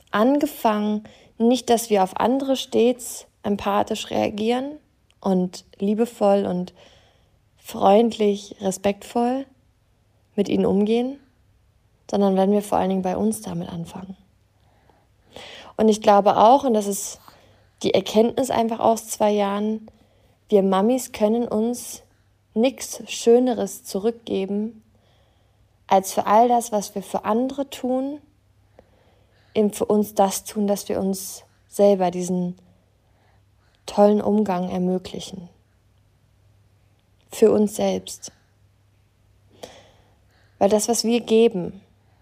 Angefangen, 0.10 1.04
nicht, 1.38 1.70
dass 1.70 1.90
wir 1.90 2.02
auf 2.02 2.18
andere 2.18 2.56
stets 2.56 3.28
empathisch 3.44 4.10
reagieren 4.10 4.80
und 5.20 5.66
liebevoll 5.80 6.46
und 6.46 6.74
freundlich, 7.58 8.56
respektvoll 8.62 9.46
mit 10.36 10.50
ihnen 10.50 10.66
umgehen, 10.66 11.20
sondern 12.10 12.36
wenn 12.36 12.52
wir 12.52 12.62
vor 12.62 12.78
allen 12.78 12.90
Dingen 12.90 13.02
bei 13.02 13.18
uns 13.18 13.42
damit 13.42 13.70
anfangen. 13.70 14.18
Und 15.78 15.90
ich 15.90 16.02
glaube 16.02 16.38
auch, 16.38 16.64
und 16.64 16.74
das 16.74 16.88
ist 16.88 17.20
die 17.82 17.94
Erkenntnis 17.94 18.50
einfach 18.50 18.80
aus 18.80 19.08
zwei 19.08 19.32
Jahren, 19.32 19.88
wir 20.50 20.64
Mamis 20.64 21.12
können 21.12 21.48
uns 21.48 22.04
nichts 22.54 23.02
Schöneres 23.08 23.84
zurückgeben, 23.84 24.84
als 25.88 26.14
für 26.14 26.26
all 26.28 26.48
das, 26.48 26.72
was 26.72 26.96
wir 26.96 27.04
für 27.04 27.26
andere 27.26 27.70
tun, 27.70 28.20
eben 29.56 29.74
für 29.74 29.86
uns 29.86 30.14
das 30.14 30.44
tun, 30.44 30.68
dass 30.68 30.90
wir 30.90 31.00
uns 31.00 31.44
selber 31.68 32.12
diesen 32.12 32.56
tollen 33.86 34.22
Umgang 34.22 34.70
ermöglichen. 34.70 35.50
Für 37.32 37.52
uns 37.52 37.76
selbst. 37.76 38.32
Weil 40.64 40.70
das, 40.70 40.88
was 40.88 41.04
wir 41.04 41.20
geben, 41.20 41.82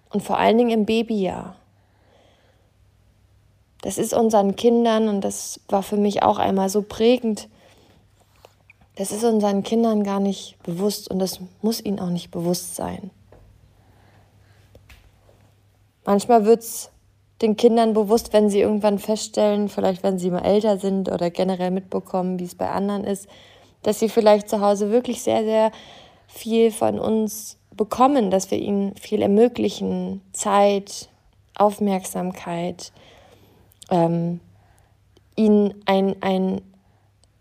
und 0.10 0.24
vor 0.24 0.40
allen 0.40 0.58
Dingen 0.58 0.72
im 0.72 0.86
Babyjahr, 0.88 1.58
das 3.84 4.00
ist 4.00 4.16
unseren 4.16 4.56
Kindern, 4.56 5.10
und 5.10 5.22
das 5.22 5.60
war 5.70 5.84
für 5.84 5.96
mich 5.96 6.24
auch 6.24 6.40
einmal 6.40 6.68
so 6.68 6.82
prägend, 6.82 7.50
das 8.96 9.12
ist 9.12 9.24
unseren 9.24 9.62
Kindern 9.62 10.04
gar 10.04 10.20
nicht 10.20 10.58
bewusst 10.64 11.12
und 11.12 11.20
das 11.20 11.40
muss 11.62 11.86
ihnen 11.86 12.00
auch 12.00 12.10
nicht 12.10 12.32
bewusst 12.32 12.76
sein. 12.76 13.12
Manchmal 16.04 16.44
wird 16.44 16.62
es 16.62 16.90
den 17.44 17.58
Kindern 17.58 17.94
bewusst, 17.94 18.34
wenn 18.34 18.50
sie 18.50 18.62
irgendwann 18.62 18.98
feststellen, 18.98 19.70
vielleicht 19.70 20.02
wenn 20.02 20.18
sie 20.18 20.32
mal 20.32 20.44
älter 20.44 20.80
sind 20.80 21.12
oder 21.12 21.30
generell 21.30 21.70
mitbekommen, 21.70 22.40
wie 22.40 22.46
es 22.46 22.56
bei 22.56 22.72
anderen 22.72 23.04
ist, 23.04 23.28
dass 23.84 24.00
sie 24.00 24.10
vielleicht 24.10 24.50
zu 24.50 24.62
Hause 24.62 24.90
wirklich 24.90 25.22
sehr, 25.22 25.44
sehr 25.44 25.72
viel 26.26 26.72
von 26.72 26.98
uns 26.98 27.60
bekommen, 27.76 28.32
dass 28.32 28.52
wir 28.52 28.60
ihnen 28.60 28.96
viel 28.98 29.22
ermöglichen, 29.22 30.22
Zeit, 30.34 31.10
Aufmerksamkeit, 31.56 32.92
ähm, 33.90 34.40
ihnen 35.36 35.74
ein, 35.86 36.16
ein 36.22 36.62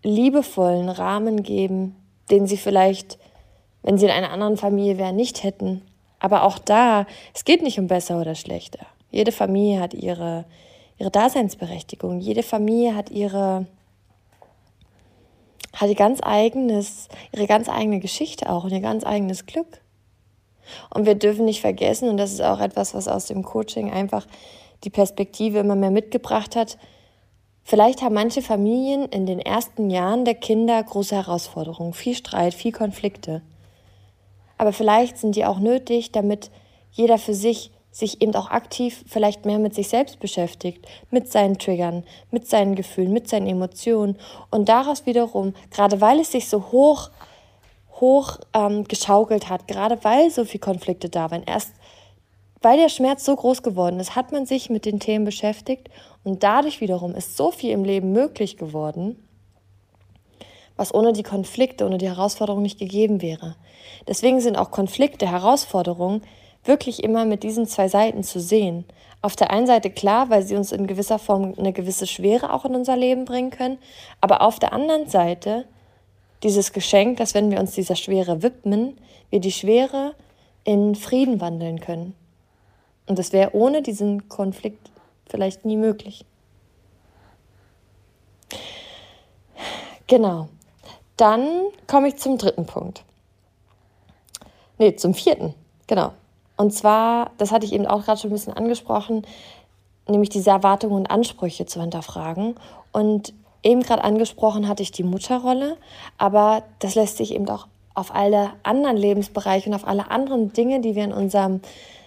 liebevollen 0.02 0.88
Rahmen 0.88 1.42
geben, 1.42 1.96
den 2.30 2.46
sie 2.46 2.56
vielleicht, 2.56 3.18
wenn 3.82 3.98
sie 3.98 4.06
in 4.06 4.12
einer 4.12 4.30
anderen 4.30 4.56
Familie 4.56 4.98
wären, 4.98 5.16
nicht 5.16 5.42
hätten. 5.42 5.82
Aber 6.18 6.44
auch 6.44 6.58
da, 6.58 7.06
es 7.34 7.44
geht 7.44 7.62
nicht 7.62 7.78
um 7.78 7.86
besser 7.86 8.20
oder 8.20 8.34
schlechter. 8.34 8.86
Jede 9.10 9.32
Familie 9.32 9.80
hat 9.80 9.94
ihre, 9.94 10.44
ihre 10.98 11.10
Daseinsberechtigung. 11.10 12.20
Jede 12.20 12.42
Familie 12.42 12.94
hat 12.94 13.10
ihre, 13.10 13.66
hat 15.74 15.88
ihr 15.88 15.94
ganz 15.94 16.20
eigenes, 16.22 17.08
ihre 17.32 17.46
ganz 17.46 17.68
eigene 17.68 18.00
Geschichte 18.00 18.50
auch 18.50 18.64
und 18.64 18.70
ihr 18.70 18.80
ganz 18.80 19.04
eigenes 19.04 19.46
Glück. 19.46 19.80
Und 20.92 21.06
wir 21.06 21.14
dürfen 21.14 21.44
nicht 21.44 21.60
vergessen, 21.60 22.08
und 22.08 22.16
das 22.16 22.32
ist 22.32 22.42
auch 22.42 22.60
etwas, 22.60 22.94
was 22.94 23.08
aus 23.08 23.26
dem 23.26 23.42
Coaching 23.42 23.90
einfach 23.90 24.26
die 24.84 24.90
Perspektive 24.90 25.58
immer 25.58 25.76
mehr 25.76 25.90
mitgebracht 25.90 26.56
hat, 26.56 26.78
Vielleicht 27.70 28.02
haben 28.02 28.14
manche 28.14 28.42
Familien 28.42 29.04
in 29.10 29.26
den 29.26 29.38
ersten 29.38 29.90
Jahren 29.90 30.24
der 30.24 30.34
Kinder 30.34 30.82
große 30.82 31.14
Herausforderungen, 31.14 31.92
viel 31.92 32.16
Streit, 32.16 32.52
viel 32.52 32.72
Konflikte. 32.72 33.42
Aber 34.58 34.72
vielleicht 34.72 35.18
sind 35.18 35.36
die 35.36 35.44
auch 35.44 35.60
nötig, 35.60 36.10
damit 36.10 36.50
jeder 36.90 37.16
für 37.16 37.32
sich 37.32 37.70
sich 37.92 38.22
eben 38.22 38.34
auch 38.34 38.50
aktiv 38.50 39.04
vielleicht 39.06 39.46
mehr 39.46 39.58
mit 39.58 39.74
sich 39.74 39.88
selbst 39.88 40.20
beschäftigt, 40.20 40.84
mit 41.10 41.30
seinen 41.30 41.58
Triggern, 41.58 42.04
mit 42.30 42.48
seinen 42.48 42.74
Gefühlen, 42.74 43.12
mit 43.12 43.28
seinen 43.28 43.48
Emotionen 43.48 44.16
und 44.50 44.68
daraus 44.68 45.06
wiederum, 45.06 45.54
gerade 45.70 46.00
weil 46.00 46.20
es 46.20 46.32
sich 46.32 46.48
so 46.48 46.72
hoch, 46.72 47.10
hoch 48.00 48.38
ähm, 48.54 48.84
geschaukelt 48.84 49.48
hat, 49.48 49.68
gerade 49.68 50.02
weil 50.02 50.30
so 50.30 50.44
viele 50.44 50.60
Konflikte 50.60 51.08
da 51.08 51.30
waren, 51.30 51.42
erst 51.44 51.72
weil 52.62 52.76
der 52.76 52.90
Schmerz 52.90 53.24
so 53.24 53.34
groß 53.34 53.62
geworden 53.62 54.00
ist, 54.00 54.16
hat 54.16 54.32
man 54.32 54.44
sich 54.44 54.68
mit 54.68 54.84
den 54.84 55.00
Themen 55.00 55.24
beschäftigt 55.24 55.88
und 56.24 56.42
dadurch 56.42 56.80
wiederum 56.80 57.14
ist 57.14 57.36
so 57.36 57.50
viel 57.50 57.70
im 57.70 57.84
Leben 57.84 58.12
möglich 58.12 58.58
geworden, 58.58 59.16
was 60.76 60.94
ohne 60.94 61.12
die 61.12 61.22
Konflikte, 61.22 61.86
ohne 61.86 61.98
die 61.98 62.08
Herausforderungen 62.08 62.62
nicht 62.62 62.78
gegeben 62.78 63.22
wäre. 63.22 63.56
Deswegen 64.06 64.40
sind 64.40 64.56
auch 64.56 64.70
Konflikte, 64.70 65.30
Herausforderungen 65.30 66.22
wirklich 66.64 67.02
immer 67.02 67.24
mit 67.24 67.42
diesen 67.42 67.66
zwei 67.66 67.88
Seiten 67.88 68.22
zu 68.22 68.40
sehen. 68.40 68.84
Auf 69.22 69.36
der 69.36 69.50
einen 69.50 69.66
Seite 69.66 69.90
klar, 69.90 70.28
weil 70.30 70.42
sie 70.42 70.56
uns 70.56 70.72
in 70.72 70.86
gewisser 70.86 71.18
Form 71.18 71.54
eine 71.58 71.72
gewisse 71.72 72.06
Schwere 72.06 72.52
auch 72.52 72.64
in 72.64 72.74
unser 72.74 72.96
Leben 72.96 73.24
bringen 73.24 73.50
können, 73.50 73.78
aber 74.20 74.42
auf 74.42 74.58
der 74.58 74.72
anderen 74.72 75.08
Seite 75.08 75.66
dieses 76.42 76.72
Geschenk, 76.72 77.18
dass 77.18 77.34
wenn 77.34 77.50
wir 77.50 77.60
uns 77.60 77.72
dieser 77.72 77.96
Schwere 77.96 78.42
widmen, 78.42 78.96
wir 79.30 79.40
die 79.40 79.52
Schwere 79.52 80.14
in 80.64 80.94
Frieden 80.94 81.40
wandeln 81.40 81.80
können. 81.80 82.14
Und 83.06 83.18
das 83.18 83.32
wäre 83.32 83.54
ohne 83.54 83.82
diesen 83.82 84.28
Konflikt 84.28 84.90
vielleicht 85.26 85.64
nie 85.64 85.76
möglich. 85.76 86.24
Genau. 90.06 90.48
Dann 91.16 91.66
komme 91.86 92.08
ich 92.08 92.16
zum 92.16 92.38
dritten 92.38 92.66
Punkt. 92.66 93.04
nee, 94.78 94.96
zum 94.96 95.12
vierten, 95.12 95.54
genau. 95.86 96.12
Und 96.56 96.72
zwar, 96.72 97.30
das 97.38 97.52
hatte 97.52 97.66
ich 97.66 97.72
eben 97.72 97.86
auch 97.86 98.04
gerade 98.04 98.20
schon 98.20 98.30
ein 98.30 98.34
bisschen 98.34 98.54
angesprochen, 98.54 99.26
nämlich 100.08 100.30
diese 100.30 100.50
Erwartungen 100.50 100.94
und 100.94 101.10
Ansprüche 101.10 101.66
zu 101.66 101.80
hinterfragen. 101.80 102.54
Und 102.92 103.32
eben 103.62 103.82
gerade 103.82 104.04
angesprochen 104.04 104.68
hatte 104.68 104.82
ich 104.82 104.92
die 104.92 105.02
Mutterrolle, 105.02 105.76
aber 106.18 106.62
das 106.78 106.94
lässt 106.94 107.16
sich 107.16 107.34
eben 107.34 107.48
auch 107.48 107.66
auf 107.94 108.14
alle 108.14 108.52
anderen 108.62 108.96
Lebensbereiche 108.96 109.68
und 109.68 109.74
auf 109.74 109.86
alle 109.86 110.10
anderen 110.10 110.52
Dinge, 110.52 110.80
die 110.80 110.94
wir 110.94 111.04
in 111.04 111.12
unserem 111.12 111.60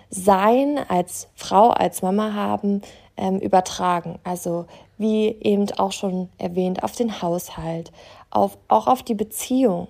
Sein 0.09 0.79
als 0.87 1.27
Frau, 1.35 1.69
als 1.69 2.01
Mama 2.01 2.33
haben, 2.33 2.81
ähm, 3.17 3.39
übertragen. 3.39 4.19
Also 4.23 4.65
wie 4.97 5.27
eben 5.27 5.69
auch 5.77 5.91
schon 5.91 6.29
erwähnt, 6.37 6.83
auf 6.83 6.93
den 6.93 7.21
Haushalt, 7.21 7.91
auf, 8.29 8.57
auch 8.67 8.87
auf 8.87 9.03
die 9.03 9.15
Beziehung. 9.15 9.87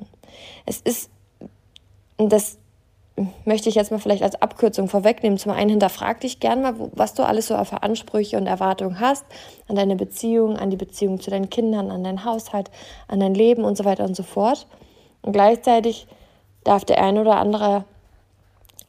Es 0.66 0.82
ist, 0.82 1.10
das 2.18 2.58
möchte 3.46 3.70
ich 3.70 3.76
jetzt 3.76 3.92
mal 3.92 4.00
vielleicht 4.00 4.24
als 4.24 4.42
Abkürzung 4.42 4.88
vorwegnehmen. 4.88 5.38
Zum 5.38 5.52
einen 5.52 5.70
hinterfrag 5.70 6.22
dich 6.22 6.40
gern 6.40 6.62
mal, 6.62 6.74
was 6.94 7.14
du 7.14 7.24
alles 7.24 7.48
so 7.48 7.64
für 7.64 7.84
Ansprüche 7.84 8.38
und 8.38 8.48
Erwartungen 8.48 9.00
hast 9.00 9.26
an 9.68 9.76
deine 9.76 9.96
Beziehung, 9.96 10.58
an 10.58 10.72
die 10.72 10.78
Beziehung 10.78 11.20
zu 11.20 11.30
deinen 11.30 11.50
Kindern, 11.50 11.92
an 11.92 12.04
deinen 12.04 12.26
Haushalt, 12.26 12.72
an 13.08 13.20
dein 13.20 13.36
Leben 13.36 13.64
und 13.64 13.78
so 13.78 13.86
weiter 13.86 14.04
und 14.04 14.16
so 14.16 14.24
fort. 14.24 14.68
Und 15.22 15.34
gleichzeitig 15.34 16.08
darf 16.64 16.86
der 16.86 17.04
ein 17.04 17.18
oder 17.18 17.38
andere 17.38 17.86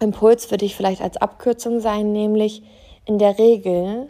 Impuls 0.01 0.47
für 0.47 0.57
dich 0.57 0.75
vielleicht 0.75 1.03
als 1.03 1.17
Abkürzung 1.19 1.81
sein, 1.81 2.13
nämlich 2.13 2.63
in 3.05 3.19
der 3.19 3.39
Regel 3.39 4.09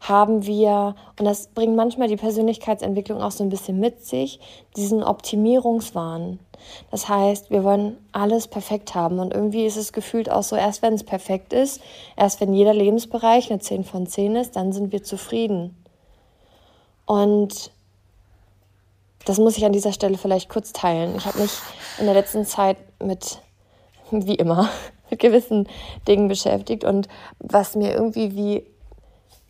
haben 0.00 0.46
wir, 0.46 0.94
und 1.18 1.24
das 1.24 1.48
bringt 1.48 1.76
manchmal 1.76 2.08
die 2.08 2.16
Persönlichkeitsentwicklung 2.16 3.22
auch 3.22 3.30
so 3.30 3.42
ein 3.42 3.48
bisschen 3.48 3.80
mit 3.80 4.04
sich, 4.04 4.40
diesen 4.76 5.02
Optimierungswahn. 5.02 6.38
Das 6.90 7.08
heißt, 7.08 7.50
wir 7.50 7.64
wollen 7.64 7.96
alles 8.12 8.48
perfekt 8.48 8.94
haben 8.94 9.18
und 9.18 9.32
irgendwie 9.34 9.66
ist 9.66 9.76
es 9.76 9.92
gefühlt 9.92 10.30
auch 10.30 10.42
so, 10.42 10.56
erst 10.56 10.82
wenn 10.82 10.94
es 10.94 11.04
perfekt 11.04 11.52
ist, 11.52 11.80
erst 12.16 12.40
wenn 12.40 12.52
jeder 12.52 12.74
Lebensbereich 12.74 13.50
eine 13.50 13.60
10 13.60 13.84
von 13.84 14.06
10 14.06 14.36
ist, 14.36 14.56
dann 14.56 14.72
sind 14.72 14.92
wir 14.92 15.02
zufrieden. 15.02 15.76
Und 17.04 17.70
das 19.24 19.38
muss 19.38 19.56
ich 19.56 19.64
an 19.64 19.72
dieser 19.72 19.92
Stelle 19.92 20.18
vielleicht 20.18 20.48
kurz 20.48 20.72
teilen. 20.72 21.16
Ich 21.16 21.26
habe 21.26 21.40
mich 21.40 21.52
in 21.98 22.06
der 22.06 22.14
letzten 22.14 22.44
Zeit 22.44 22.76
mit, 23.02 23.40
wie 24.10 24.34
immer, 24.34 24.68
mit 25.10 25.20
gewissen 25.20 25.68
Dingen 26.06 26.28
beschäftigt 26.28 26.84
und 26.84 27.08
was 27.38 27.74
mir 27.74 27.92
irgendwie 27.92 28.34
wie 28.36 28.66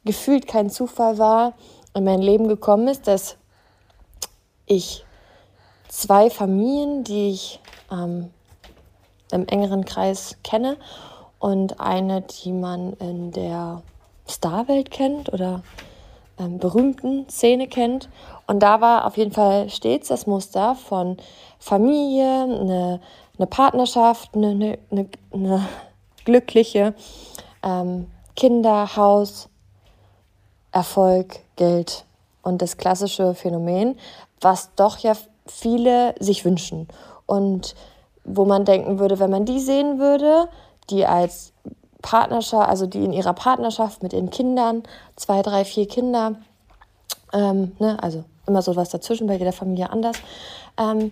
gefühlt 0.07 0.47
kein 0.47 0.71
Zufall 0.71 1.19
war, 1.19 1.53
in 1.95 2.05
mein 2.05 2.23
Leben 2.23 2.49
gekommen 2.49 2.89
ist, 2.89 3.07
dass 3.07 3.37
ich 4.65 5.05
zwei 5.89 6.31
Familien, 6.31 7.05
die 7.05 7.31
ich 7.31 7.61
ähm, 7.91 8.31
im 9.33 9.47
engeren 9.47 9.85
Kreis 9.85 10.37
kenne 10.43 10.77
und 11.39 11.81
eine, 11.81 12.23
die 12.23 12.53
man 12.53 12.95
in 12.95 13.33
der 13.33 13.83
Starwelt 14.27 14.91
kennt 14.91 15.33
oder 15.33 15.63
ähm, 16.39 16.59
berühmten 16.59 17.29
Szene 17.29 17.67
kennt. 17.69 18.09
Und 18.47 18.61
da 18.61 18.81
war 18.81 19.07
auf 19.07 19.17
jeden 19.17 19.33
Fall 19.33 19.71
stets 19.71 20.09
das 20.09 20.27
Muster 20.27 20.75
von 20.75 21.17
Familie, 21.59 22.43
eine, 22.43 23.01
eine 23.39 23.47
Partnerschaft, 23.47 24.35
eine, 24.35 24.79
eine, 24.91 25.09
eine, 25.33 25.67
glückliche 26.25 26.95
ähm, 27.63 28.09
Kinder, 28.35 28.97
Haus, 28.97 29.49
Erfolg, 30.77 31.39
Geld 31.57 32.05
und 32.43 32.61
das 32.61 32.77
klassische 32.77 33.33
Phänomen, 33.33 33.99
was 34.43 34.74
doch 34.77 34.99
ja 34.99 35.14
viele 35.47 36.14
sich 36.20 36.45
wünschen. 36.45 36.87
Und 37.24 37.74
wo 38.24 38.45
man 38.45 38.66
denken 38.66 38.99
würde, 38.99 39.18
wenn 39.18 39.31
man 39.31 39.47
die 39.47 39.59
sehen 39.59 39.99
würde, 39.99 40.51
die 40.91 41.07
als 41.07 41.55
Partnerschaft, 42.03 42.68
also 42.68 42.87
die 42.87 43.03
in 43.03 43.14
ihrer 43.14 43.33
Partnerschaft 43.33 44.03
mit 44.03 44.12
ihren 44.12 44.29
Kindern, 44.29 44.83
zwei, 45.16 45.41
drei, 45.41 45.64
vier 45.64 45.89
Kinder, 45.89 46.35
ähm, 47.33 47.72
ne, 47.79 47.97
also 48.03 48.24
immer 48.47 48.61
so 48.61 48.77
was 48.77 48.91
dazwischen, 48.91 49.27
bei 49.27 49.37
jeder 49.37 49.55
Familie 49.55 49.89
anders, 49.89 50.16
ähm, 50.79 51.11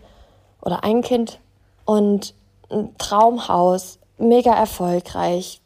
oder 0.60 0.84
ein 0.84 1.00
Kind 1.00 1.38
und 1.86 2.34
ein 2.70 2.94
Traumhaus, 2.98 3.98
mega 4.18 4.52
erfolgreich, 4.52 5.62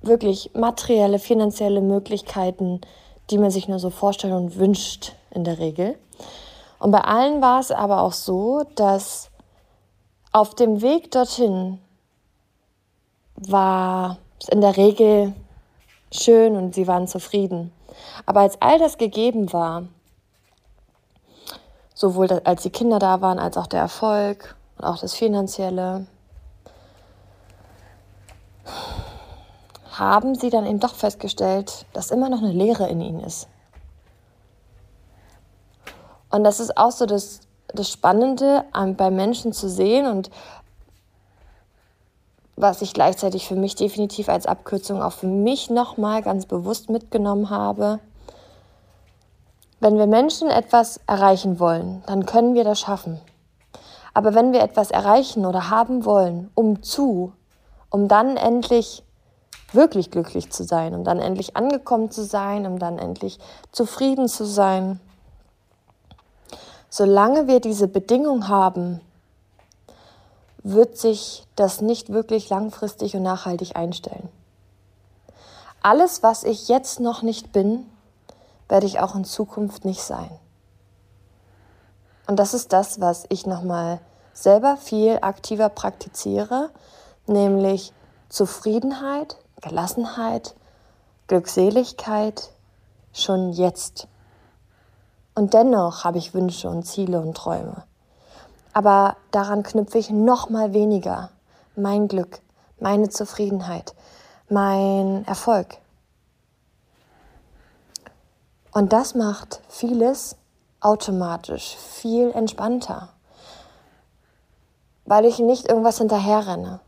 wirklich 0.00 0.52
materielle, 0.54 1.18
finanzielle 1.18 1.82
Möglichkeiten, 1.82 2.80
die 3.30 3.38
man 3.38 3.50
sich 3.50 3.68
nur 3.68 3.78
so 3.78 3.90
vorstellt 3.90 4.34
und 4.34 4.56
wünscht 4.56 5.12
in 5.30 5.44
der 5.44 5.58
Regel. 5.58 5.98
Und 6.78 6.90
bei 6.90 7.00
allen 7.00 7.40
war 7.40 7.60
es 7.60 7.70
aber 7.70 8.02
auch 8.02 8.12
so, 8.12 8.64
dass 8.74 9.30
auf 10.32 10.54
dem 10.54 10.82
Weg 10.82 11.10
dorthin 11.10 11.78
war 13.36 14.18
es 14.40 14.48
in 14.48 14.60
der 14.60 14.76
Regel 14.76 15.34
schön 16.10 16.56
und 16.56 16.74
sie 16.74 16.86
waren 16.86 17.06
zufrieden. 17.06 17.72
Aber 18.26 18.40
als 18.40 18.60
all 18.60 18.78
das 18.78 18.98
gegeben 18.98 19.52
war, 19.52 19.84
sowohl 21.94 22.30
als 22.44 22.62
die 22.62 22.70
Kinder 22.70 22.98
da 22.98 23.20
waren, 23.20 23.38
als 23.38 23.56
auch 23.56 23.66
der 23.66 23.80
Erfolg 23.80 24.56
und 24.78 24.84
auch 24.84 24.98
das 24.98 25.14
Finanzielle, 25.14 26.06
haben 29.98 30.34
sie 30.34 30.50
dann 30.50 30.66
eben 30.66 30.80
doch 30.80 30.94
festgestellt, 30.94 31.86
dass 31.92 32.10
immer 32.10 32.28
noch 32.28 32.42
eine 32.42 32.52
Leere 32.52 32.88
in 32.88 33.00
ihnen 33.00 33.20
ist. 33.20 33.48
Und 36.30 36.44
das 36.44 36.60
ist 36.60 36.76
auch 36.78 36.92
so 36.92 37.04
das, 37.06 37.40
das 37.68 37.90
Spannende 37.90 38.64
bei 38.96 39.10
Menschen 39.10 39.52
zu 39.52 39.68
sehen 39.68 40.06
und 40.06 40.30
was 42.56 42.82
ich 42.82 42.94
gleichzeitig 42.94 43.46
für 43.46 43.56
mich 43.56 43.74
definitiv 43.74 44.28
als 44.28 44.46
Abkürzung 44.46 45.02
auch 45.02 45.12
für 45.12 45.26
mich 45.26 45.68
nochmal 45.70 46.22
ganz 46.22 46.46
bewusst 46.46 46.90
mitgenommen 46.90 47.50
habe. 47.50 47.98
Wenn 49.80 49.98
wir 49.98 50.06
Menschen 50.06 50.48
etwas 50.48 51.00
erreichen 51.06 51.58
wollen, 51.58 52.02
dann 52.06 52.24
können 52.24 52.54
wir 52.54 52.64
das 52.64 52.80
schaffen. 52.80 53.20
Aber 54.14 54.34
wenn 54.34 54.52
wir 54.52 54.62
etwas 54.62 54.90
erreichen 54.90 55.44
oder 55.44 55.70
haben 55.70 56.04
wollen, 56.04 56.50
um 56.54 56.82
zu, 56.82 57.32
um 57.90 58.08
dann 58.08 58.36
endlich 58.36 59.02
wirklich 59.74 60.10
glücklich 60.10 60.50
zu 60.50 60.64
sein, 60.64 60.94
um 60.94 61.04
dann 61.04 61.18
endlich 61.18 61.56
angekommen 61.56 62.10
zu 62.10 62.24
sein, 62.24 62.66
um 62.66 62.78
dann 62.78 62.98
endlich 62.98 63.38
zufrieden 63.70 64.28
zu 64.28 64.44
sein, 64.44 65.00
solange 66.88 67.46
wir 67.46 67.60
diese 67.60 67.88
Bedingung 67.88 68.48
haben, 68.48 69.00
wird 70.62 70.96
sich 70.96 71.46
das 71.56 71.80
nicht 71.80 72.12
wirklich 72.12 72.48
langfristig 72.48 73.16
und 73.16 73.22
nachhaltig 73.22 73.76
einstellen. 73.76 74.28
Alles, 75.82 76.22
was 76.22 76.44
ich 76.44 76.68
jetzt 76.68 77.00
noch 77.00 77.22
nicht 77.22 77.52
bin, 77.52 77.84
werde 78.68 78.86
ich 78.86 79.00
auch 79.00 79.14
in 79.14 79.24
Zukunft 79.24 79.84
nicht 79.84 80.02
sein. 80.02 80.30
Und 82.28 82.38
das 82.38 82.54
ist 82.54 82.72
das, 82.72 83.00
was 83.00 83.24
ich 83.28 83.46
nochmal 83.46 84.00
selber 84.32 84.76
viel 84.76 85.18
aktiver 85.20 85.68
praktiziere, 85.68 86.70
nämlich 87.26 87.92
Zufriedenheit, 88.28 89.36
Gelassenheit, 89.62 90.54
Glückseligkeit 91.28 92.50
schon 93.12 93.52
jetzt. 93.52 94.08
Und 95.34 95.54
dennoch 95.54 96.04
habe 96.04 96.18
ich 96.18 96.34
Wünsche 96.34 96.68
und 96.68 96.82
Ziele 96.82 97.20
und 97.20 97.36
Träume. 97.36 97.84
Aber 98.74 99.16
daran 99.30 99.62
knüpfe 99.62 99.98
ich 99.98 100.10
noch 100.10 100.50
mal 100.50 100.74
weniger 100.74 101.30
mein 101.76 102.08
Glück, 102.08 102.40
meine 102.80 103.08
Zufriedenheit, 103.08 103.94
mein 104.48 105.24
Erfolg. 105.26 105.78
Und 108.72 108.92
das 108.92 109.14
macht 109.14 109.60
vieles 109.68 110.36
automatisch 110.80 111.76
viel 111.76 112.30
entspannter, 112.32 113.10
weil 115.04 115.24
ich 115.24 115.38
nicht 115.38 115.68
irgendwas 115.68 115.98
hinterherrenne, 115.98 116.80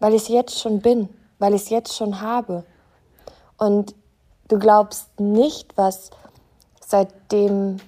weil 0.00 0.14
ich 0.14 0.22
es 0.22 0.28
jetzt 0.28 0.58
schon 0.58 0.80
bin, 0.80 1.08
weil 1.38 1.54
ich 1.54 1.62
es 1.62 1.68
jetzt 1.70 1.96
schon 1.96 2.20
habe. 2.20 2.64
Und 3.58 3.94
du 4.48 4.58
glaubst 4.58 5.18
nicht, 5.18 5.76
was 5.76 6.10
seitdem 6.80 7.78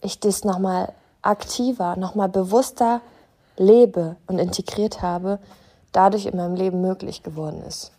ich 0.00 0.20
das 0.20 0.44
nochmal 0.44 0.92
aktiver, 1.22 1.96
nochmal 1.96 2.28
bewusster 2.28 3.00
lebe 3.56 4.16
und 4.26 4.38
integriert 4.38 5.02
habe, 5.02 5.38
dadurch 5.92 6.26
in 6.26 6.36
meinem 6.36 6.54
Leben 6.54 6.80
möglich 6.80 7.22
geworden 7.22 7.62
ist. 7.62 7.92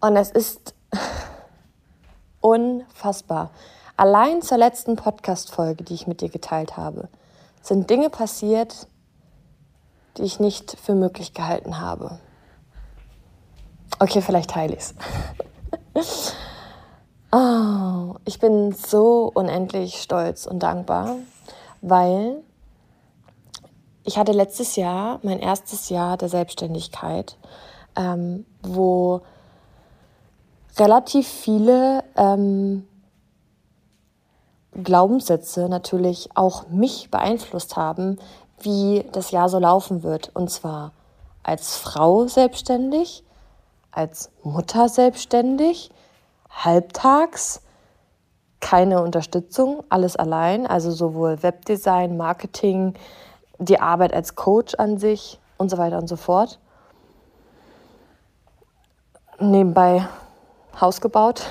Und 0.00 0.16
es 0.16 0.30
ist 0.30 0.74
unfassbar. 2.40 3.50
Allein 3.96 4.42
zur 4.42 4.58
letzten 4.58 4.96
Podcast-Folge, 4.96 5.84
die 5.84 5.94
ich 5.94 6.06
mit 6.06 6.20
dir 6.20 6.28
geteilt 6.28 6.76
habe, 6.76 7.08
sind 7.62 7.88
Dinge 7.88 8.10
passiert, 8.10 8.86
die 10.16 10.22
ich 10.22 10.40
nicht 10.40 10.76
für 10.78 10.94
möglich 10.94 11.32
gehalten 11.32 11.80
habe. 11.80 12.18
Okay, 13.98 14.20
vielleicht 14.20 14.50
teile 14.50 14.74
ich 14.74 14.80
es. 15.94 16.34
Oh, 17.36 18.14
ich 18.24 18.38
bin 18.38 18.70
so 18.70 19.28
unendlich 19.34 20.00
stolz 20.00 20.46
und 20.46 20.62
dankbar, 20.62 21.16
weil 21.82 22.44
ich 24.04 24.16
hatte 24.18 24.30
letztes 24.30 24.76
Jahr 24.76 25.18
mein 25.24 25.40
erstes 25.40 25.88
Jahr 25.88 26.16
der 26.16 26.28
Selbstständigkeit, 26.28 27.36
ähm, 27.96 28.46
wo 28.62 29.22
relativ 30.78 31.26
viele 31.26 32.04
ähm, 32.14 32.86
Glaubenssätze 34.80 35.68
natürlich 35.68 36.28
auch 36.36 36.68
mich 36.68 37.10
beeinflusst 37.10 37.74
haben, 37.76 38.20
wie 38.60 39.04
das 39.10 39.32
Jahr 39.32 39.48
so 39.48 39.58
laufen 39.58 40.04
wird. 40.04 40.30
Und 40.34 40.52
zwar 40.52 40.92
als 41.42 41.76
Frau 41.76 42.28
selbstständig, 42.28 43.23
als 43.94 44.30
Mutter 44.42 44.88
selbstständig, 44.88 45.90
halbtags, 46.50 47.62
keine 48.60 49.02
Unterstützung, 49.02 49.84
alles 49.88 50.16
allein, 50.16 50.66
also 50.66 50.90
sowohl 50.90 51.42
Webdesign, 51.42 52.16
Marketing, 52.16 52.94
die 53.58 53.80
Arbeit 53.80 54.12
als 54.12 54.34
Coach 54.34 54.74
an 54.76 54.98
sich 54.98 55.38
und 55.58 55.70
so 55.70 55.78
weiter 55.78 55.98
und 55.98 56.08
so 56.08 56.16
fort. 56.16 56.58
Nebenbei 59.38 60.08
Haus 60.80 61.00
gebaut. 61.00 61.46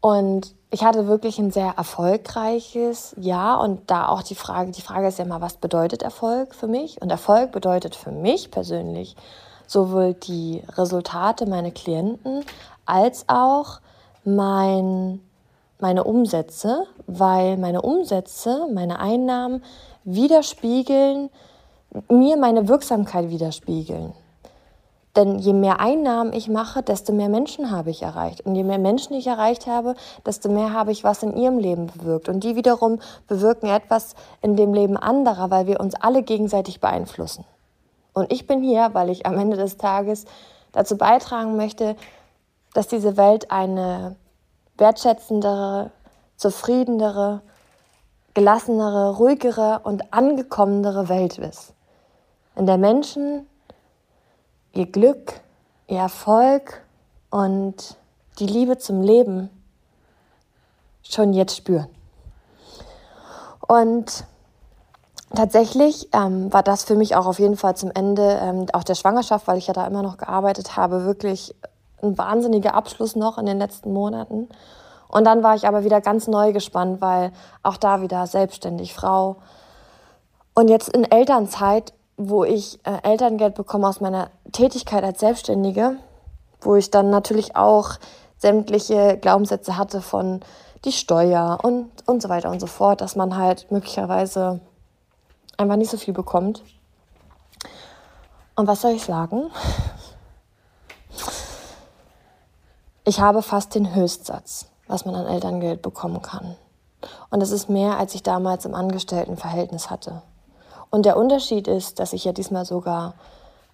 Und 0.00 0.54
ich 0.70 0.84
hatte 0.84 1.08
wirklich 1.08 1.38
ein 1.38 1.50
sehr 1.50 1.74
erfolgreiches 1.76 3.14
Jahr 3.18 3.60
und 3.60 3.90
da 3.90 4.08
auch 4.08 4.22
die 4.22 4.36
Frage, 4.36 4.70
die 4.70 4.82
Frage 4.82 5.08
ist 5.08 5.18
ja 5.18 5.24
immer, 5.24 5.40
was 5.40 5.56
bedeutet 5.56 6.02
Erfolg 6.02 6.54
für 6.54 6.68
mich? 6.68 7.02
Und 7.02 7.10
Erfolg 7.10 7.50
bedeutet 7.50 7.96
für 7.96 8.12
mich 8.12 8.50
persönlich 8.52 9.16
sowohl 9.66 10.14
die 10.14 10.62
Resultate 10.76 11.46
meiner 11.46 11.72
Klienten 11.72 12.44
als 12.86 13.24
auch 13.28 13.80
mein, 14.24 15.20
meine 15.80 16.04
Umsätze, 16.04 16.86
weil 17.06 17.56
meine 17.56 17.82
Umsätze, 17.82 18.68
meine 18.72 19.00
Einnahmen 19.00 19.64
widerspiegeln, 20.04 21.30
mir 22.08 22.36
meine 22.36 22.68
Wirksamkeit 22.68 23.30
widerspiegeln. 23.30 24.12
Denn 25.16 25.38
je 25.38 25.52
mehr 25.52 25.80
Einnahmen 25.80 26.32
ich 26.32 26.48
mache, 26.48 26.82
desto 26.82 27.12
mehr 27.12 27.28
Menschen 27.28 27.70
habe 27.72 27.90
ich 27.90 28.02
erreicht. 28.02 28.46
Und 28.46 28.54
je 28.54 28.62
mehr 28.62 28.78
Menschen 28.78 29.14
ich 29.14 29.26
erreicht 29.26 29.66
habe, 29.66 29.96
desto 30.24 30.48
mehr 30.48 30.72
habe 30.72 30.92
ich 30.92 31.02
was 31.02 31.22
in 31.22 31.36
ihrem 31.36 31.58
Leben 31.58 31.88
bewirkt. 31.88 32.28
Und 32.28 32.44
die 32.44 32.54
wiederum 32.54 33.00
bewirken 33.26 33.68
etwas 33.68 34.14
in 34.40 34.56
dem 34.56 34.72
Leben 34.72 34.96
anderer, 34.96 35.50
weil 35.50 35.66
wir 35.66 35.80
uns 35.80 35.94
alle 35.96 36.22
gegenseitig 36.22 36.80
beeinflussen. 36.80 37.44
Und 38.12 38.32
ich 38.32 38.46
bin 38.46 38.62
hier, 38.62 38.90
weil 38.92 39.10
ich 39.10 39.26
am 39.26 39.36
Ende 39.36 39.56
des 39.56 39.76
Tages 39.76 40.26
dazu 40.72 40.96
beitragen 40.96 41.56
möchte, 41.56 41.96
dass 42.72 42.86
diese 42.86 43.16
Welt 43.16 43.50
eine 43.50 44.14
wertschätzendere, 44.78 45.90
zufriedenere, 46.36 47.40
gelassenere, 48.34 49.16
ruhigere 49.16 49.80
und 49.82 50.12
angekommenere 50.12 51.08
Welt 51.08 51.38
ist. 51.38 51.74
In 52.54 52.66
der 52.66 52.78
Menschen 52.78 53.46
ihr 54.72 54.86
Glück, 54.86 55.40
ihr 55.86 55.98
Erfolg 55.98 56.82
und 57.30 57.96
die 58.38 58.46
Liebe 58.46 58.78
zum 58.78 59.02
Leben 59.02 59.50
schon 61.02 61.32
jetzt 61.32 61.56
spüren. 61.56 61.88
Und 63.66 64.24
tatsächlich 65.34 66.08
ähm, 66.12 66.52
war 66.52 66.62
das 66.62 66.84
für 66.84 66.96
mich 66.96 67.14
auch 67.16 67.26
auf 67.26 67.38
jeden 67.38 67.56
Fall 67.56 67.76
zum 67.76 67.90
Ende 67.92 68.38
ähm, 68.42 68.66
auch 68.72 68.84
der 68.84 68.94
Schwangerschaft, 68.94 69.46
weil 69.46 69.58
ich 69.58 69.66
ja 69.66 69.74
da 69.74 69.86
immer 69.86 70.02
noch 70.02 70.16
gearbeitet 70.16 70.76
habe, 70.76 71.04
wirklich 71.04 71.54
ein 72.02 72.16
wahnsinniger 72.16 72.74
Abschluss 72.74 73.16
noch 73.16 73.38
in 73.38 73.46
den 73.46 73.58
letzten 73.58 73.92
Monaten. 73.92 74.48
Und 75.08 75.24
dann 75.24 75.42
war 75.42 75.54
ich 75.56 75.66
aber 75.66 75.84
wieder 75.84 76.00
ganz 76.00 76.28
neu 76.28 76.52
gespannt, 76.52 77.00
weil 77.00 77.32
auch 77.62 77.76
da 77.76 78.00
wieder 78.00 78.26
selbstständig 78.26 78.94
Frau. 78.94 79.36
Und 80.54 80.68
jetzt 80.68 80.88
in 80.88 81.04
Elternzeit 81.04 81.92
wo 82.22 82.44
ich 82.44 82.78
äh, 82.84 82.98
Elterngeld 83.02 83.54
bekomme 83.54 83.88
aus 83.88 84.00
meiner 84.00 84.30
Tätigkeit 84.52 85.02
als 85.02 85.20
Selbstständige, 85.20 85.96
wo 86.60 86.76
ich 86.76 86.90
dann 86.90 87.08
natürlich 87.08 87.56
auch 87.56 87.92
sämtliche 88.36 89.16
Glaubenssätze 89.18 89.78
hatte 89.78 90.02
von 90.02 90.40
die 90.84 90.92
Steuer 90.92 91.58
und, 91.62 91.90
und 92.06 92.22
so 92.22 92.28
weiter 92.28 92.50
und 92.50 92.60
so 92.60 92.66
fort, 92.66 93.00
dass 93.00 93.16
man 93.16 93.36
halt 93.36 93.70
möglicherweise 93.70 94.60
einfach 95.56 95.76
nicht 95.76 95.90
so 95.90 95.96
viel 95.96 96.12
bekommt. 96.14 96.62
Und 98.54 98.66
was 98.66 98.82
soll 98.82 98.92
ich 98.92 99.04
sagen? 99.04 99.50
Ich 103.04 103.20
habe 103.20 103.42
fast 103.42 103.74
den 103.74 103.94
Höchstsatz, 103.94 104.66
was 104.86 105.06
man 105.06 105.14
an 105.14 105.26
Elterngeld 105.26 105.80
bekommen 105.80 106.20
kann. 106.20 106.56
Und 107.30 107.40
das 107.40 107.50
ist 107.50 107.70
mehr, 107.70 107.98
als 107.98 108.14
ich 108.14 108.22
damals 108.22 108.66
im 108.66 108.74
Angestelltenverhältnis 108.74 109.88
hatte. 109.88 110.22
Und 110.90 111.06
der 111.06 111.16
Unterschied 111.16 111.68
ist, 111.68 112.00
dass 112.00 112.12
ich 112.12 112.24
ja 112.24 112.32
diesmal 112.32 112.64
sogar 112.64 113.14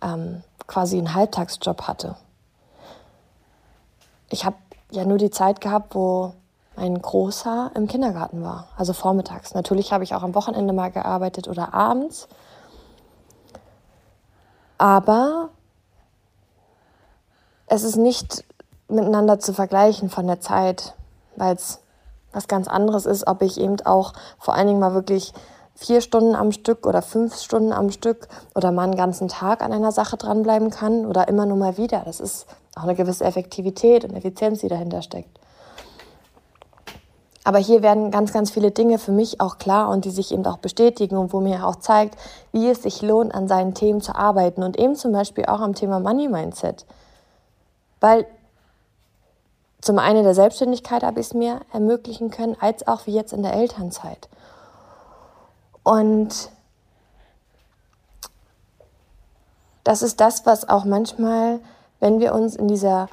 ähm, 0.02 0.42
quasi 0.66 0.98
einen 0.98 1.14
Halbtagsjob 1.14 1.82
hatte. 1.82 2.16
Ich 4.28 4.44
habe 4.44 4.56
ja 4.90 5.04
nur 5.04 5.18
die 5.18 5.30
Zeit 5.30 5.60
gehabt, 5.60 5.94
wo 5.94 6.32
mein 6.76 7.00
Großer 7.00 7.70
im 7.74 7.86
Kindergarten 7.88 8.42
war, 8.42 8.68
also 8.76 8.92
vormittags. 8.92 9.54
Natürlich 9.54 9.92
habe 9.92 10.04
ich 10.04 10.14
auch 10.14 10.22
am 10.22 10.34
Wochenende 10.34 10.74
mal 10.74 10.90
gearbeitet 10.90 11.48
oder 11.48 11.72
abends. 11.72 12.28
Aber 14.76 15.48
es 17.66 17.82
ist 17.82 17.96
nicht 17.96 18.44
miteinander 18.88 19.40
zu 19.40 19.54
vergleichen 19.54 20.10
von 20.10 20.26
der 20.26 20.40
Zeit, 20.40 20.94
weil 21.36 21.54
es 21.54 21.80
was 22.32 22.46
ganz 22.46 22.68
anderes 22.68 23.06
ist, 23.06 23.26
ob 23.26 23.40
ich 23.40 23.58
eben 23.58 23.80
auch 23.86 24.12
vor 24.38 24.54
allen 24.54 24.66
Dingen 24.66 24.80
mal 24.80 24.92
wirklich 24.92 25.32
vier 25.76 26.00
Stunden 26.00 26.34
am 26.34 26.52
Stück 26.52 26.86
oder 26.86 27.02
fünf 27.02 27.36
Stunden 27.36 27.72
am 27.72 27.90
Stück 27.90 28.28
oder 28.54 28.72
mal 28.72 28.84
einen 28.84 28.96
ganzen 28.96 29.28
Tag 29.28 29.62
an 29.62 29.72
einer 29.72 29.92
Sache 29.92 30.16
dranbleiben 30.16 30.70
kann 30.70 31.06
oder 31.06 31.28
immer 31.28 31.46
nur 31.46 31.58
mal 31.58 31.76
wieder. 31.76 32.02
Das 32.04 32.18
ist 32.18 32.46
auch 32.74 32.84
eine 32.84 32.94
gewisse 32.94 33.24
Effektivität 33.24 34.04
und 34.04 34.16
Effizienz, 34.16 34.60
die 34.60 34.68
dahinter 34.68 35.02
steckt. 35.02 35.38
Aber 37.44 37.58
hier 37.58 37.82
werden 37.82 38.10
ganz, 38.10 38.32
ganz 38.32 38.50
viele 38.50 38.72
Dinge 38.72 38.98
für 38.98 39.12
mich 39.12 39.40
auch 39.40 39.58
klar 39.58 39.90
und 39.90 40.04
die 40.04 40.10
sich 40.10 40.32
eben 40.32 40.44
auch 40.46 40.56
bestätigen 40.56 41.16
und 41.16 41.32
wo 41.32 41.40
mir 41.40 41.64
auch 41.64 41.76
zeigt, 41.76 42.16
wie 42.50 42.68
es 42.68 42.82
sich 42.82 43.02
lohnt, 43.02 43.32
an 43.32 43.46
seinen 43.46 43.72
Themen 43.72 44.00
zu 44.00 44.16
arbeiten 44.16 44.64
und 44.64 44.76
eben 44.78 44.96
zum 44.96 45.12
Beispiel 45.12 45.44
auch 45.44 45.60
am 45.60 45.74
Thema 45.74 46.00
Money 46.00 46.26
Mindset. 46.26 46.86
Weil 48.00 48.26
zum 49.80 50.00
einen 50.00 50.24
der 50.24 50.34
Selbstständigkeit 50.34 51.04
habe 51.04 51.20
ich 51.20 51.26
es 51.26 51.34
mir 51.34 51.60
ermöglichen 51.72 52.30
können, 52.30 52.56
als 52.58 52.88
auch 52.88 53.06
wie 53.06 53.14
jetzt 53.14 53.32
in 53.32 53.44
der 53.44 53.54
Elternzeit. 53.54 54.28
Und 55.86 56.50
das 59.84 60.02
ist 60.02 60.20
das, 60.20 60.44
was 60.44 60.68
auch 60.68 60.84
manchmal, 60.84 61.60
wenn 62.00 62.18
wir 62.18 62.34
uns 62.34 62.56
in 62.56 62.66
dieser 62.66 63.08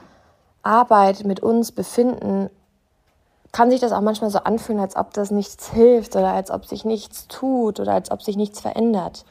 Arbeit 0.63 1.23
mit 1.23 1.39
uns 1.39 1.71
befinden, 1.71 2.49
kann 3.51 3.69
sich 3.69 3.79
das 3.79 3.91
auch 3.91 4.01
manchmal 4.01 4.31
so 4.31 4.39
anfühlen, 4.39 4.81
als 4.81 4.95
ob 4.95 5.13
das 5.13 5.29
nichts 5.29 5.69
hilft 5.69 6.15
oder 6.15 6.33
als 6.33 6.49
ob 6.49 6.65
sich 6.65 6.83
nichts 6.83 7.27
tut 7.27 7.79
oder 7.79 7.93
als 7.93 8.09
ob 8.09 8.23
sich 8.23 8.37
nichts 8.37 8.59
verändert. 8.59 9.23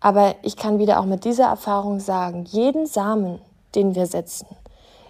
Aber 0.00 0.34
ich 0.42 0.56
kann 0.56 0.80
wieder 0.80 0.98
auch 0.98 1.06
mit 1.06 1.24
dieser 1.24 1.46
Erfahrung 1.46 2.00
sagen, 2.00 2.44
jeden 2.46 2.86
Samen, 2.86 3.40
den 3.76 3.94
wir 3.94 4.06
setzen, 4.06 4.48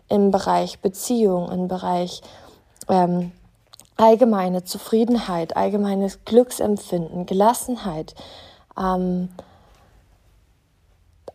im 0.07 0.33
Bereich 0.33 0.81
Beziehung, 0.81 1.51
im 1.51 1.67
Bereich 1.67 2.21
ähm, 2.91 3.33
allgemeine 4.03 4.65
Zufriedenheit, 4.65 5.57
allgemeines 5.57 6.25
Glücksempfinden, 6.25 7.25
Gelassenheit, 7.25 8.17
ähm, 8.77 9.29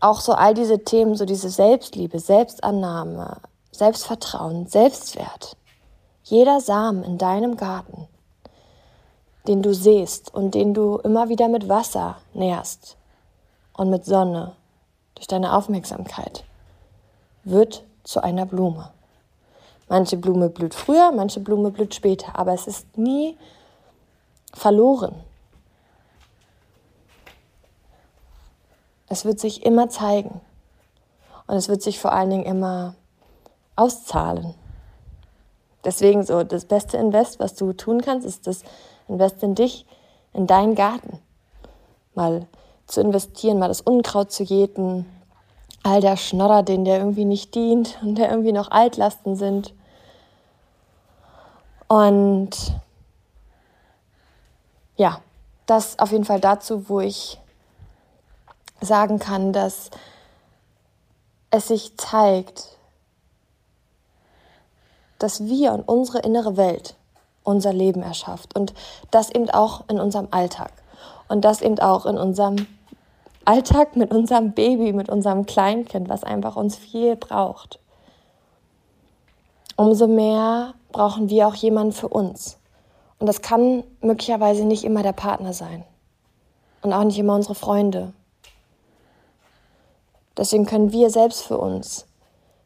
auch 0.02 0.20
so 0.20 0.34
all 0.34 0.54
diese 0.54 0.84
Themen, 0.84 1.16
so 1.16 1.24
diese 1.24 1.50
Selbstliebe, 1.50 2.20
Selbstannahme, 2.20 3.38
Selbstvertrauen, 3.72 4.68
Selbstwert. 4.68 5.56
Jeder 6.24 6.60
Samen 6.60 7.04
in 7.04 7.18
deinem 7.18 7.56
Garten, 7.56 8.10
den 9.48 9.62
du 9.62 9.74
siehst 9.74 10.34
und 10.36 10.54
den 10.54 10.74
du 10.74 10.98
immer 10.98 11.30
wieder 11.30 11.48
mit 11.48 11.70
Wasser 11.70 12.18
nährst 12.34 12.98
und 13.78 13.90
mit 13.90 14.04
Sonne 14.04 14.58
durch 15.16 15.28
deine 15.28 15.56
Aufmerksamkeit, 15.56 16.44
wird 17.46 17.86
zu 18.04 18.22
einer 18.22 18.46
Blume. 18.46 18.92
Manche 19.90 20.18
Blume 20.18 20.50
blüht 20.50 20.74
früher, 20.74 21.12
manche 21.12 21.40
Blume 21.40 21.72
blüht 21.72 21.96
später, 21.96 22.38
aber 22.38 22.54
es 22.54 22.68
ist 22.68 22.98
nie 22.98 23.38
verloren. 24.54 25.16
Es 29.08 29.24
wird 29.24 29.40
sich 29.40 29.66
immer 29.66 29.90
zeigen 29.90 30.42
und 31.48 31.56
es 31.56 31.70
wird 31.70 31.82
sich 31.82 32.00
vor 32.00 32.12
allen 32.12 32.30
Dingen 32.30 32.46
immer 32.46 32.96
auszahlen. 33.78 34.54
Deswegen 35.86 36.26
so, 36.26 36.44
das 36.44 36.66
beste 36.66 36.98
Invest, 36.98 37.40
was 37.40 37.56
du 37.56 37.72
tun 37.72 38.02
kannst, 38.02 38.28
ist 38.28 38.48
das 38.48 38.64
Invest 39.08 39.42
in 39.44 39.56
dich, 39.56 39.86
in 40.34 40.46
deinen 40.48 40.76
Garten. 40.76 41.20
Mal 42.14 42.48
zu 42.88 43.00
investieren, 43.00 43.60
mal 43.60 43.70
das 43.70 43.82
Unkraut 43.82 44.32
zu 44.32 44.44
jäten, 44.44 45.06
all 45.84 46.02
der 46.02 46.18
Schnodder, 46.18 46.64
den 46.64 46.86
der 46.86 47.00
irgendwie 47.00 47.26
nicht 47.26 47.56
dient 47.56 47.98
und 48.02 48.16
der 48.16 48.30
irgendwie 48.30 48.52
noch 48.52 48.72
Altlasten 48.72 49.36
sind. 49.36 49.74
Und 51.88 52.50
ja, 54.98 55.22
das 55.66 56.00
auf 56.00 56.12
jeden 56.12 56.26
Fall 56.26 56.40
dazu, 56.40 56.90
wo 56.90 57.00
ich 57.00 57.40
sagen 58.82 59.20
kann, 59.20 59.54
dass 59.54 59.90
es 61.50 61.68
sich 61.70 61.96
zeigt, 61.98 62.78
dass 65.20 65.46
wir 65.46 65.74
und 65.74 65.88
unsere 65.88 66.20
innere 66.20 66.58
Welt 66.58 66.96
unser 67.44 67.74
Leben 67.74 68.04
erschafft 68.04 68.56
und 68.56 68.74
das 69.10 69.30
eben 69.32 69.50
auch 69.50 69.88
in 69.88 70.00
unserem 70.00 70.28
Alltag 70.32 70.72
und 71.30 71.46
das 71.46 71.62
eben 71.62 71.80
auch 71.80 72.06
in 72.06 72.18
unserem 72.18 72.68
Alltag 73.48 73.96
mit 73.96 74.12
unserem 74.12 74.52
Baby, 74.52 74.92
mit 74.92 75.08
unserem 75.08 75.46
Kleinkind, 75.46 76.10
was 76.10 76.26
einfach 76.26 76.58
uns 76.58 76.76
viel 76.76 77.16
braucht. 77.16 77.80
Umso 79.78 80.08
mehr 80.08 80.74
brauchen 80.92 81.30
wir 81.30 81.48
auch 81.48 81.56
jemanden 81.56 81.94
für 81.94 82.10
uns. 82.10 82.58
Und 83.20 83.28
das 83.28 83.42
kann 83.42 83.86
möglicherweise 84.02 84.66
nicht 84.66 84.84
immer 84.84 85.02
der 85.02 85.14
Partner 85.14 85.54
sein 85.54 85.86
und 86.82 86.92
auch 86.92 87.06
nicht 87.06 87.18
immer 87.18 87.36
unsere 87.36 87.56
Freunde. 87.56 88.12
Deswegen 90.36 90.66
können 90.66 90.92
wir 90.92 91.10
selbst 91.10 91.44
für 91.44 91.58
uns 91.58 92.06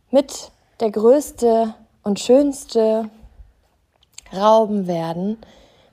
mit 0.09 0.51
der 0.79 0.89
größte 0.89 1.75
und 2.01 2.19
schönste 2.19 3.07
Rauben 4.33 4.87
werden, 4.87 5.37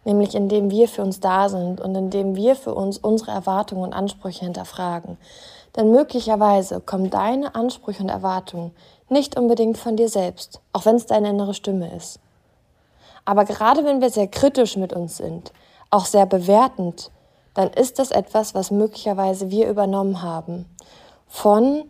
nämlich 0.09 0.35
indem 0.35 0.71
wir 0.71 0.89
für 0.89 1.03
uns 1.03 1.21
da 1.21 1.51
sind 1.51 1.81
und 1.81 1.95
indem 1.95 2.35
wir 2.35 2.57
für 2.57 2.75
uns 2.75 2.97
unsere 2.97 3.31
Erwartungen 3.31 3.83
und 3.83 3.93
Ansprüche 3.93 4.47
hinterfragen. 4.47 5.19
Denn 5.77 5.93
möglicherweise 5.93 6.81
kommen 6.81 7.11
deine 7.11 7.55
Ansprüche 7.55 8.03
und 8.03 8.09
Erwartungen 8.09 8.75
nicht 9.11 9.39
unbedingt 9.39 9.77
von 9.77 9.97
dir 9.97 10.09
selbst, 10.09 10.61
auch 10.73 10.87
wenn 10.87 10.97
es 10.97 11.07
deine 11.07 11.29
innere 11.29 11.53
Stimme 11.53 11.95
ist. 11.95 12.21
Aber 13.27 13.45
gerade 13.45 13.85
wenn 13.85 14.01
wir 14.01 14.09
sehr 14.09 14.29
kritisch 14.29 14.79
mit 14.79 14.95
uns 14.95 15.19
sind, 15.19 15.53
auch 15.91 16.07
sehr 16.07 16.25
bewertend, 16.25 17.11
dann 17.53 17.69
ist 17.69 17.99
das 17.99 18.11
etwas, 18.11 18.55
was 18.55 18.71
möglicherweise 18.71 19.51
wir 19.51 19.69
übernommen 19.69 20.23
haben 20.23 20.65
von 21.27 21.85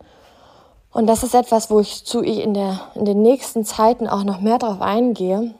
und 0.91 1.07
das 1.07 1.23
ist 1.23 1.35
etwas, 1.35 1.69
wo 1.69 1.79
ich 1.79 2.03
zu 2.03 2.21
in, 2.21 2.53
der, 2.53 2.79
in 2.95 3.05
den 3.05 3.21
nächsten 3.21 3.63
Zeiten 3.63 4.07
auch 4.07 4.23
noch 4.23 4.41
mehr 4.41 4.57
darauf 4.57 4.81
eingehe. 4.81 5.53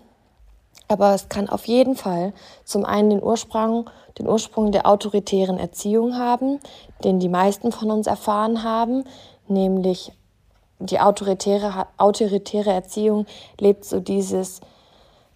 Aber 0.92 1.14
es 1.14 1.30
kann 1.30 1.48
auf 1.48 1.66
jeden 1.66 1.96
Fall 1.96 2.34
zum 2.66 2.84
einen 2.84 3.12
den 3.12 3.24
Ursprung, 3.24 3.90
den 4.18 4.28
Ursprung 4.28 4.72
der 4.72 4.88
autoritären 4.88 5.60
Erziehung 5.60 6.18
haben, 6.18 6.60
den 7.04 7.20
die 7.20 7.30
meisten 7.30 7.72
von 7.72 7.92
uns 7.92 8.08
erfahren 8.08 8.64
haben, 8.64 9.04
nämlich 9.48 10.12
die 10.80 11.00
autoritäre, 11.00 11.88
autoritäre 11.98 12.72
Erziehung 12.72 13.28
lebt 13.60 13.86
so 13.86 14.00
dieses 14.00 14.62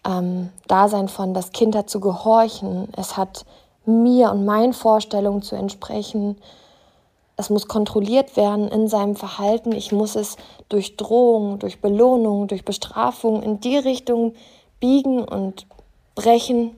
ähm, 0.05 0.49
Dasein 0.67 1.07
von, 1.07 1.35
das 1.35 1.51
Kind 1.51 1.75
hat 1.75 1.89
zu 1.89 1.99
gehorchen, 1.99 2.87
es 2.97 3.15
hat 3.15 3.45
mir 3.85 4.31
und 4.31 4.45
meinen 4.45 4.73
Vorstellungen 4.73 5.43
zu 5.43 5.55
entsprechen, 5.55 6.37
es 7.35 7.49
muss 7.49 7.67
kontrolliert 7.67 8.37
werden 8.37 8.67
in 8.67 8.87
seinem 8.87 9.15
Verhalten. 9.15 9.71
Ich 9.71 9.91
muss 9.91 10.15
es 10.15 10.37
durch 10.69 10.97
Drohung, 10.97 11.57
durch 11.57 11.81
Belohnung, 11.81 12.47
durch 12.47 12.63
Bestrafung 12.63 13.41
in 13.41 13.59
die 13.59 13.77
Richtung 13.77 14.33
biegen 14.83 15.23
und 15.23 15.65
brechen, 16.13 16.75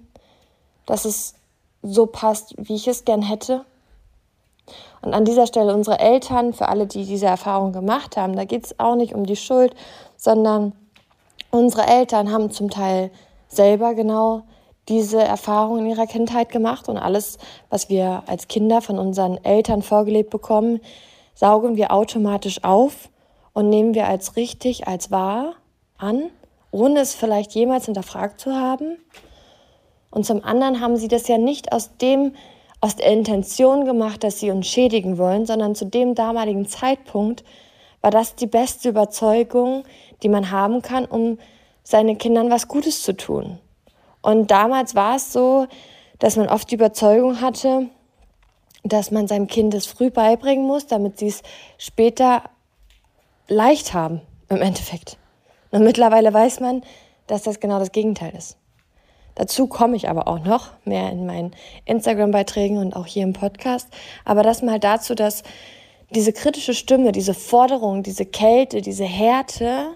dass 0.85 1.05
es 1.05 1.33
so 1.81 2.05
passt, 2.05 2.53
wie 2.55 2.75
ich 2.75 2.87
es 2.87 3.03
gern 3.03 3.23
hätte. 3.23 3.65
Und 5.01 5.15
an 5.15 5.25
dieser 5.25 5.47
Stelle 5.47 5.73
unsere 5.73 5.97
Eltern, 5.97 6.53
für 6.53 6.69
alle, 6.69 6.85
die 6.85 7.05
diese 7.05 7.25
Erfahrung 7.25 7.73
gemacht 7.73 8.15
haben, 8.15 8.35
da 8.35 8.45
geht 8.45 8.63
es 8.63 8.79
auch 8.79 8.95
nicht 8.95 9.15
um 9.15 9.25
die 9.25 9.35
Schuld, 9.35 9.75
sondern 10.17 10.73
unsere 11.49 11.87
Eltern 11.87 12.31
haben 12.31 12.51
zum 12.51 12.69
Teil 12.69 13.09
selber 13.47 13.95
genau 13.95 14.43
diese 14.87 15.23
Erfahrung 15.23 15.79
in 15.79 15.87
ihrer 15.87 16.05
Kindheit 16.05 16.49
gemacht 16.49 16.87
und 16.87 16.99
alles, 16.99 17.39
was 17.71 17.89
wir 17.89 18.21
als 18.27 18.47
Kinder 18.47 18.81
von 18.81 18.99
unseren 18.99 19.43
Eltern 19.43 19.81
vorgelebt 19.81 20.29
bekommen, 20.29 20.79
saugen 21.33 21.75
wir 21.75 21.91
automatisch 21.91 22.63
auf 22.63 23.09
und 23.53 23.69
nehmen 23.69 23.95
wir 23.95 24.07
als 24.07 24.35
richtig, 24.35 24.87
als 24.87 25.09
wahr 25.09 25.53
an, 25.97 26.29
ohne 26.75 26.99
es 26.99 27.15
vielleicht 27.15 27.53
jemals 27.53 27.85
hinterfragt 27.85 28.39
zu 28.41 28.53
haben. 28.53 28.97
Und 30.09 30.25
zum 30.25 30.43
anderen 30.43 30.81
haben 30.81 30.97
sie 30.97 31.07
das 31.07 31.27
ja 31.27 31.37
nicht 31.37 31.71
aus 31.71 31.97
dem 31.97 32.33
aus 32.81 32.97
der 32.97 33.07
Intention 33.07 33.85
gemacht, 33.85 34.23
dass 34.23 34.39
sie 34.39 34.51
uns 34.51 34.67
schädigen 34.67 35.17
wollen, 35.17 35.45
sondern 35.45 35.73
zu 35.73 35.85
dem 35.85 36.13
damaligen 36.13 36.67
Zeitpunkt 36.67 37.43
war 38.01 38.11
das 38.11 38.35
die 38.35 38.45
beste 38.45 38.89
Überzeugung, 38.89 39.85
die 40.21 40.29
man 40.29 40.51
haben 40.51 40.81
kann, 40.81 41.05
um 41.05 41.39
seinen 41.83 42.17
Kindern 42.17 42.51
was 42.51 42.67
Gutes 42.67 43.01
zu 43.01 43.15
tun. 43.15 43.57
Und 44.21 44.51
damals 44.51 44.93
war 44.93 45.15
es 45.15 45.33
so, 45.33 45.65
dass 46.19 46.35
man 46.35 46.47
oft 46.47 46.69
die 46.69 46.75
Überzeugung 46.75 47.41
hatte, 47.41 47.87
dass 48.83 49.09
man 49.09 49.27
seinem 49.27 49.47
Kind 49.47 49.73
es 49.73 49.87
früh 49.87 50.11
beibringen 50.11 50.67
muss, 50.67 50.85
damit 50.85 51.17
sie 51.17 51.27
es 51.27 51.41
später 51.77 52.43
leicht 53.47 53.93
haben, 53.93 54.21
im 54.49 54.61
Endeffekt. 54.61 55.17
Und 55.75 55.83
mittlerweile 55.83 56.33
weiß 56.33 56.61
man, 56.61 56.83
dass 57.27 57.43
das 57.43 57.59
genau 57.59 57.79
das 57.79 57.91
Gegenteil 57.91 58.33
ist. 58.33 58.55
Dazu 59.35 59.67
komme 59.67 59.97
ich 59.97 60.07
aber 60.07 60.29
auch 60.29 60.39
noch, 60.39 60.69
mehr 60.85 61.11
in 61.11 61.25
meinen 61.25 61.53
Instagram-Beiträgen 61.83 62.77
und 62.77 62.95
auch 62.95 63.05
hier 63.05 63.23
im 63.23 63.33
Podcast. 63.33 63.89
Aber 64.23 64.41
das 64.41 64.61
mal 64.61 64.79
dazu, 64.79 65.15
dass 65.15 65.43
diese 66.11 66.31
kritische 66.31 66.73
Stimme, 66.73 67.11
diese 67.11 67.33
Forderung, 67.33 68.03
diese 68.03 68.25
Kälte, 68.25 68.81
diese 68.81 69.03
Härte 69.03 69.87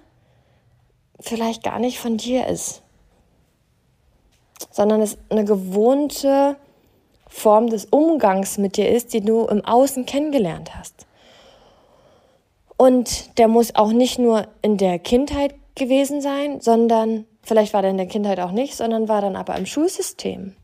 vielleicht 1.22 1.64
gar 1.64 1.80
nicht 1.80 1.98
von 1.98 2.18
dir 2.18 2.48
ist, 2.48 2.82
sondern 4.72 5.00
es 5.02 5.18
eine 5.30 5.46
gewohnte 5.46 6.58
Form 7.30 7.68
des 7.68 7.86
Umgangs 7.86 8.58
mit 8.58 8.76
dir 8.76 8.90
ist, 8.90 9.14
die 9.14 9.22
du 9.22 9.46
im 9.46 9.64
Außen 9.64 10.06
kennengelernt 10.06 10.76
hast. 10.76 11.08
Und 12.76 13.38
der 13.38 13.48
muss 13.48 13.76
auch 13.76 13.94
nicht 13.94 14.20
nur 14.20 14.48
in 14.62 14.76
der 14.76 15.00
Kindheit 15.00 15.56
gewesen 15.80 16.22
sein, 16.22 16.62
sondern 16.62 17.26
vielleicht 17.42 17.74
war 17.74 17.82
der 17.82 17.92
in 17.92 17.98
der 17.98 18.06
Kindheit 18.06 18.40
auch 18.40 18.52
nicht, 18.52 18.76
sondern 18.76 19.08
war 19.08 19.22
dann 19.22 19.36
aber 19.36 19.56
im 19.56 19.66
Schulsystem. 19.66 20.56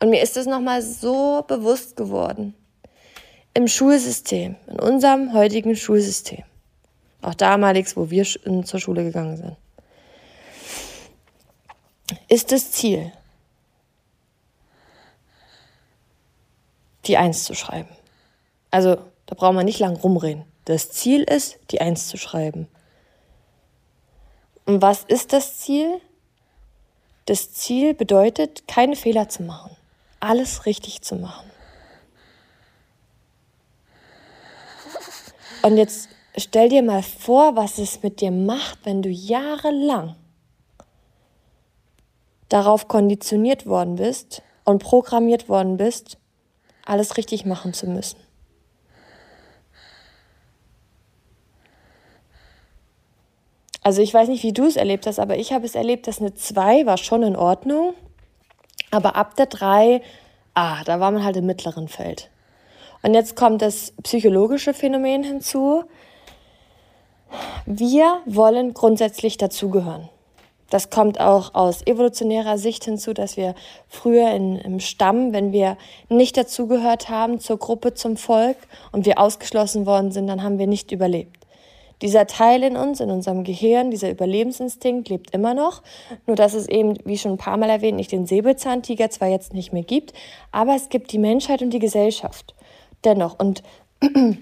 Und 0.00 0.10
mir 0.10 0.22
ist 0.22 0.36
es 0.36 0.46
nochmal 0.46 0.80
so 0.80 1.44
bewusst 1.46 1.96
geworden. 1.96 2.54
Im 3.52 3.68
Schulsystem, 3.68 4.56
in 4.66 4.80
unserem 4.80 5.34
heutigen 5.34 5.76
Schulsystem. 5.76 6.42
Auch 7.22 7.34
damaligs, 7.34 7.96
wo 7.96 8.10
wir 8.10 8.24
zur 8.24 8.80
Schule 8.80 9.04
gegangen 9.04 9.36
sind. 9.36 9.56
Ist 12.28 12.52
das 12.52 12.72
Ziel, 12.72 13.12
die 17.06 17.16
Eins 17.16 17.44
zu 17.44 17.54
schreiben. 17.54 17.88
Also 18.70 18.96
da 19.26 19.34
braucht 19.34 19.54
man 19.54 19.64
nicht 19.64 19.78
lang 19.78 19.96
rumreden. 19.96 20.44
Das 20.64 20.90
Ziel 20.90 21.22
ist, 21.22 21.58
die 21.70 21.80
Eins 21.80 22.08
zu 22.08 22.16
schreiben. 22.16 22.68
Und 24.66 24.80
was 24.80 25.04
ist 25.04 25.32
das 25.32 25.58
Ziel? 25.58 26.00
Das 27.26 27.52
Ziel 27.52 27.94
bedeutet, 27.94 28.66
keine 28.68 28.96
Fehler 28.96 29.28
zu 29.28 29.42
machen, 29.42 29.76
alles 30.20 30.66
richtig 30.66 31.02
zu 31.02 31.16
machen. 31.16 31.50
Und 35.62 35.78
jetzt 35.78 36.10
stell 36.36 36.68
dir 36.68 36.82
mal 36.82 37.02
vor, 37.02 37.56
was 37.56 37.78
es 37.78 38.02
mit 38.02 38.20
dir 38.20 38.30
macht, 38.30 38.80
wenn 38.84 39.00
du 39.00 39.08
jahrelang 39.08 40.16
darauf 42.50 42.88
konditioniert 42.88 43.66
worden 43.66 43.96
bist 43.96 44.42
und 44.64 44.82
programmiert 44.82 45.48
worden 45.48 45.78
bist, 45.78 46.18
alles 46.84 47.16
richtig 47.16 47.46
machen 47.46 47.72
zu 47.72 47.86
müssen. 47.86 48.23
Also 53.84 54.00
ich 54.00 54.14
weiß 54.14 54.28
nicht, 54.28 54.42
wie 54.42 54.54
du 54.54 54.64
es 54.64 54.76
erlebt 54.76 55.06
hast, 55.06 55.18
aber 55.18 55.36
ich 55.36 55.52
habe 55.52 55.66
es 55.66 55.74
erlebt, 55.74 56.06
dass 56.06 56.18
eine 56.18 56.34
2 56.34 56.86
war 56.86 56.96
schon 56.96 57.22
in 57.22 57.36
Ordnung, 57.36 57.92
aber 58.90 59.14
ab 59.14 59.36
der 59.36 59.44
3, 59.44 60.00
ah, 60.54 60.82
da 60.84 61.00
war 61.00 61.10
man 61.10 61.22
halt 61.22 61.36
im 61.36 61.44
mittleren 61.44 61.88
Feld. 61.88 62.30
Und 63.02 63.12
jetzt 63.12 63.36
kommt 63.36 63.60
das 63.60 63.92
psychologische 64.02 64.72
Phänomen 64.72 65.22
hinzu. 65.22 65.84
Wir 67.66 68.22
wollen 68.24 68.72
grundsätzlich 68.72 69.36
dazugehören. 69.36 70.08
Das 70.70 70.88
kommt 70.88 71.20
auch 71.20 71.54
aus 71.54 71.86
evolutionärer 71.86 72.56
Sicht 72.56 72.84
hinzu, 72.84 73.12
dass 73.12 73.36
wir 73.36 73.54
früher 73.86 74.30
in, 74.30 74.56
im 74.56 74.80
Stamm, 74.80 75.34
wenn 75.34 75.52
wir 75.52 75.76
nicht 76.08 76.38
dazugehört 76.38 77.10
haben 77.10 77.38
zur 77.38 77.58
Gruppe, 77.58 77.92
zum 77.92 78.16
Volk 78.16 78.56
und 78.92 79.04
wir 79.04 79.18
ausgeschlossen 79.18 79.84
worden 79.84 80.10
sind, 80.10 80.26
dann 80.26 80.42
haben 80.42 80.58
wir 80.58 80.66
nicht 80.66 80.90
überlebt. 80.90 81.43
Dieser 82.02 82.26
Teil 82.26 82.62
in 82.62 82.76
uns, 82.76 83.00
in 83.00 83.10
unserem 83.10 83.44
Gehirn, 83.44 83.90
dieser 83.90 84.10
Überlebensinstinkt 84.10 85.08
lebt 85.08 85.30
immer 85.30 85.54
noch, 85.54 85.82
nur 86.26 86.36
dass 86.36 86.54
es 86.54 86.68
eben, 86.68 86.98
wie 87.04 87.16
schon 87.16 87.32
ein 87.32 87.38
paar 87.38 87.56
Mal 87.56 87.70
erwähnt, 87.70 87.96
nicht 87.96 88.12
den 88.12 88.26
Säbelzahntiger 88.26 89.10
zwar 89.10 89.28
jetzt 89.28 89.54
nicht 89.54 89.72
mehr 89.72 89.84
gibt, 89.84 90.12
aber 90.50 90.74
es 90.74 90.88
gibt 90.88 91.12
die 91.12 91.18
Menschheit 91.18 91.62
und 91.62 91.70
die 91.70 91.78
Gesellschaft 91.78 92.54
dennoch. 93.04 93.38
Und 93.38 93.62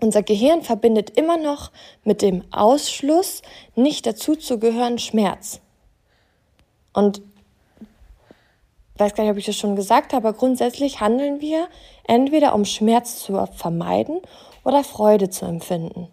unser 0.00 0.22
Gehirn 0.22 0.62
verbindet 0.62 1.10
immer 1.16 1.36
noch 1.36 1.70
mit 2.02 2.22
dem 2.22 2.44
Ausschluss, 2.50 3.42
nicht 3.76 4.06
dazuzugehören, 4.06 4.98
Schmerz. 4.98 5.60
Und 6.92 7.22
weiß 8.96 9.14
gar 9.14 9.24
nicht, 9.24 9.32
ob 9.32 9.38
ich 9.38 9.46
das 9.46 9.56
schon 9.56 9.76
gesagt 9.76 10.12
habe, 10.12 10.28
aber 10.28 10.36
grundsätzlich 10.36 11.00
handeln 11.00 11.40
wir 11.40 11.68
entweder 12.06 12.54
um 12.54 12.64
Schmerz 12.64 13.18
zu 13.20 13.44
vermeiden 13.54 14.20
oder 14.64 14.84
Freude 14.84 15.30
zu 15.30 15.46
empfinden. 15.46 16.08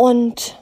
Und 0.00 0.56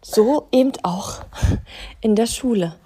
so 0.00 0.48
eben 0.52 0.72
auch 0.82 1.20
in 2.00 2.16
der 2.16 2.24
Schule. 2.24 2.76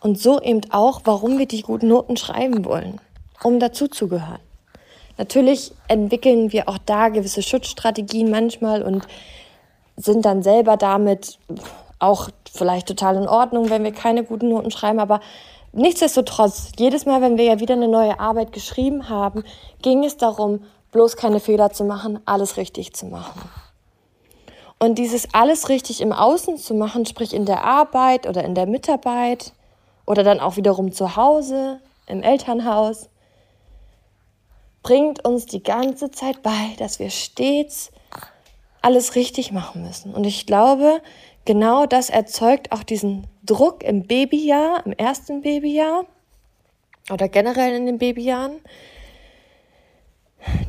Und 0.00 0.20
so 0.20 0.40
eben 0.40 0.60
auch, 0.70 1.00
warum 1.02 1.38
wir 1.38 1.46
die 1.46 1.62
guten 1.62 1.88
Noten 1.88 2.16
schreiben 2.16 2.64
wollen, 2.64 3.00
um 3.42 3.58
dazuzugehören. 3.58 4.38
Natürlich 5.16 5.72
entwickeln 5.88 6.52
wir 6.52 6.68
auch 6.68 6.78
da 6.78 7.08
gewisse 7.08 7.42
Schutzstrategien 7.42 8.30
manchmal 8.30 8.84
und 8.84 9.08
sind 9.96 10.24
dann 10.24 10.44
selber 10.44 10.76
damit 10.76 11.40
auch 11.98 12.28
vielleicht 12.48 12.86
total 12.86 13.16
in 13.16 13.26
Ordnung, 13.26 13.68
wenn 13.68 13.82
wir 13.82 13.90
keine 13.90 14.22
guten 14.22 14.50
Noten 14.50 14.70
schreiben, 14.70 15.00
aber 15.00 15.18
nichtsdestotrotz, 15.72 16.70
jedes 16.78 17.04
Mal, 17.04 17.20
wenn 17.20 17.36
wir 17.36 17.46
ja 17.46 17.58
wieder 17.58 17.74
eine 17.74 17.88
neue 17.88 18.20
Arbeit 18.20 18.52
geschrieben 18.52 19.08
haben, 19.08 19.42
ging 19.82 20.04
es 20.04 20.16
darum, 20.16 20.60
bloß 20.92 21.16
keine 21.16 21.40
Fehler 21.40 21.70
zu 21.70 21.84
machen, 21.84 22.20
alles 22.24 22.56
richtig 22.56 22.94
zu 22.94 23.06
machen. 23.06 23.40
Und 24.78 24.96
dieses 24.96 25.34
alles 25.34 25.68
richtig 25.68 26.00
im 26.00 26.12
Außen 26.12 26.56
zu 26.56 26.74
machen, 26.74 27.04
sprich 27.04 27.34
in 27.34 27.46
der 27.46 27.64
Arbeit 27.64 28.28
oder 28.28 28.44
in 28.44 28.54
der 28.54 28.66
Mitarbeit 28.66 29.52
oder 30.06 30.22
dann 30.22 30.40
auch 30.40 30.56
wiederum 30.56 30.92
zu 30.92 31.16
Hause, 31.16 31.80
im 32.06 32.22
Elternhaus, 32.22 33.08
bringt 34.82 35.24
uns 35.24 35.46
die 35.46 35.62
ganze 35.62 36.10
Zeit 36.10 36.42
bei, 36.42 36.74
dass 36.78 36.98
wir 36.98 37.10
stets 37.10 37.90
alles 38.80 39.14
richtig 39.14 39.52
machen 39.52 39.82
müssen. 39.82 40.14
Und 40.14 40.24
ich 40.24 40.46
glaube, 40.46 41.02
genau 41.44 41.86
das 41.86 42.10
erzeugt 42.10 42.72
auch 42.72 42.82
diesen 42.82 43.26
Druck 43.44 43.82
im 43.82 44.06
Babyjahr, 44.06 44.86
im 44.86 44.92
ersten 44.92 45.42
Babyjahr 45.42 46.06
oder 47.10 47.28
generell 47.28 47.74
in 47.74 47.86
den 47.86 47.98
Babyjahren, 47.98 48.60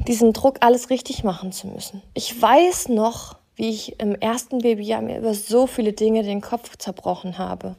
diesen 0.08 0.34
Druck, 0.34 0.58
alles 0.62 0.90
richtig 0.90 1.24
machen 1.24 1.52
zu 1.52 1.68
müssen. 1.68 2.02
Ich 2.14 2.42
weiß 2.42 2.90
noch, 2.90 3.38
wie 3.56 3.70
ich 3.70 4.00
im 4.00 4.16
ersten 4.16 4.60
Babyjahr 4.60 5.02
mir 5.02 5.20
über 5.20 5.34
so 5.34 5.68
viele 5.68 5.94
Dinge 5.94 6.24
den 6.24 6.42
Kopf 6.42 6.78
zerbrochen 6.78 7.38
habe. 7.38 7.76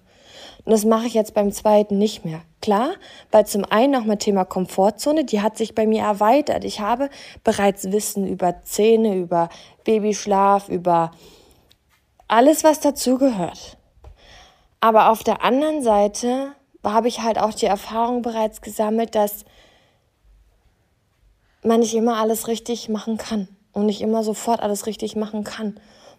Und 0.65 0.73
das 0.73 0.85
mache 0.85 1.07
ich 1.07 1.15
jetzt 1.15 1.35
beim 1.35 1.53
zweiten 1.53 1.97
nicht 1.97 2.25
mehr. 2.25 2.43
Klar, 2.61 2.91
weil 3.31 3.47
zum 3.47 3.65
einen 3.65 3.93
nochmal 3.93 4.19
Thema 4.19 4.45
Komfortzone, 4.45 5.25
die 5.25 5.41
hat 5.41 5.57
sich 5.57 5.75
bei 5.75 5.87
mir 5.87 6.03
erweitert. 6.03 6.65
Ich 6.65 6.81
habe 6.81 7.09
bereits 7.45 7.91
Wissen 7.91 8.27
über 8.27 8.63
Zähne, 8.63 9.17
über 9.17 9.49
Babyschlaf, 9.85 10.69
über 10.69 11.13
alles, 12.29 12.63
was 12.63 12.81
dazugehört. 12.81 13.79
Aber 14.81 15.11
auf 15.11 15.25
der 15.25 15.43
anderen 15.43 15.83
Seite 15.83 16.53
habe 16.85 17.09
ich 17.09 17.23
halt 17.23 17.39
auch 17.39 17.55
die 17.55 17.67
Erfahrung 17.67 18.23
bereits 18.23 18.61
gesammelt, 18.61 19.15
dass 19.15 19.45
man 21.63 21.81
nicht 21.81 21.95
immer 21.95 22.17
alles 22.17 22.49
richtig 22.49 22.89
machen 22.89 23.17
kann 23.17 23.49
und 23.73 23.87
nicht 23.87 24.01
immer 24.01 24.25
sofort 24.25 24.61
alles 24.61 24.87
richtig 24.87 25.17
machen 25.17 25.45
kann. 25.45 25.79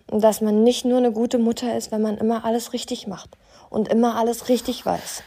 Und 0.09 0.23
dass 0.23 0.41
man 0.41 0.63
nicht 0.63 0.85
nur 0.85 0.97
eine 0.97 1.11
gute 1.11 1.37
Mutter 1.37 1.75
ist, 1.75 1.91
wenn 1.91 2.01
man 2.01 2.17
immer 2.17 2.43
alles 2.45 2.73
richtig 2.73 3.07
macht 3.07 3.29
und 3.69 3.87
immer 3.87 4.15
alles 4.15 4.49
richtig 4.49 4.85
weiß. 4.85 5.23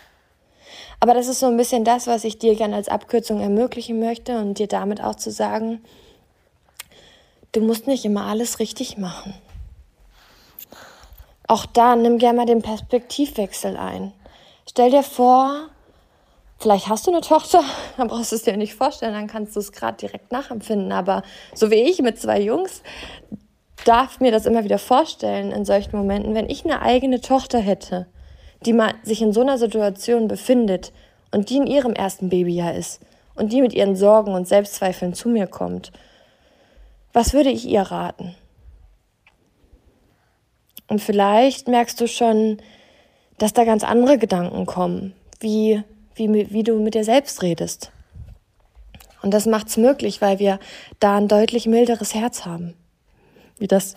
Aber 1.01 1.15
das 1.15 1.29
ist 1.29 1.41
so 1.41 1.47
ein 1.47 1.57
bisschen 1.57 1.85
das, 1.85 2.07
was 2.07 2.25
ich 2.25 2.39
dir 2.39 2.55
gerne 2.55 2.77
als 2.77 2.89
Abkürzung 2.89 3.41
ermöglichen 3.41 4.01
möchte 4.01 4.39
und 4.39 4.59
dir 4.59 4.69
damit 4.69 5.03
auch 5.03 5.17
zu 5.17 5.31
sagen, 5.31 5.83
du 7.53 7.61
musst 7.61 7.87
nicht 7.87 8.05
immer 8.05 8.25
alles 8.25 8.59
richtig 8.59 8.99
machen. 8.99 9.35
Auch 11.47 11.67
da 11.67 11.95
nimm 11.97 12.19
gerne 12.19 12.39
mal 12.39 12.47
den 12.47 12.63
Perspektivwechsel 12.63 13.77
ein. 13.77 14.13
Stell 14.69 14.91
dir 14.91 15.03
vor, 15.03 15.69
vielleicht 16.65 16.89
hast 16.89 17.07
du 17.07 17.11
eine 17.11 17.21
Tochter, 17.21 17.63
dann 17.99 18.09
brauchst 18.09 18.33
du 18.33 18.37
es 18.37 18.43
dir 18.43 18.57
nicht 18.57 18.75
vorstellen, 18.75 19.13
dann 19.13 19.27
kannst 19.27 19.55
du 19.55 19.61
es 19.61 19.71
gerade 19.71 19.99
direkt 19.99 20.33
nachempfinden. 20.33 20.93
Aber 20.93 21.23
so 21.55 21.71
wie 21.71 21.83
ich 21.83 22.01
mit 22.01 22.19
zwei 22.19 22.41
Jungs, 22.41 22.83
darf 23.85 24.19
mir 24.19 24.33
das 24.33 24.47
immer 24.47 24.65
wieder 24.65 24.79
vorstellen 24.79 25.53
in 25.53 25.67
solchen 25.67 25.95
Momenten, 25.95 26.35
wenn 26.35 26.49
ich 26.49 26.65
eine 26.65 26.81
eigene 26.81 27.21
Tochter 27.21 27.59
hätte, 27.59 28.07
die 28.65 28.73
mal 28.73 28.95
sich 29.03 29.21
in 29.21 29.35
so 29.35 29.43
einer 29.43 29.59
Situation 29.59 30.27
befindet 30.27 30.91
und 31.33 31.51
die 31.51 31.59
in 31.59 31.67
ihrem 31.67 31.93
ersten 31.93 32.31
Babyjahr 32.31 32.75
ist 32.75 33.03
und 33.35 33.53
die 33.53 33.61
mit 33.61 33.75
ihren 33.75 33.95
Sorgen 33.95 34.33
und 34.33 34.49
Selbstzweifeln 34.49 35.13
zu 35.13 35.29
mir 35.29 35.47
kommt, 35.47 35.93
was 37.13 37.35
würde 37.35 37.51
ich 37.51 37.69
ihr 37.69 37.83
raten? 37.83 38.35
Und 40.89 41.03
vielleicht 41.03 41.69
merkst 41.69 42.01
du 42.01 42.09
schon, 42.09 42.57
dass 43.37 43.53
da 43.53 43.65
ganz 43.65 43.85
andere 43.85 44.17
Gedanken 44.17 44.65
kommen, 44.65 45.15
wie, 45.41 45.83
wie, 46.15 46.51
wie 46.51 46.63
du 46.63 46.79
mit 46.81 46.95
dir 46.95 47.05
selbst 47.05 47.43
redest. 47.43 47.91
Und 49.23 49.33
das 49.33 49.47
macht 49.47 49.69
es 49.69 49.77
möglich, 49.77 50.21
weil 50.21 50.39
wir 50.39 50.59
da 51.01 51.17
ein 51.17 51.29
deutlich 51.29 51.67
milderes 51.67 52.15
Herz 52.15 52.45
haben. 52.45 52.75
Wie 53.59 53.67
das, 53.67 53.97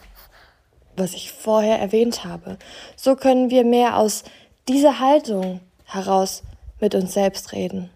was 0.96 1.14
ich 1.14 1.32
vorher 1.32 1.80
erwähnt 1.80 2.24
habe. 2.24 2.58
So 2.96 3.16
können 3.16 3.50
wir 3.50 3.66
mehr 3.66 3.98
aus 3.98 4.24
dieser 4.68 5.00
Haltung 5.00 5.60
heraus 5.86 6.44
mit 6.80 6.96
uns 6.96 7.14
selbst 7.14 7.52
reden. 7.54 7.90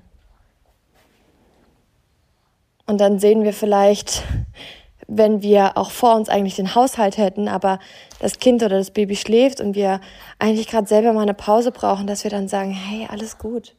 Und 2.86 2.99
dann 2.99 3.19
sehen 3.19 3.43
wir 3.43 3.53
vielleicht 3.53 4.24
wenn 5.13 5.41
wir 5.41 5.78
auch 5.78 5.91
vor 5.91 6.15
uns 6.15 6.30
eigentlich 6.30 6.55
den 6.55 6.74
Haushalt 6.74 7.17
hätten, 7.17 7.49
aber 7.49 7.80
das 8.19 8.39
Kind 8.39 8.63
oder 8.63 8.78
das 8.78 8.91
Baby 8.91 9.17
schläft 9.17 9.59
und 9.59 9.76
wir 9.76 9.99
eigentlich 10.39 10.67
gerade 10.67 10.88
selber 10.88 11.11
mal 11.11 11.24
eine 11.24 11.34
Pause 11.34 11.72
brauchen, 11.72 12.07
dass 12.07 12.24
wir 12.24 12.32
dann 12.32 12.47
sagen, 12.47 12.72
hey, 12.72 13.07
alles 13.09 13.38
gut. 13.38 13.76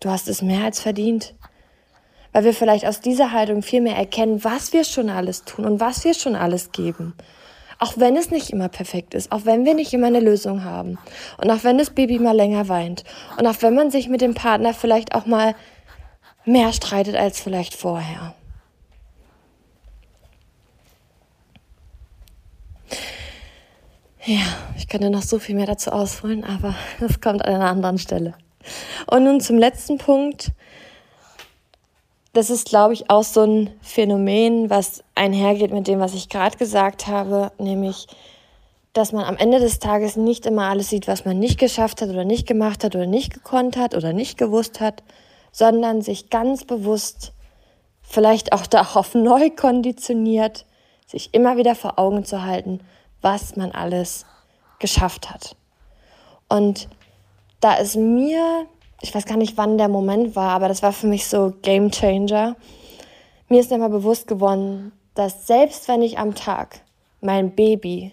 Du 0.00 0.10
hast 0.10 0.28
es 0.28 0.42
mehr 0.42 0.64
als 0.64 0.80
verdient. 0.80 1.34
Weil 2.32 2.44
wir 2.44 2.54
vielleicht 2.54 2.86
aus 2.86 3.00
dieser 3.00 3.32
Haltung 3.32 3.62
viel 3.62 3.80
mehr 3.80 3.96
erkennen, 3.96 4.44
was 4.44 4.72
wir 4.72 4.84
schon 4.84 5.08
alles 5.10 5.44
tun 5.44 5.64
und 5.64 5.80
was 5.80 6.04
wir 6.04 6.14
schon 6.14 6.36
alles 6.36 6.72
geben. 6.72 7.14
Auch 7.80 7.94
wenn 7.96 8.16
es 8.16 8.30
nicht 8.30 8.50
immer 8.50 8.68
perfekt 8.68 9.14
ist, 9.14 9.32
auch 9.32 9.44
wenn 9.44 9.64
wir 9.64 9.74
nicht 9.74 9.92
immer 9.92 10.08
eine 10.08 10.20
Lösung 10.20 10.64
haben 10.64 10.98
und 11.38 11.50
auch 11.50 11.62
wenn 11.62 11.78
das 11.78 11.90
Baby 11.90 12.18
mal 12.18 12.34
länger 12.34 12.68
weint 12.68 13.04
und 13.38 13.46
auch 13.46 13.62
wenn 13.62 13.74
man 13.74 13.90
sich 13.90 14.08
mit 14.08 14.20
dem 14.20 14.34
Partner 14.34 14.74
vielleicht 14.74 15.14
auch 15.14 15.26
mal 15.26 15.54
mehr 16.44 16.72
streitet 16.72 17.14
als 17.14 17.38
vielleicht 17.40 17.74
vorher. 17.74 18.34
Ja, 24.24 24.42
ich 24.76 24.88
könnte 24.88 25.08
noch 25.08 25.22
so 25.22 25.38
viel 25.38 25.54
mehr 25.54 25.66
dazu 25.66 25.90
ausholen, 25.90 26.44
aber 26.44 26.74
das 27.00 27.20
kommt 27.20 27.44
an 27.44 27.54
einer 27.54 27.70
anderen 27.70 27.98
Stelle. 27.98 28.34
Und 29.06 29.24
nun 29.24 29.40
zum 29.40 29.58
letzten 29.58 29.98
Punkt. 29.98 30.52
Das 32.32 32.50
ist, 32.50 32.68
glaube 32.68 32.92
ich, 32.92 33.10
auch 33.10 33.24
so 33.24 33.42
ein 33.42 33.70
Phänomen, 33.80 34.70
was 34.70 35.02
einhergeht 35.14 35.72
mit 35.72 35.88
dem, 35.88 35.98
was 35.98 36.14
ich 36.14 36.28
gerade 36.28 36.56
gesagt 36.56 37.06
habe, 37.06 37.50
nämlich, 37.58 38.06
dass 38.92 39.12
man 39.12 39.24
am 39.24 39.36
Ende 39.36 39.58
des 39.58 39.78
Tages 39.78 40.16
nicht 40.16 40.46
immer 40.46 40.64
alles 40.64 40.90
sieht, 40.90 41.08
was 41.08 41.24
man 41.24 41.38
nicht 41.38 41.58
geschafft 41.58 42.02
hat 42.02 42.10
oder 42.10 42.24
nicht 42.24 42.46
gemacht 42.46 42.84
hat 42.84 42.94
oder 42.94 43.06
nicht 43.06 43.32
gekonnt 43.32 43.76
hat 43.76 43.94
oder 43.94 44.12
nicht 44.12 44.38
gewusst 44.38 44.80
hat, 44.80 45.02
sondern 45.52 46.02
sich 46.02 46.30
ganz 46.30 46.64
bewusst, 46.64 47.32
vielleicht 48.02 48.52
auch 48.52 48.66
darauf 48.68 49.14
neu 49.14 49.50
konditioniert, 49.50 50.64
sich 51.06 51.32
immer 51.32 51.56
wieder 51.56 51.74
vor 51.74 51.98
Augen 51.98 52.24
zu 52.24 52.44
halten, 52.44 52.80
was 53.22 53.56
man 53.56 53.72
alles 53.72 54.26
geschafft 54.78 55.30
hat. 55.30 55.56
Und 56.48 56.88
da 57.60 57.74
ist 57.74 57.96
mir, 57.96 58.66
ich 59.00 59.14
weiß 59.14 59.24
gar 59.24 59.36
nicht, 59.36 59.56
wann 59.56 59.78
der 59.78 59.88
Moment 59.88 60.36
war, 60.36 60.50
aber 60.50 60.68
das 60.68 60.82
war 60.82 60.92
für 60.92 61.06
mich 61.06 61.26
so 61.26 61.54
Game 61.62 61.90
Changer. 61.90 62.56
Mir 63.48 63.60
ist 63.60 63.72
immer 63.72 63.88
bewusst 63.88 64.26
geworden, 64.26 64.92
dass 65.14 65.46
selbst 65.46 65.88
wenn 65.88 66.02
ich 66.02 66.18
am 66.18 66.34
Tag 66.34 66.80
mein 67.20 67.54
Baby 67.54 68.12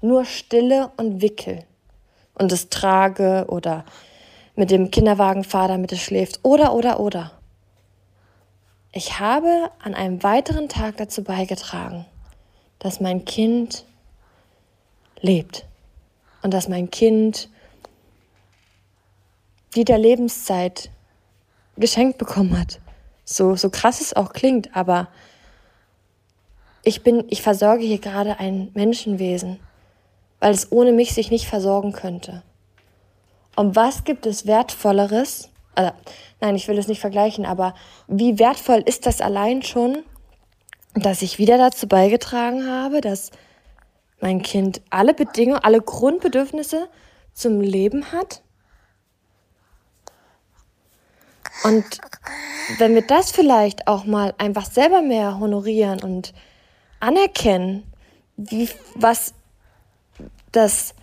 nur 0.00 0.24
stille 0.24 0.90
und 0.96 1.20
wickel 1.20 1.64
und 2.34 2.52
es 2.52 2.68
trage 2.70 3.46
oder 3.48 3.84
mit 4.54 4.70
dem 4.70 4.90
Kinderwagen 4.90 5.44
fahre, 5.44 5.68
damit 5.68 5.92
es 5.92 6.00
schläft 6.00 6.40
oder, 6.42 6.74
oder, 6.74 7.00
oder. 7.00 7.32
Ich 8.92 9.20
habe 9.20 9.70
an 9.82 9.94
einem 9.94 10.22
weiteren 10.22 10.68
Tag 10.68 10.96
dazu 10.96 11.22
beigetragen, 11.22 12.06
dass 12.78 13.00
mein 13.00 13.24
Kind 13.24 13.84
lebt 15.20 15.66
und 16.42 16.54
dass 16.54 16.68
mein 16.68 16.90
Kind 16.90 17.50
die 19.74 19.84
der 19.84 19.98
Lebenszeit 19.98 20.90
geschenkt 21.76 22.18
bekommen 22.18 22.58
hat. 22.58 22.80
So, 23.24 23.56
so 23.56 23.70
krass 23.70 24.00
es 24.00 24.14
auch 24.14 24.32
klingt, 24.32 24.74
aber 24.74 25.08
ich 26.82 27.02
bin, 27.02 27.24
ich 27.28 27.42
versorge 27.42 27.84
hier 27.84 27.98
gerade 27.98 28.38
ein 28.38 28.70
Menschenwesen, 28.74 29.60
weil 30.40 30.52
es 30.52 30.72
ohne 30.72 30.92
mich 30.92 31.12
sich 31.12 31.30
nicht 31.30 31.46
versorgen 31.46 31.92
könnte. 31.92 32.42
Und 33.56 33.76
was 33.76 34.04
gibt 34.04 34.24
es 34.24 34.46
wertvolleres? 34.46 35.50
Also, 35.74 35.92
nein, 36.40 36.56
ich 36.56 36.68
will 36.68 36.78
es 36.78 36.88
nicht 36.88 37.00
vergleichen, 37.00 37.44
aber 37.44 37.74
wie 38.06 38.38
wertvoll 38.38 38.82
ist 38.86 39.04
das 39.04 39.20
allein 39.20 39.62
schon, 39.62 40.04
dass 40.94 41.22
ich 41.22 41.38
wieder 41.38 41.58
dazu 41.58 41.86
beigetragen 41.86 42.66
habe, 42.66 43.00
dass 43.00 43.30
mein 44.20 44.42
Kind 44.42 44.80
alle 44.90 45.14
Bedingungen, 45.14 45.62
alle 45.62 45.80
Grundbedürfnisse 45.80 46.88
zum 47.32 47.60
Leben 47.60 48.12
hat. 48.12 48.42
Und 51.64 51.84
wenn 52.78 52.94
wir 52.94 53.02
das 53.02 53.30
vielleicht 53.30 53.88
auch 53.88 54.04
mal 54.04 54.34
einfach 54.38 54.66
selber 54.66 55.02
mehr 55.02 55.38
honorieren 55.38 56.02
und 56.02 56.32
anerkennen, 57.00 57.84
wie, 58.36 58.68
was 58.94 59.34
das 60.52 60.94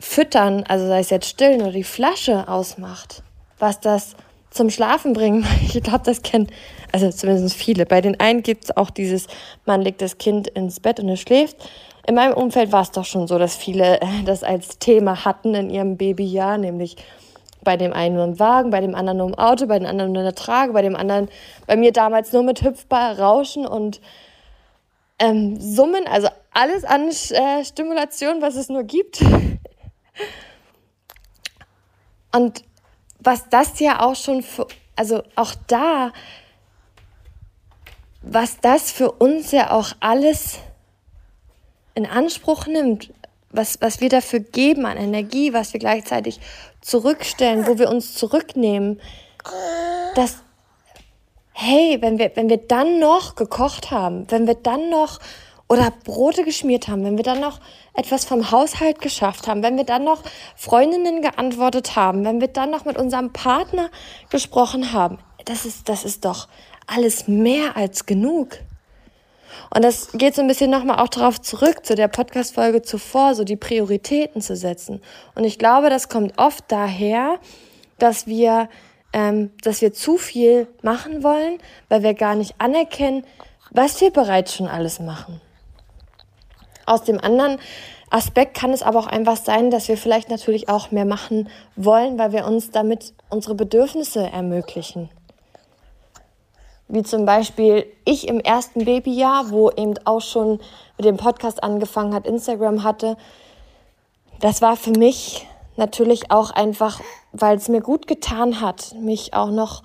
Füttern, 0.00 0.64
also 0.64 0.86
sei 0.86 1.00
es 1.00 1.10
jetzt 1.10 1.28
stillen 1.28 1.62
oder 1.62 1.72
die 1.72 1.84
Flasche 1.84 2.48
ausmacht, 2.48 3.22
was 3.58 3.80
das 3.80 4.14
zum 4.50 4.70
Schlafen 4.70 5.12
bringen. 5.12 5.46
Ich 5.62 5.82
glaube, 5.82 6.04
das 6.04 6.22
kennen 6.22 6.48
also 6.92 7.10
zumindest 7.10 7.56
viele. 7.56 7.86
Bei 7.86 8.00
den 8.00 8.18
einen 8.20 8.42
gibt 8.42 8.64
es 8.64 8.76
auch 8.76 8.90
dieses, 8.90 9.26
man 9.66 9.82
legt 9.82 10.00
das 10.00 10.18
Kind 10.18 10.48
ins 10.48 10.80
Bett 10.80 11.00
und 11.00 11.08
es 11.08 11.20
schläft. 11.20 11.56
In 12.06 12.14
meinem 12.14 12.34
Umfeld 12.34 12.72
war 12.72 12.82
es 12.82 12.90
doch 12.90 13.04
schon 13.04 13.28
so, 13.28 13.38
dass 13.38 13.56
viele 13.56 14.00
das 14.24 14.42
als 14.42 14.78
Thema 14.78 15.24
hatten 15.24 15.54
in 15.54 15.70
ihrem 15.70 15.96
Babyjahr, 15.96 16.58
nämlich 16.58 16.96
bei 17.62 17.76
dem 17.76 17.92
einen 17.92 18.14
nur 18.14 18.24
im 18.24 18.38
Wagen, 18.38 18.70
bei 18.70 18.80
dem 18.80 18.94
anderen 18.94 19.18
nur 19.18 19.28
im 19.28 19.38
Auto, 19.38 19.66
bei 19.66 19.78
dem 19.78 19.86
anderen 19.86 20.12
nur 20.12 20.22
in 20.22 20.26
der 20.26 20.34
Trage, 20.34 20.72
bei 20.72 20.82
dem 20.82 20.96
anderen, 20.96 21.28
bei 21.66 21.76
mir 21.76 21.92
damals 21.92 22.32
nur 22.32 22.42
mit 22.42 22.62
Hüpfbar, 22.62 23.18
Rauschen 23.18 23.66
und 23.66 24.00
ähm, 25.18 25.60
Summen, 25.60 26.06
also 26.06 26.28
alles 26.52 26.84
an 26.84 27.08
äh, 27.08 27.64
Stimulation, 27.64 28.40
was 28.40 28.56
es 28.56 28.68
nur 28.68 28.84
gibt. 28.84 29.20
Und 32.30 32.62
was 33.20 33.48
das 33.48 33.80
ja 33.80 34.00
auch 34.00 34.14
schon 34.14 34.42
für, 34.42 34.66
also 34.96 35.22
auch 35.34 35.54
da, 35.66 36.12
was 38.20 38.60
das 38.60 38.92
für 38.92 39.12
uns 39.12 39.50
ja 39.50 39.70
auch 39.70 39.92
alles 40.00 40.58
in 41.94 42.04
Anspruch 42.06 42.66
nimmt, 42.66 43.12
was, 43.50 43.80
was 43.80 44.00
wir 44.00 44.08
dafür 44.08 44.40
geben 44.40 44.86
an 44.86 44.98
Energie, 44.98 45.52
was 45.52 45.72
wir 45.72 45.80
gleichzeitig 45.80 46.38
zurückstellen, 46.88 47.66
wo 47.66 47.78
wir 47.78 47.90
uns 47.90 48.14
zurücknehmen, 48.14 49.00
dass, 50.14 50.38
hey, 51.52 51.98
wenn 52.00 52.18
wir, 52.18 52.32
wenn 52.34 52.48
wir 52.48 52.56
dann 52.56 52.98
noch 52.98 53.34
gekocht 53.34 53.90
haben, 53.90 54.30
wenn 54.30 54.46
wir 54.46 54.54
dann 54.54 54.90
noch 54.90 55.18
oder 55.68 55.92
Brote 56.04 56.44
geschmiert 56.44 56.88
haben, 56.88 57.04
wenn 57.04 57.18
wir 57.18 57.24
dann 57.24 57.40
noch 57.40 57.60
etwas 57.92 58.24
vom 58.24 58.50
Haushalt 58.50 59.00
geschafft 59.00 59.46
haben, 59.46 59.62
wenn 59.62 59.76
wir 59.76 59.84
dann 59.84 60.04
noch 60.04 60.22
Freundinnen 60.56 61.20
geantwortet 61.20 61.94
haben, 61.94 62.24
wenn 62.24 62.40
wir 62.40 62.48
dann 62.48 62.70
noch 62.70 62.86
mit 62.86 62.96
unserem 62.96 63.32
Partner 63.32 63.90
gesprochen 64.30 64.92
haben, 64.92 65.18
das 65.44 65.66
ist, 65.66 65.88
das 65.90 66.04
ist 66.04 66.24
doch 66.24 66.48
alles 66.86 67.28
mehr 67.28 67.76
als 67.76 68.06
genug. 68.06 68.58
Und 69.74 69.84
das 69.84 70.12
geht 70.12 70.34
so 70.34 70.42
ein 70.42 70.48
bisschen 70.48 70.70
nochmal 70.70 70.98
auch 70.98 71.08
darauf 71.08 71.40
zurück, 71.40 71.84
zu 71.84 71.94
der 71.94 72.08
Podcast-Folge 72.08 72.82
zuvor, 72.82 73.34
so 73.34 73.44
die 73.44 73.56
Prioritäten 73.56 74.40
zu 74.40 74.56
setzen. 74.56 75.02
Und 75.34 75.44
ich 75.44 75.58
glaube, 75.58 75.90
das 75.90 76.08
kommt 76.08 76.38
oft 76.38 76.64
daher, 76.68 77.38
dass 77.98 78.26
wir, 78.26 78.68
ähm, 79.12 79.50
dass 79.62 79.82
wir 79.82 79.92
zu 79.92 80.16
viel 80.16 80.68
machen 80.82 81.22
wollen, 81.22 81.58
weil 81.88 82.02
wir 82.02 82.14
gar 82.14 82.34
nicht 82.34 82.54
anerkennen, 82.58 83.24
was 83.70 84.00
wir 84.00 84.10
bereits 84.10 84.54
schon 84.54 84.68
alles 84.68 85.00
machen. 85.00 85.40
Aus 86.86 87.04
dem 87.04 87.20
anderen 87.20 87.58
Aspekt 88.10 88.56
kann 88.56 88.72
es 88.72 88.82
aber 88.82 88.98
auch 88.98 89.06
einfach 89.06 89.36
sein, 89.36 89.70
dass 89.70 89.88
wir 89.88 89.98
vielleicht 89.98 90.30
natürlich 90.30 90.70
auch 90.70 90.90
mehr 90.90 91.04
machen 91.04 91.50
wollen, 91.76 92.18
weil 92.18 92.32
wir 92.32 92.46
uns 92.46 92.70
damit 92.70 93.12
unsere 93.28 93.54
Bedürfnisse 93.54 94.30
ermöglichen. 94.30 95.10
Wie 96.88 97.02
zum 97.02 97.26
Beispiel 97.26 97.86
ich 98.04 98.28
im 98.28 98.40
ersten 98.40 98.84
Babyjahr, 98.84 99.50
wo 99.50 99.70
eben 99.70 99.94
auch 100.04 100.20
schon 100.20 100.58
mit 100.96 101.04
dem 101.04 101.18
Podcast 101.18 101.62
angefangen 101.62 102.14
hat, 102.14 102.26
Instagram 102.26 102.82
hatte. 102.82 103.16
Das 104.40 104.62
war 104.62 104.76
für 104.76 104.92
mich 104.92 105.46
natürlich 105.76 106.30
auch 106.30 106.50
einfach, 106.50 107.00
weil 107.32 107.56
es 107.56 107.68
mir 107.68 107.80
gut 107.80 108.06
getan 108.06 108.60
hat, 108.60 108.94
mich 109.00 109.34
auch 109.34 109.50
noch 109.50 109.82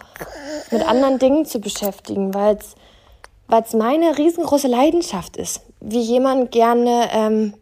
mit 0.71 0.87
anderen 0.87 1.19
Dingen 1.19 1.45
zu 1.45 1.59
beschäftigen, 1.59 2.33
weil 2.33 2.57
es 2.57 3.73
meine 3.73 4.17
riesengroße 4.17 4.67
Leidenschaft 4.67 5.37
ist. 5.37 5.61
Wie 5.81 6.01
jemand 6.01 6.51
gerne 6.51 7.09
ähm, 7.11 7.53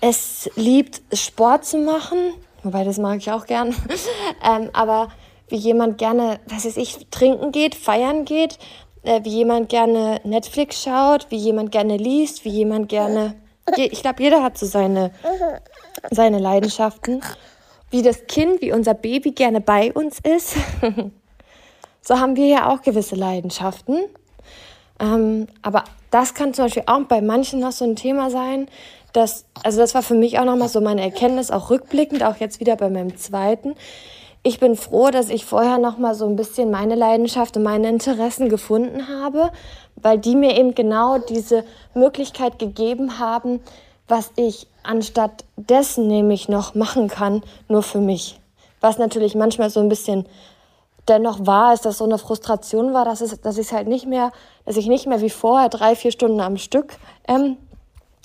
es 0.00 0.50
liebt, 0.56 1.02
Sport 1.12 1.64
zu 1.64 1.78
machen, 1.78 2.18
wobei 2.62 2.84
das 2.84 2.98
mag 2.98 3.18
ich 3.18 3.30
auch 3.30 3.46
gern, 3.46 3.74
ähm, 4.44 4.70
aber 4.72 5.08
wie 5.48 5.56
jemand 5.56 5.98
gerne, 5.98 6.40
was 6.46 6.64
weiß 6.64 6.76
ich, 6.76 7.06
trinken 7.10 7.52
geht, 7.52 7.74
feiern 7.74 8.24
geht, 8.24 8.58
äh, 9.02 9.24
wie 9.24 9.30
jemand 9.30 9.68
gerne 9.68 10.20
Netflix 10.24 10.82
schaut, 10.82 11.30
wie 11.30 11.36
jemand 11.36 11.72
gerne 11.72 11.96
liest, 11.96 12.44
wie 12.44 12.50
jemand 12.50 12.88
gerne, 12.88 13.34
ich 13.76 14.02
glaube, 14.02 14.22
jeder 14.22 14.42
hat 14.42 14.58
so 14.58 14.66
seine, 14.66 15.12
seine 16.10 16.38
Leidenschaften, 16.38 17.22
wie 17.90 18.02
das 18.02 18.26
Kind, 18.26 18.60
wie 18.60 18.72
unser 18.72 18.94
Baby 18.94 19.32
gerne 19.32 19.60
bei 19.60 19.92
uns 19.92 20.18
ist. 20.20 20.56
so 22.02 22.18
haben 22.18 22.36
wir 22.36 22.46
ja 22.46 22.72
auch 22.72 22.82
gewisse 22.82 23.14
Leidenschaften. 23.14 23.98
Ähm, 25.00 25.46
aber 25.62 25.84
das 26.10 26.34
kann 26.34 26.54
zum 26.54 26.66
Beispiel 26.66 26.84
auch 26.86 27.02
bei 27.02 27.20
manchen 27.20 27.60
noch 27.60 27.72
so 27.72 27.84
ein 27.84 27.96
Thema 27.96 28.30
sein, 28.30 28.68
dass, 29.12 29.46
also 29.62 29.78
das 29.78 29.94
war 29.94 30.02
für 30.02 30.14
mich 30.14 30.38
auch 30.38 30.44
nochmal 30.44 30.68
so 30.68 30.80
meine 30.80 31.02
Erkenntnis, 31.02 31.50
auch 31.50 31.70
rückblickend, 31.70 32.22
auch 32.22 32.36
jetzt 32.36 32.60
wieder 32.60 32.76
bei 32.76 32.90
meinem 32.90 33.16
zweiten. 33.16 33.74
Ich 34.48 34.60
bin 34.60 34.76
froh, 34.76 35.10
dass 35.10 35.28
ich 35.28 35.44
vorher 35.44 35.76
nochmal 35.76 36.14
so 36.14 36.24
ein 36.24 36.34
bisschen 36.34 36.70
meine 36.70 36.94
Leidenschaft 36.94 37.58
und 37.58 37.64
meine 37.64 37.86
Interessen 37.90 38.48
gefunden 38.48 39.06
habe, 39.06 39.50
weil 39.96 40.16
die 40.16 40.34
mir 40.34 40.56
eben 40.56 40.74
genau 40.74 41.18
diese 41.18 41.64
Möglichkeit 41.92 42.58
gegeben 42.58 43.18
haben, 43.18 43.60
was 44.08 44.30
ich 44.36 44.66
anstatt 44.82 45.44
dessen 45.56 46.06
nämlich 46.06 46.48
noch 46.48 46.74
machen 46.74 47.08
kann, 47.08 47.42
nur 47.68 47.82
für 47.82 47.98
mich. 47.98 48.40
Was 48.80 48.96
natürlich 48.96 49.34
manchmal 49.34 49.68
so 49.68 49.80
ein 49.80 49.90
bisschen 49.90 50.24
dennoch 51.10 51.40
war, 51.46 51.74
ist, 51.74 51.84
dass 51.84 51.98
so 51.98 52.04
eine 52.04 52.16
Frustration 52.16 52.94
war, 52.94 53.04
dass, 53.04 53.20
es, 53.20 53.38
dass 53.42 53.58
ich 53.58 53.70
halt 53.70 53.86
nicht 53.86 54.06
mehr, 54.06 54.32
dass 54.64 54.78
ich 54.78 54.86
nicht 54.86 55.06
mehr 55.06 55.20
wie 55.20 55.28
vorher 55.28 55.68
drei, 55.68 55.94
vier 55.94 56.10
Stunden 56.10 56.40
am 56.40 56.56
Stück 56.56 56.94
ähm, 57.26 57.58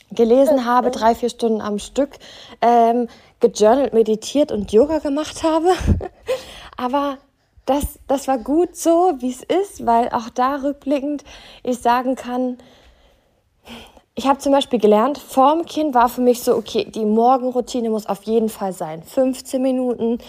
gelesen 0.10 0.66
habe, 0.66 0.90
drei, 0.90 1.16
vier 1.16 1.30
Stunden 1.30 1.60
am 1.60 1.80
Stück 1.80 2.12
ähm, 2.62 3.10
gejournalt, 3.52 3.94
meditiert 3.94 4.52
und 4.52 4.72
Yoga 4.72 5.00
gemacht 5.00 5.44
habe. 5.44 5.70
Aber 6.78 7.18
das, 7.66 8.00
das 8.08 8.28
war 8.28 8.38
gut 8.38 8.76
so, 8.76 9.14
wie 9.20 9.32
es 9.32 9.44
ist, 9.44 9.86
weil 9.86 10.10
auch 10.10 10.30
da 10.30 10.56
rückblickend 10.56 11.24
ich 11.64 11.80
sagen 11.80 12.16
kann, 12.16 12.58
ich 14.16 14.28
habe 14.28 14.38
zum 14.40 14.52
Beispiel 14.52 14.80
gelernt, 14.80 15.18
vorm 15.18 15.66
Kind 15.66 15.96
war 15.96 16.08
für 16.08 16.22
mich 16.22 16.44
so, 16.44 16.56
okay, 16.56 16.86
die 16.86 17.06
Morgenroutine 17.06 17.90
muss 17.90 18.06
auf 18.06 18.24
jeden 18.24 18.50
Fall 18.50 18.72
sein. 18.74 19.02
15 19.02 19.62
Minuten 19.62 20.20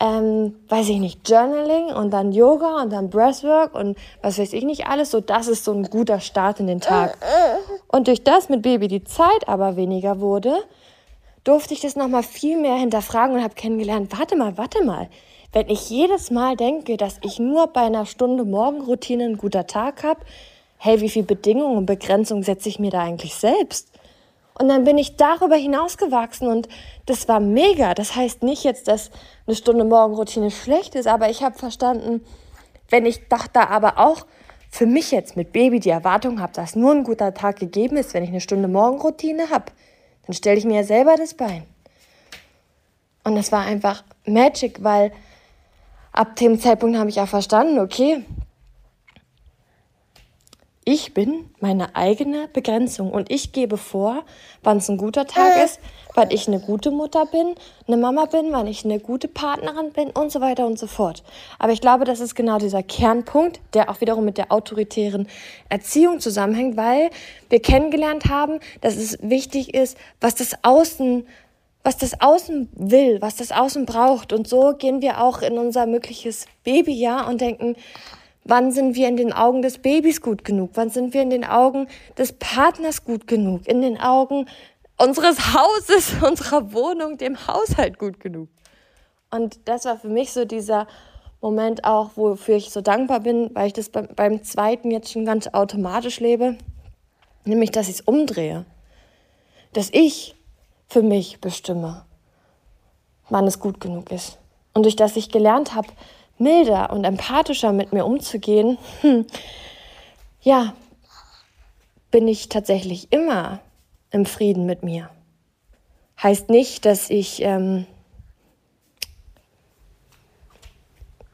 ähm, 0.00 0.56
weiß 0.68 0.88
ich 0.88 0.98
nicht, 0.98 1.28
Journaling 1.28 1.86
und 1.94 2.10
dann 2.10 2.32
Yoga 2.32 2.82
und 2.82 2.90
dann 2.90 3.10
Breathwork 3.10 3.74
und 3.74 3.96
was 4.22 4.38
weiß 4.38 4.52
ich 4.52 4.64
nicht 4.64 4.86
alles. 4.86 5.10
So, 5.10 5.20
das 5.20 5.46
ist 5.46 5.64
so 5.64 5.72
ein 5.72 5.84
guter 5.84 6.20
Start 6.20 6.58
in 6.58 6.66
den 6.66 6.80
Tag. 6.80 7.16
Und 7.88 8.08
durch 8.08 8.24
das 8.24 8.48
mit 8.48 8.62
Baby 8.62 8.88
die 8.88 9.04
Zeit 9.04 9.46
aber 9.46 9.76
weniger 9.76 10.20
wurde, 10.20 10.56
durfte 11.44 11.74
ich 11.74 11.80
das 11.80 11.96
nochmal 11.96 12.22
viel 12.22 12.58
mehr 12.58 12.76
hinterfragen 12.76 13.36
und 13.36 13.42
habe 13.42 13.54
kennengelernt, 13.54 14.16
warte 14.18 14.36
mal, 14.36 14.56
warte 14.56 14.82
mal. 14.82 15.08
Wenn 15.52 15.68
ich 15.68 15.88
jedes 15.88 16.30
Mal 16.30 16.56
denke, 16.56 16.96
dass 16.96 17.18
ich 17.22 17.38
nur 17.38 17.68
bei 17.68 17.82
einer 17.82 18.06
Stunde 18.06 18.44
Morgenroutine 18.44 19.24
ein 19.24 19.36
guter 19.36 19.66
Tag 19.66 20.02
habe, 20.02 20.20
hey, 20.78 21.00
wie 21.00 21.08
viele 21.08 21.26
Bedingungen 21.26 21.76
und 21.76 21.86
Begrenzungen 21.86 22.42
setze 22.42 22.68
ich 22.68 22.78
mir 22.78 22.90
da 22.90 23.02
eigentlich 23.02 23.34
selbst? 23.34 23.88
Und 24.58 24.68
dann 24.68 24.84
bin 24.84 24.98
ich 24.98 25.16
darüber 25.16 25.56
hinausgewachsen 25.56 26.48
und 26.48 26.68
das 27.06 27.28
war 27.28 27.40
mega. 27.40 27.94
Das 27.94 28.14
heißt 28.14 28.42
nicht 28.42 28.64
jetzt, 28.64 28.88
dass 28.88 29.10
eine 29.46 29.56
Stunde 29.56 29.84
Morgenroutine 29.84 30.50
schlecht 30.50 30.94
ist, 30.94 31.06
aber 31.06 31.28
ich 31.28 31.42
habe 31.42 31.58
verstanden, 31.58 32.24
wenn 32.88 33.06
ich 33.06 33.28
doch 33.28 33.46
da 33.46 33.66
aber 33.66 33.98
auch 33.98 34.26
für 34.70 34.86
mich 34.86 35.10
jetzt 35.10 35.36
mit 35.36 35.52
Baby 35.52 35.80
die 35.80 35.90
Erwartung 35.90 36.40
habe, 36.40 36.52
dass 36.52 36.76
nur 36.76 36.92
ein 36.92 37.04
guter 37.04 37.34
Tag 37.34 37.58
gegeben 37.58 37.96
ist, 37.96 38.14
wenn 38.14 38.24
ich 38.24 38.30
eine 38.30 38.40
Stunde 38.40 38.68
Morgenroutine 38.68 39.50
habe, 39.50 39.66
dann 40.26 40.34
stelle 40.34 40.58
ich 40.58 40.64
mir 40.64 40.76
ja 40.76 40.84
selber 40.84 41.16
das 41.16 41.34
Bein. 41.34 41.64
Und 43.24 43.36
das 43.36 43.52
war 43.52 43.64
einfach 43.64 44.04
Magic, 44.26 44.82
weil 44.82 45.12
ab 46.12 46.36
dem 46.36 46.60
Zeitpunkt 46.60 46.98
habe 46.98 47.10
ich 47.10 47.20
auch 47.20 47.28
verstanden, 47.28 47.78
okay, 47.78 48.24
ich 50.84 51.14
bin 51.14 51.50
meine 51.60 51.96
eigene 51.96 52.48
Begrenzung 52.52 53.10
und 53.10 53.30
ich 53.30 53.52
gebe 53.52 53.78
vor, 53.78 54.22
wann 54.62 54.78
es 54.78 54.88
ein 54.88 54.98
guter 54.98 55.26
Tag 55.26 55.64
ist, 55.64 55.80
wann 56.14 56.30
ich 56.30 56.46
eine 56.46 56.60
gute 56.60 56.90
Mutter 56.90 57.26
bin, 57.26 57.54
eine 57.86 57.96
Mama 57.96 58.26
bin, 58.26 58.52
wann 58.52 58.66
ich 58.66 58.84
eine 58.84 59.00
gute 59.00 59.28
Partnerin 59.28 59.92
bin 59.92 60.10
und 60.10 60.30
so 60.30 60.40
weiter 60.40 60.66
und 60.66 60.78
so 60.78 60.86
fort. 60.86 61.22
Aber 61.58 61.72
ich 61.72 61.80
glaube, 61.80 62.04
das 62.04 62.20
ist 62.20 62.34
genau 62.34 62.58
dieser 62.58 62.82
Kernpunkt, 62.82 63.60
der 63.72 63.88
auch 63.88 64.00
wiederum 64.00 64.24
mit 64.24 64.36
der 64.36 64.52
autoritären 64.52 65.26
Erziehung 65.68 66.20
zusammenhängt, 66.20 66.76
weil 66.76 67.10
wir 67.48 67.60
kennengelernt 67.60 68.26
haben, 68.28 68.60
dass 68.82 68.96
es 68.96 69.18
wichtig 69.22 69.74
ist, 69.74 69.96
was 70.20 70.34
das 70.34 70.56
Außen 70.62 71.26
was 71.86 71.98
das 71.98 72.18
Außen 72.18 72.70
will, 72.72 73.20
was 73.20 73.36
das 73.36 73.52
Außen 73.52 73.84
braucht. 73.84 74.32
Und 74.32 74.48
so 74.48 74.72
gehen 74.72 75.02
wir 75.02 75.20
auch 75.20 75.42
in 75.42 75.58
unser 75.58 75.84
mögliches 75.84 76.46
Babyjahr 76.64 77.28
und 77.28 77.42
denken, 77.42 77.76
Wann 78.44 78.72
sind 78.72 78.94
wir 78.94 79.08
in 79.08 79.16
den 79.16 79.32
Augen 79.32 79.62
des 79.62 79.78
Babys 79.78 80.20
gut 80.20 80.44
genug? 80.44 80.70
Wann 80.74 80.90
sind 80.90 81.14
wir 81.14 81.22
in 81.22 81.30
den 81.30 81.44
Augen 81.44 81.88
des 82.18 82.32
Partners 82.32 83.04
gut 83.04 83.26
genug? 83.26 83.66
In 83.66 83.80
den 83.80 83.98
Augen 83.98 84.46
unseres 84.98 85.54
Hauses, 85.54 86.22
unserer 86.22 86.72
Wohnung, 86.72 87.16
dem 87.16 87.46
Haushalt 87.46 87.98
gut 87.98 88.20
genug. 88.20 88.48
Und 89.30 89.66
das 89.66 89.86
war 89.86 89.98
für 89.98 90.08
mich 90.08 90.32
so 90.32 90.44
dieser 90.44 90.86
Moment 91.40 91.84
auch, 91.84 92.12
wofür 92.16 92.56
ich 92.56 92.70
so 92.70 92.80
dankbar 92.80 93.20
bin, 93.20 93.50
weil 93.54 93.68
ich 93.68 93.72
das 93.72 93.88
beim, 93.88 94.42
zweiten 94.44 94.90
jetzt 94.90 95.12
schon 95.12 95.24
ganz 95.24 95.48
automatisch 95.48 96.20
lebe, 96.20 96.56
nämlich 97.44 97.70
dass 97.70 97.88
ich 97.88 97.96
es 97.96 98.00
umdrehe. 98.02 98.64
Dass 99.72 99.90
ich 99.90 100.36
für 100.86 101.02
mich 101.02 101.40
bestimme, 101.40 102.04
wann 103.28 103.46
es 103.46 103.58
gut 103.58 103.80
genug 103.80 104.12
ist. 104.12 104.38
Und 104.74 104.84
durch 104.84 104.96
das 104.96 105.16
ich 105.16 105.30
gelernt 105.30 105.74
habe, 105.74 105.88
milder 106.38 106.90
und 106.92 107.04
empathischer 107.04 107.72
mit 107.72 107.92
mir 107.92 108.04
umzugehen, 108.04 108.78
hm, 109.00 109.26
ja, 110.40 110.74
bin 112.10 112.28
ich 112.28 112.48
tatsächlich 112.48 113.12
immer 113.12 113.60
im 114.10 114.26
Frieden 114.26 114.66
mit 114.66 114.82
mir. 114.82 115.10
Heißt 116.22 116.48
nicht, 116.48 116.84
dass 116.84 117.10
ich, 117.10 117.42
ähm, 117.42 117.86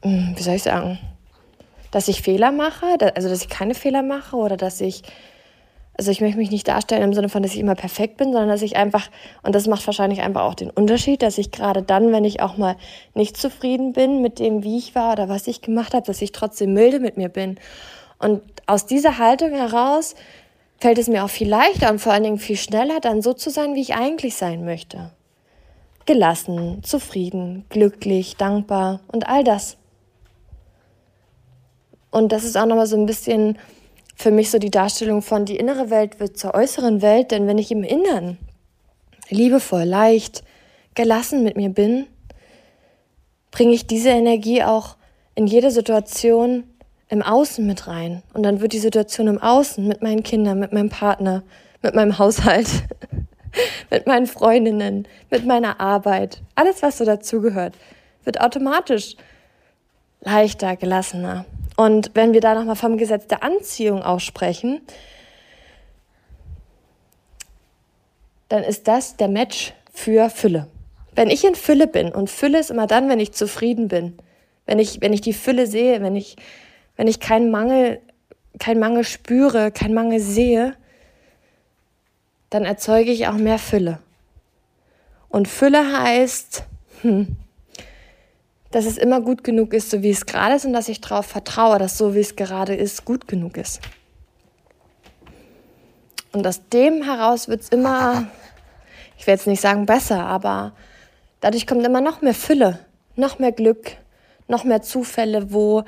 hm, 0.01 0.33
wie 0.35 0.41
soll 0.41 0.55
ich 0.55 0.63
sagen, 0.63 0.97
dass 1.91 2.07
ich 2.07 2.21
Fehler 2.21 2.51
mache, 2.51 2.97
also 3.15 3.29
dass 3.29 3.43
ich 3.43 3.49
keine 3.49 3.75
Fehler 3.75 4.01
mache 4.01 4.35
oder 4.35 4.57
dass 4.57 4.81
ich, 4.81 5.03
also 6.01 6.09
ich 6.09 6.19
möchte 6.19 6.39
mich 6.39 6.49
nicht 6.49 6.67
darstellen 6.67 7.03
im 7.03 7.13
Sinne 7.13 7.29
von, 7.29 7.43
dass 7.43 7.53
ich 7.53 7.59
immer 7.59 7.75
perfekt 7.75 8.17
bin, 8.17 8.31
sondern 8.31 8.49
dass 8.49 8.63
ich 8.63 8.75
einfach, 8.75 9.11
und 9.43 9.53
das 9.53 9.67
macht 9.67 9.85
wahrscheinlich 9.85 10.21
einfach 10.21 10.41
auch 10.41 10.55
den 10.55 10.71
Unterschied, 10.71 11.21
dass 11.21 11.37
ich 11.37 11.51
gerade 11.51 11.83
dann, 11.83 12.11
wenn 12.11 12.25
ich 12.25 12.41
auch 12.41 12.57
mal 12.57 12.75
nicht 13.13 13.37
zufrieden 13.37 13.93
bin 13.93 14.19
mit 14.19 14.39
dem, 14.39 14.63
wie 14.63 14.79
ich 14.79 14.95
war 14.95 15.13
oder 15.13 15.29
was 15.29 15.45
ich 15.45 15.61
gemacht 15.61 15.93
habe, 15.93 16.03
dass 16.03 16.19
ich 16.23 16.31
trotzdem 16.31 16.73
milde 16.73 16.99
mit 16.99 17.17
mir 17.17 17.29
bin. 17.29 17.59
Und 18.17 18.41
aus 18.65 18.87
dieser 18.87 19.19
Haltung 19.19 19.51
heraus 19.51 20.15
fällt 20.79 20.97
es 20.97 21.07
mir 21.07 21.23
auch 21.23 21.29
viel 21.29 21.47
leichter 21.47 21.91
und 21.91 21.99
vor 21.99 22.13
allen 22.13 22.23
Dingen 22.23 22.39
viel 22.39 22.57
schneller, 22.57 22.99
dann 22.99 23.21
so 23.21 23.33
zu 23.33 23.51
sein, 23.51 23.75
wie 23.75 23.81
ich 23.81 23.93
eigentlich 23.93 24.35
sein 24.35 24.65
möchte. 24.65 25.11
Gelassen, 26.07 26.81
zufrieden, 26.81 27.65
glücklich, 27.69 28.37
dankbar 28.37 29.01
und 29.07 29.29
all 29.29 29.43
das. 29.43 29.77
Und 32.09 32.31
das 32.31 32.43
ist 32.43 32.57
auch 32.57 32.65
nochmal 32.65 32.87
so 32.87 32.97
ein 32.97 33.05
bisschen 33.05 33.59
für 34.21 34.31
mich 34.31 34.51
so 34.51 34.59
die 34.59 34.71
Darstellung 34.71 35.21
von 35.21 35.45
die 35.45 35.57
innere 35.57 35.89
Welt 35.89 36.19
wird 36.19 36.37
zur 36.37 36.53
äußeren 36.53 37.01
Welt, 37.01 37.31
denn 37.31 37.47
wenn 37.47 37.57
ich 37.57 37.71
im 37.71 37.83
Innern 37.83 38.37
liebevoll, 39.29 39.83
leicht, 39.83 40.43
gelassen 40.93 41.43
mit 41.43 41.57
mir 41.57 41.69
bin, 41.69 42.05
bringe 43.49 43.73
ich 43.73 43.87
diese 43.87 44.09
Energie 44.09 44.63
auch 44.63 44.95
in 45.35 45.47
jede 45.47 45.71
Situation 45.71 46.65
im 47.09 47.21
Außen 47.21 47.65
mit 47.65 47.87
rein. 47.87 48.21
Und 48.33 48.43
dann 48.43 48.61
wird 48.61 48.73
die 48.73 48.79
Situation 48.79 49.27
im 49.27 49.41
Außen 49.41 49.85
mit 49.87 50.01
meinen 50.01 50.23
Kindern, 50.23 50.59
mit 50.59 50.71
meinem 50.71 50.89
Partner, 50.89 51.43
mit 51.81 51.95
meinem 51.95 52.17
Haushalt, 52.19 52.67
mit 53.89 54.05
meinen 54.05 54.27
Freundinnen, 54.27 55.07
mit 55.29 55.45
meiner 55.45 55.79
Arbeit, 55.79 56.41
alles, 56.55 56.83
was 56.83 56.99
so 56.99 57.05
dazugehört, 57.05 57.73
wird 58.23 58.39
automatisch 58.39 59.15
leichter, 60.21 60.75
gelassener. 60.75 61.45
Und 61.81 62.11
wenn 62.13 62.33
wir 62.33 62.41
da 62.41 62.53
nochmal 62.53 62.75
vom 62.75 62.97
Gesetz 62.97 63.25
der 63.25 63.41
Anziehung 63.41 64.03
aussprechen, 64.03 64.81
dann 68.49 68.63
ist 68.63 68.87
das 68.87 69.17
der 69.17 69.27
Match 69.27 69.73
für 69.91 70.29
Fülle. 70.29 70.67
Wenn 71.15 71.31
ich 71.31 71.43
in 71.43 71.55
Fülle 71.55 71.87
bin, 71.87 72.11
und 72.11 72.29
Fülle 72.29 72.59
ist 72.59 72.69
immer 72.69 72.85
dann, 72.85 73.09
wenn 73.09 73.19
ich 73.19 73.31
zufrieden 73.31 73.87
bin, 73.87 74.15
wenn 74.67 74.77
ich, 74.77 75.01
wenn 75.01 75.11
ich 75.11 75.21
die 75.21 75.33
Fülle 75.33 75.65
sehe, 75.65 76.03
wenn 76.03 76.15
ich 76.15 76.35
wenn 76.97 77.07
ich 77.07 77.19
keinen 77.19 77.49
Mangel, 77.49 77.99
keinen 78.59 78.79
Mangel 78.79 79.03
spüre, 79.03 79.71
keinen 79.71 79.95
Mangel 79.95 80.19
sehe, 80.19 80.75
dann 82.51 82.63
erzeuge 82.63 83.09
ich 83.09 83.27
auch 83.27 83.37
mehr 83.37 83.57
Fülle. 83.57 83.97
Und 85.29 85.47
Fülle 85.47 85.99
heißt, 85.99 86.63
hm, 87.01 87.37
dass 88.71 88.85
es 88.85 88.97
immer 88.97 89.21
gut 89.21 89.43
genug 89.43 89.73
ist, 89.73 89.89
so 89.89 90.01
wie 90.01 90.09
es 90.09 90.25
gerade 90.25 90.55
ist 90.55 90.65
und 90.65 90.73
dass 90.73 90.89
ich 90.89 91.01
darauf 91.01 91.25
vertraue, 91.25 91.77
dass 91.77 91.97
so 91.97 92.15
wie 92.15 92.19
es 92.19 92.35
gerade 92.35 92.73
ist, 92.75 93.05
gut 93.05 93.27
genug 93.27 93.57
ist. 93.57 93.81
Und 96.31 96.47
aus 96.47 96.61
dem 96.69 97.03
heraus 97.03 97.49
wird 97.49 97.61
es 97.61 97.69
immer, 97.69 98.27
ich 99.17 99.27
will 99.27 99.33
jetzt 99.33 99.47
nicht 99.47 99.61
sagen 99.61 99.85
besser, 99.85 100.25
aber 100.25 100.73
dadurch 101.41 101.67
kommt 101.67 101.85
immer 101.85 102.01
noch 102.01 102.21
mehr 102.21 102.33
Fülle, 102.33 102.79
noch 103.15 103.39
mehr 103.39 103.51
Glück, 103.51 103.97
noch 104.47 104.63
mehr 104.63 104.81
Zufälle, 104.81 105.51
wo 105.51 105.83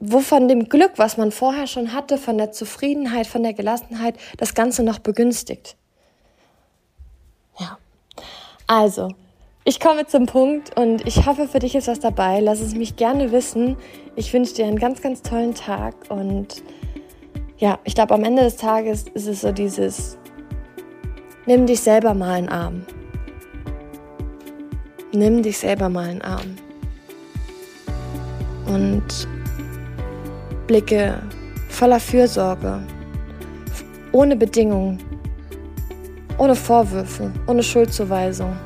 wo 0.00 0.20
von 0.20 0.46
dem 0.46 0.68
Glück, 0.68 0.92
was 0.96 1.16
man 1.16 1.32
vorher 1.32 1.66
schon 1.66 1.92
hatte, 1.92 2.18
von 2.18 2.38
der 2.38 2.52
Zufriedenheit, 2.52 3.26
von 3.26 3.42
der 3.42 3.52
Gelassenheit, 3.52 4.16
das 4.36 4.54
Ganze 4.54 4.84
noch 4.84 5.00
begünstigt. 5.00 5.76
Ja. 7.58 7.78
Also, 8.66 9.14
ich 9.68 9.80
komme 9.80 10.06
zum 10.06 10.24
Punkt 10.24 10.78
und 10.78 11.06
ich 11.06 11.26
hoffe, 11.26 11.46
für 11.46 11.58
dich 11.58 11.74
ist 11.74 11.88
was 11.88 12.00
dabei. 12.00 12.40
Lass 12.40 12.60
es 12.60 12.74
mich 12.74 12.96
gerne 12.96 13.32
wissen. 13.32 13.76
Ich 14.16 14.32
wünsche 14.32 14.54
dir 14.54 14.64
einen 14.64 14.78
ganz, 14.78 15.02
ganz 15.02 15.20
tollen 15.20 15.54
Tag 15.54 15.94
und 16.08 16.62
ja, 17.58 17.78
ich 17.84 17.94
glaube, 17.94 18.14
am 18.14 18.24
Ende 18.24 18.44
des 18.44 18.56
Tages 18.56 19.04
ist 19.12 19.26
es 19.26 19.42
so 19.42 19.52
dieses, 19.52 20.16
nimm 21.44 21.66
dich 21.66 21.80
selber 21.80 22.14
mal 22.14 22.38
in 22.38 22.46
den 22.46 22.52
Arm. 22.52 22.86
Nimm 25.12 25.42
dich 25.42 25.58
selber 25.58 25.90
mal 25.90 26.12
in 26.12 26.20
den 26.20 26.22
Arm. 26.22 26.56
Und 28.68 29.28
Blicke 30.66 31.20
voller 31.68 32.00
Fürsorge, 32.00 32.80
ohne 34.12 34.34
Bedingungen, 34.34 34.98
ohne 36.38 36.54
Vorwürfe, 36.54 37.30
ohne 37.46 37.62
Schuldzuweisung, 37.62 38.56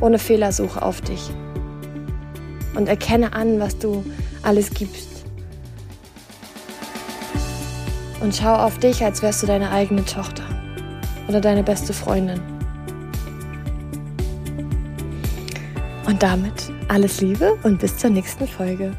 ohne 0.00 0.18
Fehlersuche 0.18 0.82
auf 0.82 1.00
dich. 1.00 1.30
Und 2.74 2.88
erkenne 2.88 3.32
an, 3.32 3.60
was 3.60 3.78
du 3.78 4.04
alles 4.42 4.70
gibst. 4.70 5.08
Und 8.20 8.36
schau 8.36 8.54
auf 8.54 8.78
dich, 8.78 9.02
als 9.04 9.22
wärst 9.22 9.42
du 9.42 9.46
deine 9.46 9.70
eigene 9.70 10.04
Tochter 10.04 10.44
oder 11.28 11.40
deine 11.40 11.62
beste 11.62 11.92
Freundin. 11.92 12.40
Und 16.06 16.22
damit 16.22 16.70
alles 16.88 17.20
Liebe 17.20 17.56
und 17.62 17.78
bis 17.78 17.96
zur 17.96 18.10
nächsten 18.10 18.46
Folge. 18.46 18.92